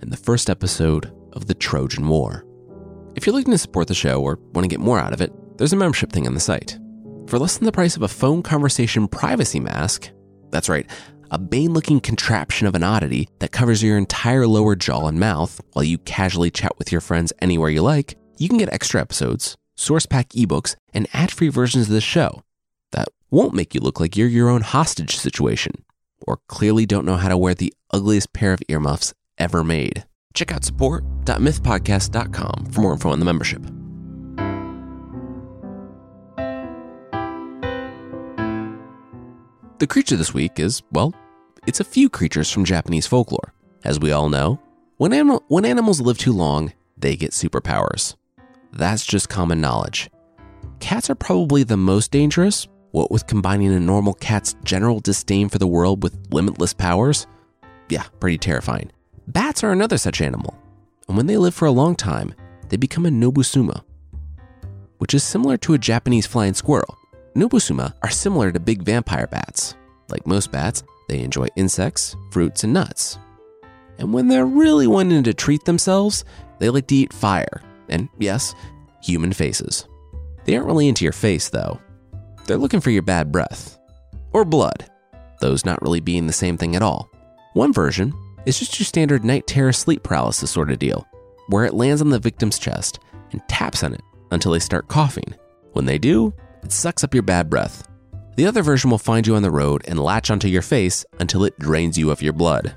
and 0.00 0.10
the 0.10 0.16
first 0.16 0.50
episode 0.50 1.12
of 1.32 1.46
the 1.46 1.54
Trojan 1.54 2.08
War. 2.08 2.44
If 3.14 3.26
you're 3.26 3.34
looking 3.34 3.52
to 3.52 3.58
support 3.58 3.88
the 3.88 3.94
show 3.94 4.20
or 4.22 4.38
want 4.52 4.64
to 4.64 4.68
get 4.68 4.80
more 4.80 4.98
out 4.98 5.12
of 5.12 5.20
it, 5.20 5.32
there's 5.58 5.72
a 5.72 5.76
membership 5.76 6.12
thing 6.12 6.26
on 6.26 6.34
the 6.34 6.40
site. 6.40 6.78
For 7.28 7.38
less 7.38 7.56
than 7.56 7.64
the 7.64 7.72
price 7.72 7.96
of 7.96 8.02
a 8.02 8.08
phone 8.08 8.42
conversation 8.42 9.08
privacy 9.08 9.60
mask, 9.60 10.10
that's 10.50 10.68
right, 10.68 10.88
a 11.30 11.38
Bane 11.38 11.72
looking 11.72 12.00
contraption 12.00 12.66
of 12.66 12.74
an 12.74 12.84
oddity 12.84 13.28
that 13.40 13.52
covers 13.52 13.82
your 13.82 13.98
entire 13.98 14.46
lower 14.46 14.76
jaw 14.76 15.08
and 15.08 15.18
mouth 15.18 15.60
while 15.72 15.84
you 15.84 15.98
casually 15.98 16.50
chat 16.50 16.78
with 16.78 16.92
your 16.92 17.00
friends 17.00 17.32
anywhere 17.40 17.70
you 17.70 17.82
like, 17.82 18.16
you 18.38 18.48
can 18.48 18.58
get 18.58 18.72
extra 18.72 19.00
episodes, 19.00 19.56
source 19.74 20.06
pack 20.06 20.28
ebooks, 20.30 20.76
and 20.94 21.08
ad 21.12 21.32
free 21.32 21.48
versions 21.48 21.88
of 21.88 21.94
the 21.94 22.00
show 22.00 22.42
that 22.92 23.08
won't 23.30 23.54
make 23.54 23.74
you 23.74 23.80
look 23.80 24.00
like 24.00 24.16
you're 24.16 24.28
your 24.28 24.48
own 24.48 24.62
hostage 24.62 25.16
situation 25.16 25.84
or 26.26 26.40
clearly 26.48 26.86
don't 26.86 27.04
know 27.04 27.16
how 27.16 27.28
to 27.28 27.36
wear 27.36 27.54
the 27.54 27.74
ugliest 27.90 28.32
pair 28.32 28.52
of 28.52 28.62
earmuffs 28.68 29.12
ever 29.38 29.62
made. 29.62 30.04
Check 30.34 30.52
out 30.52 30.64
support.mythpodcast.com 30.64 32.66
for 32.70 32.80
more 32.80 32.92
info 32.92 33.10
on 33.10 33.20
the 33.20 33.24
membership. 33.24 33.62
The 39.78 39.86
creature 39.86 40.16
this 40.16 40.32
week 40.32 40.58
is, 40.58 40.82
well, 40.90 41.14
it's 41.66 41.80
a 41.80 41.84
few 41.84 42.08
creatures 42.08 42.50
from 42.50 42.64
Japanese 42.64 43.06
folklore. 43.06 43.52
As 43.84 44.00
we 44.00 44.10
all 44.10 44.30
know, 44.30 44.58
when, 44.96 45.12
when 45.48 45.66
animals 45.66 46.00
live 46.00 46.16
too 46.16 46.32
long, 46.32 46.72
they 46.96 47.14
get 47.14 47.32
superpowers. 47.32 48.16
That's 48.72 49.04
just 49.04 49.28
common 49.28 49.60
knowledge. 49.60 50.08
Cats 50.80 51.10
are 51.10 51.14
probably 51.14 51.62
the 51.62 51.76
most 51.76 52.10
dangerous, 52.10 52.68
what 52.96 53.10
with 53.10 53.26
combining 53.26 53.74
a 53.74 53.78
normal 53.78 54.14
cat's 54.14 54.56
general 54.64 55.00
disdain 55.00 55.50
for 55.50 55.58
the 55.58 55.66
world 55.66 56.02
with 56.02 56.16
limitless 56.30 56.72
powers. 56.72 57.26
Yeah, 57.90 58.04
pretty 58.20 58.38
terrifying. 58.38 58.90
Bats 59.28 59.62
are 59.62 59.70
another 59.70 59.98
such 59.98 60.22
animal, 60.22 60.56
and 61.06 61.14
when 61.14 61.26
they 61.26 61.36
live 61.36 61.54
for 61.54 61.66
a 61.66 61.70
long 61.70 61.94
time, 61.94 62.32
they 62.70 62.78
become 62.78 63.04
a 63.04 63.10
nobusuma, 63.10 63.82
which 64.96 65.12
is 65.12 65.22
similar 65.22 65.58
to 65.58 65.74
a 65.74 65.78
Japanese 65.78 66.26
flying 66.26 66.54
squirrel. 66.54 66.96
Nobusuma 67.34 67.92
are 68.02 68.08
similar 68.08 68.50
to 68.50 68.58
big 68.58 68.80
vampire 68.80 69.26
bats. 69.26 69.74
Like 70.08 70.26
most 70.26 70.50
bats, 70.50 70.82
they 71.10 71.20
enjoy 71.20 71.48
insects, 71.54 72.16
fruits, 72.30 72.64
and 72.64 72.72
nuts. 72.72 73.18
And 73.98 74.14
when 74.14 74.28
they're 74.28 74.46
really 74.46 74.86
wanting 74.86 75.22
to 75.24 75.34
treat 75.34 75.66
themselves, 75.66 76.24
they 76.60 76.70
like 76.70 76.86
to 76.86 76.94
eat 76.94 77.12
fire, 77.12 77.60
and 77.90 78.08
yes, 78.18 78.54
human 79.02 79.34
faces. 79.34 79.86
They 80.46 80.56
aren't 80.56 80.66
really 80.66 80.88
into 80.88 81.04
your 81.04 81.12
face, 81.12 81.50
though. 81.50 81.78
They're 82.46 82.56
looking 82.56 82.80
for 82.80 82.90
your 82.90 83.02
bad 83.02 83.32
breath. 83.32 83.78
Or 84.32 84.44
blood, 84.44 84.88
those 85.40 85.64
not 85.64 85.82
really 85.82 86.00
being 86.00 86.26
the 86.26 86.32
same 86.32 86.56
thing 86.56 86.76
at 86.76 86.82
all. 86.82 87.10
One 87.54 87.72
version 87.72 88.12
is 88.44 88.58
just 88.58 88.78
your 88.78 88.84
standard 88.84 89.24
night 89.24 89.46
terror 89.46 89.72
sleep 89.72 90.02
paralysis 90.02 90.50
sort 90.50 90.70
of 90.70 90.78
deal, 90.78 91.06
where 91.48 91.64
it 91.64 91.74
lands 91.74 92.00
on 92.00 92.10
the 92.10 92.18
victim's 92.18 92.58
chest 92.58 93.00
and 93.32 93.42
taps 93.48 93.82
on 93.82 93.94
it 93.94 94.02
until 94.30 94.52
they 94.52 94.58
start 94.58 94.88
coughing. 94.88 95.34
When 95.72 95.86
they 95.86 95.98
do, 95.98 96.32
it 96.62 96.72
sucks 96.72 97.02
up 97.02 97.14
your 97.14 97.22
bad 97.22 97.50
breath. 97.50 97.88
The 98.36 98.46
other 98.46 98.62
version 98.62 98.90
will 98.90 98.98
find 98.98 99.26
you 99.26 99.34
on 99.34 99.42
the 99.42 99.50
road 99.50 99.82
and 99.88 99.98
latch 99.98 100.30
onto 100.30 100.48
your 100.48 100.62
face 100.62 101.04
until 101.18 101.44
it 101.44 101.58
drains 101.58 101.98
you 101.98 102.10
of 102.10 102.22
your 102.22 102.32
blood. 102.32 102.74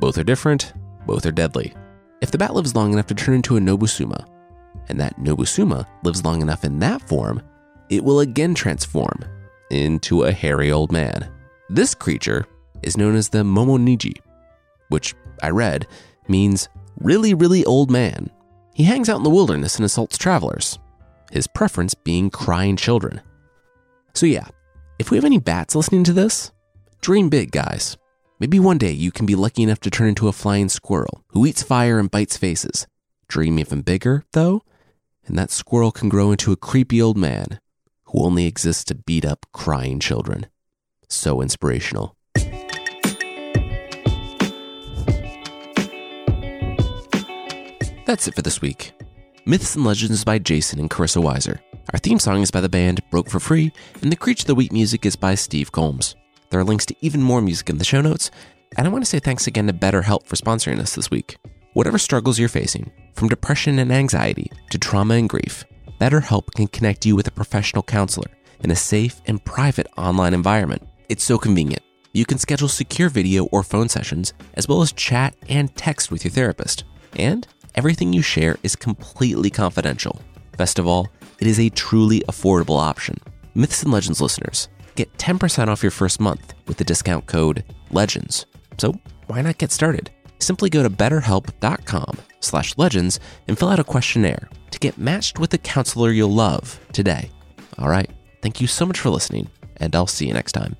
Both 0.00 0.18
are 0.18 0.24
different, 0.24 0.72
both 1.06 1.24
are 1.24 1.32
deadly. 1.32 1.72
If 2.20 2.30
the 2.30 2.38
bat 2.38 2.54
lives 2.54 2.74
long 2.74 2.92
enough 2.92 3.06
to 3.06 3.14
turn 3.14 3.36
into 3.36 3.56
a 3.56 3.60
Nobusuma, 3.60 4.26
and 4.88 4.98
that 5.00 5.18
Nobusuma 5.18 5.86
lives 6.02 6.24
long 6.24 6.42
enough 6.42 6.64
in 6.64 6.78
that 6.80 7.00
form, 7.02 7.42
it 7.90 8.04
will 8.04 8.20
again 8.20 8.54
transform 8.54 9.24
into 9.70 10.24
a 10.24 10.32
hairy 10.32 10.70
old 10.70 10.92
man. 10.92 11.30
This 11.68 11.94
creature 11.94 12.46
is 12.82 12.96
known 12.96 13.14
as 13.14 13.28
the 13.28 13.38
Momonjii, 13.38 14.18
which 14.88 15.14
I 15.42 15.50
read 15.50 15.86
means 16.28 16.68
really, 17.00 17.34
really 17.34 17.64
old 17.64 17.90
man. 17.90 18.30
He 18.74 18.84
hangs 18.84 19.08
out 19.08 19.18
in 19.18 19.24
the 19.24 19.30
wilderness 19.30 19.76
and 19.76 19.84
assaults 19.84 20.18
travelers 20.18 20.78
his 21.30 21.46
preference 21.46 21.92
being 21.92 22.30
crying 22.30 22.74
children. 22.74 23.20
So, 24.14 24.24
yeah, 24.24 24.48
if 24.98 25.10
we 25.10 25.18
have 25.18 25.26
any 25.26 25.38
bats 25.38 25.74
listening 25.74 26.04
to 26.04 26.14
this, 26.14 26.52
dream 27.02 27.28
big, 27.28 27.50
guys. 27.50 27.98
Maybe 28.40 28.58
one 28.58 28.78
day 28.78 28.92
you 28.92 29.10
can 29.10 29.26
be 29.26 29.34
lucky 29.34 29.62
enough 29.62 29.80
to 29.80 29.90
turn 29.90 30.08
into 30.08 30.28
a 30.28 30.32
flying 30.32 30.70
squirrel 30.70 31.22
who 31.28 31.44
eats 31.44 31.62
fire 31.62 31.98
and 31.98 32.10
bites 32.10 32.38
faces. 32.38 32.86
Dream 33.26 33.58
even 33.58 33.82
bigger, 33.82 34.24
though, 34.32 34.62
and 35.26 35.38
that 35.38 35.50
squirrel 35.50 35.92
can 35.92 36.08
grow 36.08 36.30
into 36.30 36.52
a 36.52 36.56
creepy 36.56 37.02
old 37.02 37.18
man 37.18 37.60
who 38.08 38.22
only 38.24 38.46
exists 38.46 38.84
to 38.84 38.94
beat 38.94 39.24
up 39.24 39.46
crying 39.52 40.00
children. 40.00 40.46
So 41.08 41.40
inspirational. 41.40 42.16
That's 48.06 48.26
it 48.26 48.34
for 48.34 48.42
this 48.42 48.62
week. 48.62 48.92
Myths 49.44 49.76
and 49.76 49.84
Legends 49.84 50.24
by 50.24 50.38
Jason 50.38 50.80
and 50.80 50.88
Carissa 50.88 51.22
Weiser. 51.22 51.60
Our 51.92 51.98
theme 51.98 52.18
song 52.18 52.42
is 52.42 52.50
by 52.50 52.60
the 52.60 52.68
band 52.68 53.00
Broke 53.10 53.30
for 53.30 53.40
Free, 53.40 53.72
and 54.02 54.10
the 54.10 54.16
Creature 54.16 54.42
of 54.42 54.46
the 54.48 54.54
Week 54.54 54.72
music 54.72 55.04
is 55.04 55.16
by 55.16 55.34
Steve 55.34 55.72
Combs. 55.72 56.16
There 56.50 56.60
are 56.60 56.64
links 56.64 56.86
to 56.86 56.96
even 57.00 57.22
more 57.22 57.42
music 57.42 57.68
in 57.68 57.78
the 57.78 57.84
show 57.84 58.00
notes, 58.00 58.30
and 58.76 58.86
I 58.86 58.90
want 58.90 59.04
to 59.04 59.10
say 59.10 59.18
thanks 59.18 59.46
again 59.46 59.66
to 59.66 59.72
BetterHelp 59.72 60.26
for 60.26 60.36
sponsoring 60.36 60.78
us 60.78 60.94
this 60.94 61.10
week. 61.10 61.36
Whatever 61.74 61.98
struggles 61.98 62.38
you're 62.38 62.48
facing, 62.48 62.90
from 63.14 63.28
depression 63.28 63.78
and 63.78 63.92
anxiety 63.92 64.50
to 64.70 64.78
trauma 64.78 65.14
and 65.14 65.28
grief, 65.28 65.64
BetterHelp 65.98 66.52
can 66.54 66.68
connect 66.68 67.06
you 67.06 67.16
with 67.16 67.26
a 67.26 67.32
professional 67.32 67.82
counselor 67.82 68.30
in 68.60 68.70
a 68.70 68.76
safe 68.76 69.20
and 69.26 69.44
private 69.44 69.88
online 69.96 70.32
environment. 70.32 70.86
It's 71.08 71.24
so 71.24 71.38
convenient. 71.38 71.82
You 72.12 72.24
can 72.24 72.38
schedule 72.38 72.68
secure 72.68 73.08
video 73.08 73.46
or 73.46 73.62
phone 73.62 73.88
sessions, 73.88 74.32
as 74.54 74.68
well 74.68 74.80
as 74.80 74.92
chat 74.92 75.34
and 75.48 75.74
text 75.76 76.10
with 76.10 76.24
your 76.24 76.30
therapist. 76.30 76.84
And 77.16 77.46
everything 77.74 78.12
you 78.12 78.22
share 78.22 78.56
is 78.62 78.76
completely 78.76 79.50
confidential. 79.50 80.20
Best 80.56 80.78
of 80.78 80.86
all, 80.86 81.08
it 81.40 81.46
is 81.46 81.58
a 81.58 81.68
truly 81.70 82.20
affordable 82.28 82.78
option. 82.80 83.16
Myths 83.54 83.82
and 83.82 83.92
Legends 83.92 84.20
listeners 84.20 84.68
get 84.94 85.12
10% 85.18 85.68
off 85.68 85.82
your 85.82 85.90
first 85.90 86.20
month 86.20 86.54
with 86.66 86.76
the 86.76 86.84
discount 86.84 87.26
code 87.26 87.64
LEGENDS. 87.90 88.46
So 88.78 88.92
why 89.26 89.42
not 89.42 89.58
get 89.58 89.72
started? 89.72 90.10
Simply 90.38 90.70
go 90.70 90.84
to 90.84 90.90
betterhelp.com 90.90 92.18
slash 92.40 92.78
legends 92.78 93.18
and 93.48 93.58
fill 93.58 93.68
out 93.68 93.80
a 93.80 93.84
questionnaire 93.84 94.48
to 94.70 94.78
get 94.78 94.98
matched 94.98 95.38
with 95.38 95.52
a 95.54 95.58
counselor 95.58 96.10
you'll 96.10 96.32
love 96.32 96.80
today. 96.92 97.30
All 97.78 97.88
right. 97.88 98.10
Thank 98.42 98.60
you 98.60 98.66
so 98.66 98.86
much 98.86 98.98
for 99.00 99.10
listening, 99.10 99.48
and 99.76 99.94
I'll 99.94 100.06
see 100.06 100.26
you 100.26 100.32
next 100.32 100.52
time. 100.52 100.76